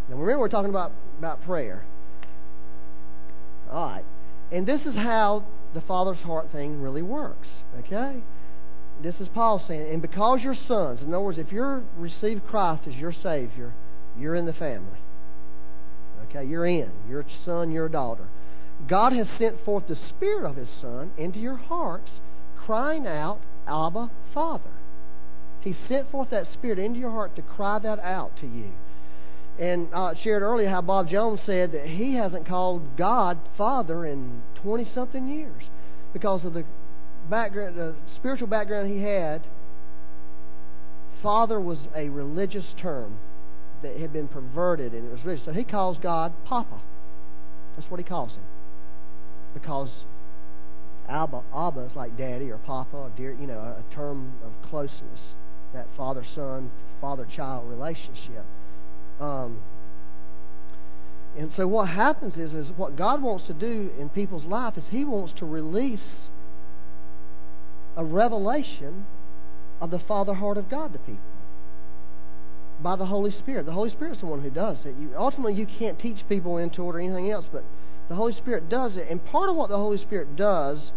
Now 0.09 0.15
remember, 0.15 0.39
we're 0.39 0.49
talking 0.49 0.69
about, 0.69 0.93
about 1.19 1.43
prayer. 1.43 1.83
All 3.69 3.89
right. 3.89 4.05
And 4.51 4.65
this 4.65 4.81
is 4.85 4.95
how 4.95 5.43
the 5.75 5.81
Father's 5.81 6.17
heart 6.19 6.51
thing 6.51 6.81
really 6.81 7.03
works. 7.03 7.47
Okay? 7.79 8.23
This 9.03 9.15
is 9.19 9.27
Paul 9.33 9.63
saying, 9.67 9.91
and 9.91 10.01
because 10.01 10.39
you're 10.41 10.55
sons, 10.67 11.01
in 11.01 11.09
other 11.09 11.19
words, 11.19 11.37
if 11.37 11.51
you're 11.51 11.83
received 11.97 12.47
Christ 12.47 12.87
as 12.87 12.95
your 12.95 13.13
Savior, 13.13 13.73
you're 14.17 14.35
in 14.35 14.45
the 14.45 14.53
family. 14.53 14.99
Okay, 16.29 16.45
you're 16.45 16.65
in. 16.65 16.91
You're 17.07 17.21
a 17.21 17.25
son, 17.43 17.71
you're 17.71 17.87
a 17.87 17.91
daughter. 17.91 18.27
God 18.87 19.13
has 19.13 19.27
sent 19.37 19.63
forth 19.63 19.87
the 19.87 19.97
Spirit 20.09 20.49
of 20.49 20.55
His 20.55 20.69
Son 20.81 21.11
into 21.17 21.39
your 21.39 21.57
hearts, 21.57 22.11
crying 22.57 23.05
out, 23.05 23.41
Abba, 23.67 24.09
Father. 24.33 24.71
He 25.61 25.75
sent 25.87 26.09
forth 26.11 26.29
that 26.29 26.47
Spirit 26.53 26.79
into 26.79 26.99
your 26.99 27.11
heart 27.11 27.35
to 27.35 27.41
cry 27.41 27.79
that 27.79 27.99
out 27.99 28.37
to 28.39 28.47
you. 28.47 28.71
And 29.59 29.87
I 29.93 30.11
uh, 30.11 30.13
shared 30.21 30.41
earlier 30.41 30.69
how 30.69 30.81
Bob 30.81 31.09
Jones 31.09 31.39
said 31.45 31.71
that 31.71 31.87
he 31.87 32.15
hasn't 32.15 32.45
called 32.45 32.97
God 32.97 33.39
Father 33.57 34.05
in 34.05 34.41
20 34.61 34.89
something 34.93 35.27
years 35.27 35.63
because 36.11 36.43
of 36.43 36.53
the 36.53 36.65
background, 37.29 37.77
the 37.77 37.95
spiritual 38.17 38.47
background 38.47 38.91
he 38.91 39.01
had. 39.01 39.41
Father 41.23 41.59
was 41.59 41.77
a 41.95 42.09
religious 42.09 42.65
term 42.81 43.17
that 43.81 43.97
had 43.97 44.11
been 44.11 44.27
perverted 44.27 44.93
and 44.93 45.07
it 45.07 45.11
was 45.11 45.23
religious. 45.23 45.45
So 45.45 45.53
he 45.53 45.63
calls 45.63 45.97
God 46.01 46.33
Papa. 46.45 46.81
That's 47.77 47.89
what 47.89 47.99
he 47.99 48.03
calls 48.03 48.31
him. 48.31 48.43
Because 49.53 49.89
Abba, 51.07 51.43
Abba 51.55 51.81
is 51.81 51.95
like 51.95 52.17
daddy 52.17 52.49
or 52.49 52.57
papa 52.57 52.97
or 52.97 53.11
dear, 53.15 53.31
you 53.33 53.47
know, 53.47 53.59
a 53.59 53.83
term 53.93 54.33
of 54.43 54.51
closeness, 54.69 55.21
that 55.73 55.87
father 55.95 56.25
son, 56.35 56.71
father 56.99 57.27
child 57.35 57.69
relationship. 57.69 58.43
Um, 59.19 59.57
and 61.37 61.51
so 61.55 61.67
what 61.67 61.89
happens 61.89 62.35
is, 62.35 62.53
is 62.53 62.67
what 62.77 62.95
God 62.95 63.21
wants 63.21 63.45
to 63.47 63.53
do 63.53 63.91
in 63.99 64.09
people's 64.09 64.45
life 64.45 64.77
is 64.77 64.83
He 64.89 65.03
wants 65.03 65.33
to 65.39 65.45
release 65.45 66.27
a 67.97 68.03
revelation 68.03 69.05
of 69.81 69.91
the 69.91 69.99
Father 69.99 70.33
heart 70.33 70.57
of 70.57 70.69
God 70.69 70.93
to 70.93 70.99
people 70.99 71.19
by 72.81 72.95
the 72.95 73.05
Holy 73.05 73.31
Spirit. 73.31 73.65
The 73.65 73.71
Holy 73.71 73.89
Spirit's 73.89 74.19
the 74.19 74.25
one 74.25 74.41
who 74.41 74.49
does 74.49 74.77
it. 74.85 74.95
You, 74.99 75.11
ultimately, 75.17 75.53
you 75.53 75.65
can't 75.65 75.99
teach 75.99 76.17
people 76.27 76.57
into 76.57 76.81
it 76.83 76.85
or 76.85 76.99
anything 76.99 77.31
else, 77.31 77.45
but 77.51 77.63
the 78.09 78.15
Holy 78.15 78.33
Spirit 78.33 78.69
does 78.69 78.95
it. 78.95 79.07
And 79.09 79.23
part 79.25 79.49
of 79.49 79.55
what 79.55 79.69
the 79.69 79.77
Holy 79.77 79.97
Spirit 79.97 80.35
does, 80.35 80.91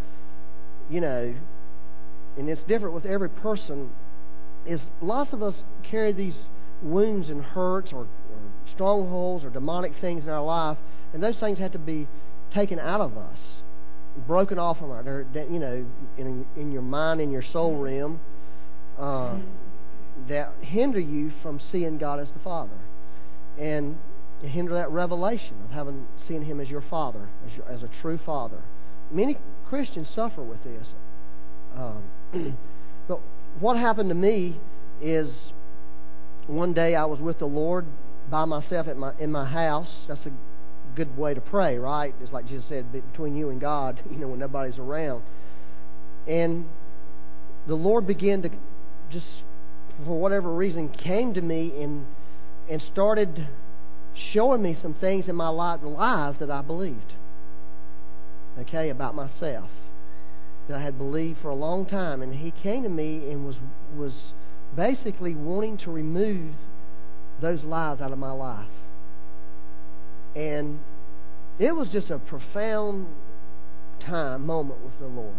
you 0.91 1.01
know, 1.01 1.35
and 2.37 2.49
it's 2.49 2.63
different 2.65 2.95
with 2.95 3.07
every 3.07 3.29
person, 3.29 3.91
is 4.67 4.81
lots 5.01 5.33
of 5.33 5.43
us 5.43 5.55
carry 5.83 6.13
these 6.13 6.37
wounds 6.83 7.29
and 7.29 7.43
hurts 7.43 7.93
or, 7.93 8.01
or 8.01 8.09
strongholds 8.75 9.45
or 9.45 9.51
demonic 9.51 9.93
things 10.01 10.25
in 10.25 10.31
our 10.31 10.45
life, 10.45 10.79
and 11.13 11.23
those 11.23 11.37
things 11.37 11.59
have 11.59 11.73
to 11.73 11.79
be 11.79 12.07
taken 12.55 12.79
out 12.79 13.01
of 13.01 13.17
us, 13.17 13.39
broken 14.27 14.59
off 14.59 14.79
of 14.81 14.91
our, 14.91 15.27
you 15.35 15.59
know, 15.59 15.85
in, 16.17 16.47
in 16.57 16.73
your 16.73 16.83
mind, 16.83 17.21
in 17.21 17.31
your 17.31 17.45
soul 17.53 17.77
realm, 17.77 18.21
uh, 18.99 19.37
that 20.29 20.53
hinder 20.61 21.01
you 21.01 21.33
from 21.43 21.61
seeing 21.71 21.99
God 21.99 22.21
as 22.21 22.29
the 22.29 22.41
Father, 22.41 22.79
and 23.59 23.97
hinder 24.43 24.75
that 24.75 24.91
revelation 24.91 25.55
of 25.65 25.71
having 25.71 26.07
seen 26.27 26.43
Him 26.43 26.61
as 26.61 26.69
your 26.69 26.83
Father, 26.83 27.29
as, 27.47 27.57
your, 27.57 27.69
as 27.69 27.83
a 27.83 27.91
true 28.01 28.19
Father. 28.25 28.61
Many 29.11 29.39
Christians 29.69 30.09
suffer 30.15 30.43
with 30.43 30.63
this. 30.65 30.89
Um, 31.77 32.03
but 33.09 33.21
what 33.61 33.77
happened 33.77 34.09
to 34.11 34.15
me 34.15 34.59
is 35.01 35.29
one 36.49 36.73
day 36.73 36.95
I 36.95 37.05
was 37.05 37.21
with 37.21 37.39
the 37.39 37.47
Lord 37.47 37.85
by 38.31 38.45
myself 38.45 38.89
at 38.89 38.97
my 38.97 39.13
in 39.19 39.31
my 39.31 39.45
house. 39.45 39.89
That's 40.09 40.25
a 40.27 40.33
good 40.97 41.17
way 41.17 41.35
to 41.35 41.41
pray, 41.41 41.79
right? 41.79 42.15
It's 42.21 42.33
like 42.33 42.49
Jesus 42.49 42.65
said, 42.69 42.91
between 42.93 43.37
you 43.37 43.51
and 43.51 43.61
God, 43.61 44.01
you 44.11 44.19
know, 44.19 44.29
when 44.29 44.41
nobody's 44.41 44.79
around. 44.79 45.23
And 46.27 46.67
the 47.67 47.75
Lord 47.75 48.07
began 48.07 48.43
to 48.43 48.51
just, 49.11 49.27
for 50.05 50.19
whatever 50.19 50.53
reason, 50.53 50.89
came 50.89 51.35
to 51.35 51.41
me 51.41 51.73
and 51.83 52.07
and 52.69 52.83
started 52.93 53.47
showing 54.33 54.61
me 54.61 54.77
some 54.83 54.95
things 54.95 55.29
in 55.29 55.35
my 55.35 55.49
life, 55.49 55.81
lies 55.83 56.35
that 56.41 56.51
I 56.51 56.61
believed. 56.63 57.15
Okay, 58.59 58.91
about 58.91 59.15
myself 59.15 59.71
that 60.69 60.79
I 60.79 60.83
had 60.83 60.99
believed 60.99 61.41
for 61.41 61.49
a 61.49 61.55
long 61.55 61.87
time, 61.87 62.21
and 62.21 62.35
He 62.35 62.51
came 62.51 62.83
to 62.83 62.89
me 62.89 63.31
and 63.31 63.47
was 63.47 63.57
was 63.97 64.13
basically 64.77 65.35
wanting 65.35 65.79
to 65.79 65.91
remove 65.91 66.55
those 67.41 67.63
lies 67.63 68.01
out 68.01 68.13
of 68.13 68.19
my 68.19 68.33
life. 68.33 68.67
And 70.35 70.79
it 71.59 71.73
was 71.73 71.89
just 71.89 72.11
a 72.11 72.19
profound 72.19 73.07
time, 74.01 74.47
moment 74.47 74.83
with 74.83 74.99
the 75.01 75.07
Lord 75.07 75.35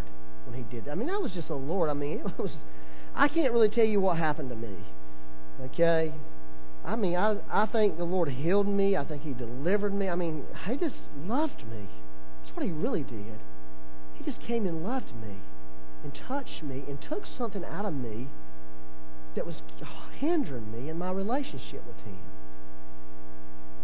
when 0.45 0.57
He 0.57 0.63
did 0.75 0.85
that. 0.85 0.91
I 0.91 0.95
mean, 0.95 1.07
that 1.07 1.21
was 1.21 1.31
just 1.31 1.47
the 1.47 1.55
Lord. 1.55 1.89
I 1.89 1.93
mean, 1.93 2.19
it 2.25 2.39
was. 2.39 2.51
I 3.15 3.27
can't 3.27 3.51
really 3.53 3.69
tell 3.69 3.85
you 3.85 3.99
what 3.99 4.17
happened 4.17 4.49
to 4.49 4.55
me. 4.55 4.75
Okay? 5.65 6.13
I 6.85 6.95
mean, 6.95 7.15
I, 7.15 7.37
I 7.51 7.65
think 7.65 7.97
the 7.97 8.05
Lord 8.05 8.29
healed 8.29 8.67
me. 8.67 8.95
I 8.95 9.03
think 9.03 9.23
He 9.23 9.33
delivered 9.33 9.93
me. 9.93 10.09
I 10.09 10.15
mean, 10.15 10.45
He 10.67 10.77
just 10.77 10.95
loved 11.25 11.59
me. 11.69 11.87
That's 12.41 12.55
what 12.55 12.65
He 12.65 12.71
really 12.71 13.03
did. 13.03 13.39
He 14.17 14.23
just 14.23 14.41
came 14.41 14.65
and 14.65 14.83
loved 14.83 15.13
me 15.15 15.35
and 16.03 16.13
touched 16.27 16.63
me 16.63 16.83
and 16.87 17.01
took 17.01 17.23
something 17.37 17.63
out 17.65 17.85
of 17.85 17.93
me 17.93 18.27
that 19.35 19.45
was 19.45 19.55
hindering 20.19 20.71
me 20.71 20.89
in 20.89 20.97
my 20.97 21.11
relationship 21.11 21.83
with 21.85 21.97
Him. 22.05 22.19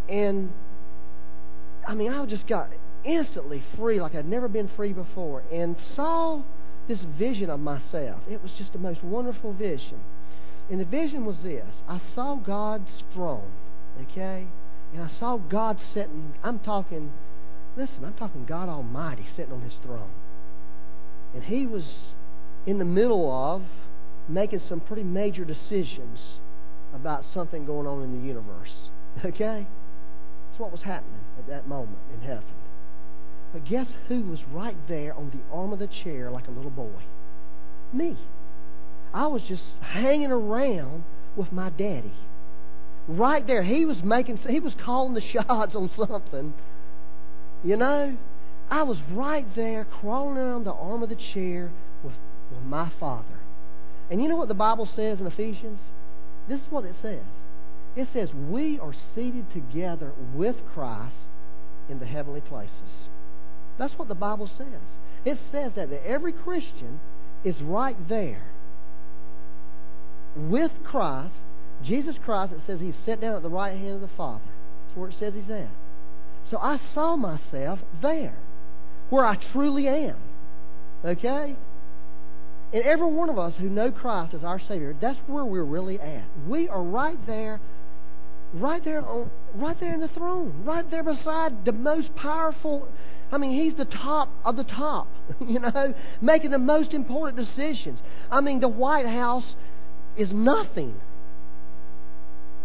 And 0.09 0.49
I 1.87 1.93
mean, 1.93 2.11
I 2.11 2.25
just 2.25 2.47
got 2.47 2.69
instantly 3.03 3.63
free 3.77 4.01
like 4.01 4.15
I'd 4.15 4.27
never 4.27 4.47
been 4.47 4.69
free 4.75 4.93
before 4.93 5.43
and 5.51 5.75
saw 5.95 6.41
this 6.87 6.99
vision 7.17 7.49
of 7.49 7.59
myself. 7.59 8.21
It 8.29 8.41
was 8.41 8.51
just 8.57 8.73
the 8.73 8.79
most 8.79 9.03
wonderful 9.03 9.53
vision. 9.53 9.99
And 10.69 10.79
the 10.79 10.85
vision 10.85 11.25
was 11.25 11.37
this 11.43 11.65
I 11.87 12.01
saw 12.13 12.35
God's 12.35 13.03
throne, 13.13 13.51
okay? 14.01 14.47
And 14.93 15.03
I 15.03 15.11
saw 15.19 15.37
God 15.37 15.77
sitting, 15.93 16.33
I'm 16.43 16.59
talking, 16.59 17.11
listen, 17.77 18.03
I'm 18.03 18.13
talking 18.13 18.45
God 18.45 18.69
Almighty 18.69 19.25
sitting 19.35 19.53
on 19.53 19.61
His 19.61 19.73
throne. 19.83 20.11
And 21.33 21.43
He 21.43 21.65
was 21.67 21.83
in 22.65 22.79
the 22.79 22.85
middle 22.85 23.31
of 23.31 23.63
making 24.27 24.61
some 24.67 24.79
pretty 24.79 25.03
major 25.03 25.45
decisions 25.45 26.19
about 26.93 27.23
something 27.33 27.65
going 27.65 27.87
on 27.87 28.01
in 28.03 28.19
the 28.19 28.27
universe. 28.27 28.73
Okay? 29.23 29.65
That's 30.49 30.59
what 30.59 30.73
was 30.73 30.81
happening 30.81 31.21
at 31.39 31.47
that 31.47 31.69
moment 31.69 31.97
in 32.13 32.19
heaven. 32.19 32.43
But 33.53 33.65
guess 33.65 33.87
who 34.09 34.23
was 34.23 34.39
right 34.51 34.75
there 34.89 35.13
on 35.13 35.29
the 35.29 35.55
arm 35.55 35.71
of 35.71 35.79
the 35.79 35.87
chair 36.03 36.29
like 36.31 36.47
a 36.47 36.51
little 36.51 36.71
boy? 36.71 37.01
Me. 37.93 38.17
I 39.13 39.27
was 39.27 39.41
just 39.47 39.63
hanging 39.81 40.31
around 40.31 41.05
with 41.37 41.53
my 41.53 41.69
daddy. 41.69 42.11
Right 43.07 43.47
there. 43.47 43.63
He 43.63 43.85
was 43.85 44.03
making 44.03 44.39
he 44.49 44.59
was 44.59 44.73
calling 44.83 45.13
the 45.13 45.21
shots 45.33 45.75
on 45.75 45.89
something. 45.97 46.53
You 47.63 47.77
know? 47.77 48.17
I 48.69 48.83
was 48.83 48.97
right 49.11 49.45
there 49.55 49.85
crawling 50.01 50.37
around 50.37 50.65
the 50.65 50.73
arm 50.73 51.03
of 51.03 51.09
the 51.09 51.17
chair 51.33 51.71
with, 52.03 52.13
with 52.51 52.63
my 52.63 52.91
father. 52.99 53.34
And 54.09 54.21
you 54.21 54.29
know 54.29 54.35
what 54.35 54.47
the 54.47 54.53
Bible 54.53 54.87
says 54.95 55.19
in 55.19 55.27
Ephesians? 55.27 55.79
This 56.47 56.59
is 56.59 56.67
what 56.69 56.85
it 56.85 56.95
says. 57.01 57.23
It 57.95 58.07
says, 58.13 58.29
We 58.33 58.79
are 58.79 58.93
seated 59.15 59.45
together 59.51 60.11
with 60.33 60.55
Christ 60.73 61.15
in 61.89 61.99
the 61.99 62.05
heavenly 62.05 62.41
places. 62.41 63.09
That's 63.77 63.93
what 63.97 64.07
the 64.07 64.15
Bible 64.15 64.49
says. 64.57 64.81
It 65.25 65.39
says 65.51 65.71
that, 65.75 65.91
every 66.05 66.33
Christian 66.33 66.99
is 67.43 67.55
right 67.61 67.97
there 68.07 68.43
with 70.35 70.71
Christ, 70.83 71.33
Jesus 71.83 72.15
Christ, 72.23 72.53
it 72.53 72.59
says 72.67 72.79
he's 72.79 72.95
set 73.05 73.21
down 73.21 73.35
at 73.35 73.41
the 73.41 73.49
right 73.49 73.77
hand 73.77 73.95
of 73.95 74.01
the 74.01 74.15
Father. 74.15 74.43
That's 74.85 74.97
where 74.97 75.09
it 75.09 75.15
says 75.19 75.33
he's 75.33 75.49
at. 75.49 75.69
So 76.51 76.57
I 76.57 76.79
saw 76.93 77.15
myself 77.15 77.79
there, 78.01 78.35
where 79.09 79.25
I 79.25 79.35
truly 79.51 79.87
am. 79.87 80.17
Okay? 81.03 81.55
And 82.73 82.83
every 82.83 83.07
one 83.07 83.29
of 83.29 83.37
us 83.37 83.53
who 83.59 83.69
know 83.69 83.91
Christ 83.91 84.33
as 84.33 84.43
our 84.43 84.59
Savior, 84.59 84.95
that's 84.99 85.19
where 85.27 85.45
we're 85.45 85.63
really 85.63 85.99
at. 85.99 86.23
We 86.47 86.67
are 86.67 86.83
right 86.83 87.17
there, 87.25 87.61
right 88.53 88.83
there 88.83 89.05
on, 89.05 89.29
right 89.53 89.79
there 89.79 89.93
in 89.93 90.01
the 90.01 90.09
throne, 90.09 90.63
right 90.65 90.89
there 90.89 91.03
beside 91.03 91.65
the 91.65 91.71
most 91.71 92.13
powerful 92.15 92.89
I 93.31 93.37
mean, 93.37 93.51
he's 93.51 93.75
the 93.75 93.85
top 93.85 94.29
of 94.43 94.55
the 94.55 94.63
top, 94.63 95.07
you 95.39 95.59
know, 95.59 95.93
making 96.21 96.51
the 96.51 96.59
most 96.59 96.93
important 96.93 97.37
decisions. 97.47 97.99
I 98.31 98.41
mean, 98.41 98.59
the 98.59 98.67
White 98.67 99.07
House 99.07 99.55
is 100.17 100.29
nothing 100.31 100.95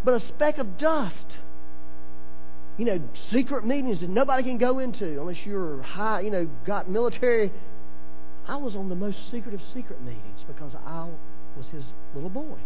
but 0.05 0.14
a 0.22 0.28
speck 0.28 0.59
of 0.59 0.78
dust. 0.78 1.16
You 2.78 2.86
know, 2.86 3.01
secret 3.30 3.66
meetings 3.66 4.01
that 4.01 4.09
nobody 4.09 4.42
can 4.42 4.57
go 4.57 4.78
into 4.78 5.20
unless 5.20 5.36
you're 5.44 5.82
high, 5.82 6.20
you 6.20 6.30
know, 6.30 6.48
got 6.66 6.88
military. 6.88 7.53
I 8.51 8.57
was 8.57 8.74
on 8.74 8.88
the 8.88 8.96
most 8.96 9.16
secret 9.30 9.55
of 9.55 9.61
secret 9.72 10.03
meetings 10.03 10.40
because 10.48 10.72
I 10.84 11.09
was 11.57 11.66
his 11.70 11.84
little 12.16 12.28
boy. 12.28 12.59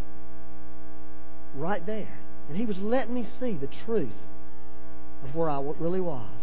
Right 1.54 1.84
there. 1.84 2.18
And 2.48 2.56
he 2.56 2.64
was 2.64 2.78
letting 2.78 3.12
me 3.12 3.28
see 3.38 3.58
the 3.58 3.68
truth 3.84 4.16
of 5.22 5.34
where 5.34 5.50
I 5.50 5.60
really 5.78 6.00
was. 6.00 6.40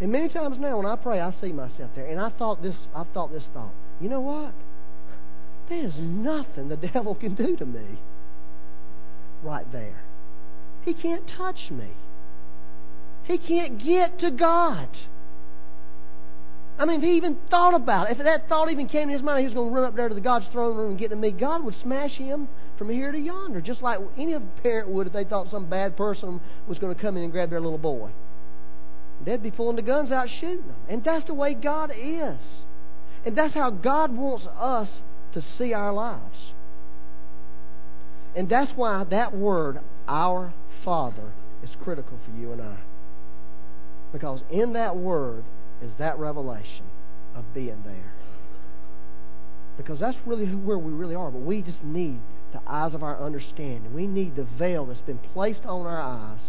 And 0.00 0.10
many 0.10 0.30
times 0.30 0.56
now 0.58 0.78
when 0.78 0.86
I 0.86 0.96
pray, 0.96 1.20
I 1.20 1.34
see 1.42 1.52
myself 1.52 1.90
there. 1.94 2.06
And 2.06 2.18
I 2.18 2.30
thought 2.30 2.62
this, 2.62 2.76
I 2.96 3.04
thought 3.12 3.32
this 3.32 3.44
thought. 3.52 3.74
You 4.00 4.08
know 4.08 4.22
what? 4.22 4.54
There's 5.68 5.92
nothing 5.98 6.70
the 6.70 6.76
devil 6.94 7.14
can 7.14 7.34
do 7.34 7.54
to 7.54 7.66
me 7.66 7.98
right 9.42 9.70
there. 9.72 10.02
He 10.86 10.94
can't 10.94 11.28
touch 11.36 11.70
me. 11.70 11.90
He 13.24 13.36
can't 13.36 13.78
get 13.78 14.18
to 14.20 14.30
God. 14.30 14.88
I 16.80 16.86
mean, 16.86 17.00
if 17.00 17.02
he 17.02 17.18
even 17.18 17.36
thought 17.50 17.74
about 17.74 18.10
it, 18.10 18.16
if 18.16 18.24
that 18.24 18.48
thought 18.48 18.70
even 18.70 18.88
came 18.88 19.10
in 19.10 19.10
his 19.10 19.22
mind, 19.22 19.40
he 19.40 19.44
was 19.44 19.52
going 19.52 19.68
to 19.68 19.74
run 19.74 19.84
up 19.84 19.94
there 19.94 20.08
to 20.08 20.14
the 20.14 20.20
God's 20.22 20.46
throne 20.50 20.74
room 20.78 20.92
and 20.92 20.98
get 20.98 21.10
to 21.10 21.16
me, 21.16 21.30
God 21.30 21.62
would 21.62 21.74
smash 21.82 22.12
him 22.12 22.48
from 22.78 22.88
here 22.88 23.12
to 23.12 23.18
yonder, 23.18 23.60
just 23.60 23.82
like 23.82 23.98
any 24.16 24.34
parent 24.62 24.88
would 24.88 25.06
if 25.06 25.12
they 25.12 25.24
thought 25.24 25.50
some 25.50 25.68
bad 25.68 25.94
person 25.94 26.40
was 26.66 26.78
going 26.78 26.94
to 26.94 27.00
come 27.00 27.18
in 27.18 27.24
and 27.24 27.32
grab 27.32 27.50
their 27.50 27.60
little 27.60 27.76
boy. 27.76 28.08
They'd 29.26 29.42
be 29.42 29.50
pulling 29.50 29.76
the 29.76 29.82
guns 29.82 30.10
out 30.10 30.28
shooting 30.40 30.66
them. 30.66 30.76
And 30.88 31.04
that's 31.04 31.26
the 31.26 31.34
way 31.34 31.52
God 31.52 31.90
is. 31.94 32.38
And 33.26 33.36
that's 33.36 33.52
how 33.52 33.68
God 33.68 34.16
wants 34.16 34.46
us 34.58 34.88
to 35.34 35.44
see 35.58 35.74
our 35.74 35.92
lives. 35.92 36.38
And 38.34 38.48
that's 38.48 38.72
why 38.74 39.04
that 39.04 39.36
word, 39.36 39.80
our 40.08 40.54
Father, 40.82 41.32
is 41.62 41.68
critical 41.84 42.18
for 42.24 42.40
you 42.40 42.52
and 42.52 42.62
I. 42.62 42.78
Because 44.14 44.40
in 44.50 44.72
that 44.72 44.96
word 44.96 45.44
is 45.82 45.90
that 45.98 46.18
revelation 46.18 46.84
of 47.34 47.44
being 47.54 47.82
there. 47.84 48.12
Because 49.76 49.98
that's 49.98 50.16
really 50.26 50.46
where 50.46 50.78
we 50.78 50.92
really 50.92 51.14
are. 51.14 51.30
But 51.30 51.42
we 51.42 51.62
just 51.62 51.82
need 51.82 52.20
the 52.52 52.60
eyes 52.66 52.92
of 52.94 53.02
our 53.02 53.18
understanding. 53.18 53.94
We 53.94 54.06
need 54.06 54.36
the 54.36 54.46
veil 54.58 54.86
that's 54.86 55.00
been 55.00 55.20
placed 55.32 55.64
on 55.64 55.86
our 55.86 56.00
eyes 56.00 56.40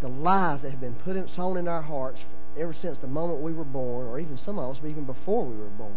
the 0.00 0.08
lies 0.08 0.62
that 0.62 0.70
have 0.70 0.80
been 0.80 0.94
put 0.94 1.16
in, 1.16 1.28
sown 1.36 1.56
in 1.56 1.68
our 1.68 1.82
hearts 1.82 2.20
ever 2.58 2.74
since 2.80 2.98
the 3.00 3.06
moment 3.06 3.40
we 3.40 3.52
were 3.52 3.64
born, 3.64 4.06
or 4.06 4.18
even 4.18 4.38
some 4.44 4.58
of 4.58 4.76
us 4.76 4.82
even 4.84 5.04
before 5.04 5.44
we 5.44 5.56
were 5.56 5.68
born. 5.68 5.94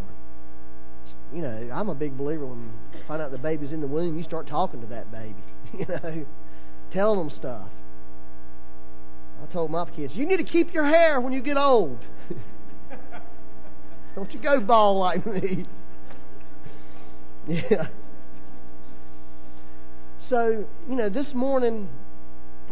You 1.34 1.42
know, 1.42 1.70
I'm 1.74 1.90
a 1.90 1.96
big 1.96 2.18
believer 2.18 2.46
when 2.46 2.72
you 2.94 3.00
find 3.08 3.22
out 3.22 3.32
the 3.32 3.38
baby's 3.38 3.72
in 3.72 3.82
the 3.82 3.88
womb, 3.88 4.18
you 4.18 4.24
start 4.24 4.48
talking 4.48 4.82
to 4.82 4.88
that 4.88 5.12
baby. 5.12 5.36
You 5.74 5.88
know, 5.88 6.26
telling 6.92 7.18
them 7.18 7.36
stuff. 7.36 7.68
I 9.44 9.52
told 9.52 9.72
my 9.72 9.90
kids, 9.90 10.14
you 10.16 10.26
need 10.26 10.38
to 10.38 10.44
keep 10.44 10.74
your 10.74 10.86
hair 10.86 11.20
when 11.20 11.34
you 11.34 11.42
get 11.42 11.58
old. 11.58 12.00
Don't 14.16 14.32
you 14.32 14.40
go 14.40 14.60
bald 14.60 15.00
like 15.00 15.26
me. 15.26 15.66
yeah. 17.48 17.88
So, 20.30 20.66
you 20.88 20.96
know, 20.96 21.10
this 21.10 21.28
morning 21.34 21.90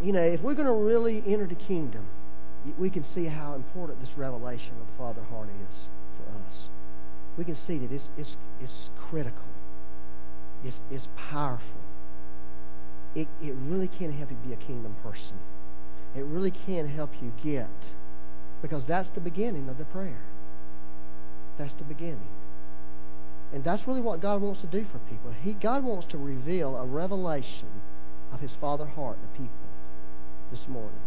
you 0.02 0.12
know, 0.12 0.22
if 0.22 0.40
we're 0.40 0.54
going 0.54 0.66
to 0.66 0.72
really 0.72 1.22
enter 1.26 1.46
the 1.46 1.54
kingdom, 1.54 2.06
we 2.78 2.90
can 2.90 3.04
see 3.14 3.26
how 3.26 3.54
important 3.54 4.00
this 4.00 4.10
revelation 4.16 4.72
of 4.80 4.86
the 4.86 4.92
Father 4.98 5.22
heart 5.22 5.48
is 5.48 5.76
for 6.16 6.30
us. 6.32 6.68
We 7.36 7.44
can 7.44 7.56
see 7.66 7.78
that 7.78 7.92
it's, 7.92 8.04
it's, 8.16 8.36
it's 8.60 8.90
critical. 9.08 9.42
It's, 10.64 10.76
it's 10.90 11.08
powerful. 11.30 11.66
It, 13.14 13.28
it 13.42 13.54
really 13.54 13.88
can 13.88 14.12
help 14.12 14.30
you 14.30 14.36
be 14.44 14.52
a 14.52 14.56
kingdom 14.56 14.96
person. 15.02 15.38
It 16.16 16.24
really 16.24 16.50
can 16.50 16.88
help 16.88 17.10
you 17.22 17.32
get, 17.42 17.68
because 18.60 18.82
that's 18.86 19.08
the 19.14 19.20
beginning 19.20 19.68
of 19.68 19.78
the 19.78 19.84
prayer. 19.84 20.20
That's 21.58 21.74
the 21.78 21.84
beginning. 21.84 22.28
And 23.52 23.64
that's 23.64 23.86
really 23.86 24.00
what 24.00 24.20
God 24.20 24.40
wants 24.40 24.60
to 24.62 24.66
do 24.66 24.84
for 24.90 24.98
people. 25.10 25.34
He, 25.42 25.52
God 25.52 25.84
wants 25.84 26.06
to 26.10 26.18
reveal 26.18 26.76
a 26.76 26.86
revelation 26.86 27.68
of 28.32 28.40
His 28.40 28.52
Father 28.60 28.86
heart 28.86 29.18
to 29.20 29.38
people 29.38 29.52
this 30.50 30.60
morning. 30.68 31.00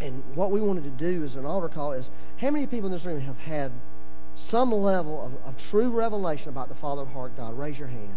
And 0.00 0.22
what 0.34 0.50
we 0.50 0.60
wanted 0.60 0.84
to 0.84 0.90
do 0.90 1.24
as 1.24 1.34
an 1.36 1.46
altar 1.46 1.68
call 1.68 1.92
is 1.92 2.06
how 2.38 2.50
many 2.50 2.66
people 2.66 2.86
in 2.86 2.92
this 2.92 3.04
room 3.04 3.20
have 3.20 3.38
had 3.38 3.72
some 4.50 4.72
level 4.72 5.24
of, 5.24 5.48
of 5.48 5.54
true 5.70 5.90
revelation 5.90 6.48
about 6.48 6.68
the 6.68 6.74
Father 6.74 7.04
Heart 7.04 7.36
God? 7.36 7.58
Raise 7.58 7.78
your 7.78 7.88
hand. 7.88 8.14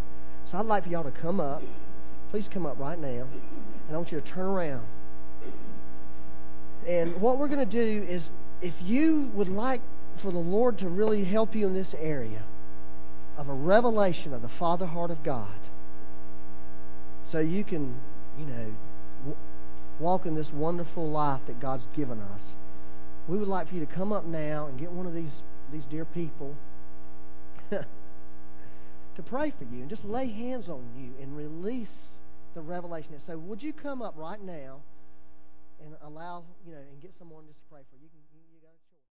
So 0.51 0.57
I'd 0.57 0.65
like 0.65 0.83
for 0.83 0.89
y'all 0.89 1.03
to 1.03 1.11
come 1.11 1.39
up. 1.39 1.61
Please 2.31 2.45
come 2.53 2.65
up 2.65 2.77
right 2.79 2.99
now. 2.99 3.27
And 3.87 3.91
I 3.91 3.97
want 3.97 4.11
you 4.11 4.19
to 4.19 4.27
turn 4.27 4.45
around. 4.45 4.85
And 6.89 7.21
what 7.21 7.37
we're 7.37 7.49
going 7.49 7.69
to 7.69 7.71
do 7.71 8.03
is 8.09 8.23
if 8.63 8.73
you 8.81 9.29
would 9.35 9.47
like 9.47 9.79
for 10.23 10.31
the 10.31 10.39
Lord 10.39 10.79
to 10.79 10.89
really 10.89 11.23
help 11.23 11.53
you 11.53 11.67
in 11.67 11.75
this 11.75 11.93
area 12.01 12.41
of 13.37 13.47
a 13.47 13.53
revelation 13.53 14.33
of 14.33 14.41
the 14.41 14.49
Father 14.57 14.87
heart 14.87 15.11
of 15.11 15.23
God, 15.23 15.59
so 17.31 17.37
you 17.37 17.63
can, 17.63 17.95
you 18.39 18.45
know, 18.47 19.35
walk 19.99 20.25
in 20.25 20.33
this 20.33 20.47
wonderful 20.51 21.07
life 21.07 21.41
that 21.45 21.61
God's 21.61 21.83
given 21.95 22.19
us. 22.19 22.41
We 23.27 23.37
would 23.37 23.47
like 23.47 23.69
for 23.69 23.75
you 23.75 23.85
to 23.85 23.93
come 23.93 24.11
up 24.11 24.25
now 24.25 24.65
and 24.65 24.79
get 24.79 24.91
one 24.91 25.05
of 25.05 25.13
these, 25.13 25.43
these 25.71 25.83
dear 25.91 26.05
people 26.05 26.55
to 27.69 27.85
pray 29.27 29.51
for 29.51 29.65
you 29.65 29.81
and 29.81 29.89
just 29.89 30.03
lay 30.03 30.31
hands 30.31 30.67
on 30.67 30.89
you 30.97 31.11
and 31.21 31.37
release 31.37 31.87
the 32.55 32.61
revelation. 32.61 33.13
So, 33.27 33.37
would 33.37 33.61
you 33.61 33.73
come 33.73 34.01
up 34.01 34.15
right 34.17 34.43
now 34.43 34.77
and 35.83 35.95
allow, 36.01 36.45
you 36.65 36.71
know, 36.71 36.79
and 36.79 37.01
get 37.01 37.11
someone 37.17 37.45
just 37.45 37.59
to 37.59 37.65
pray 37.69 37.81
for 37.89 37.97
you? 37.97 37.98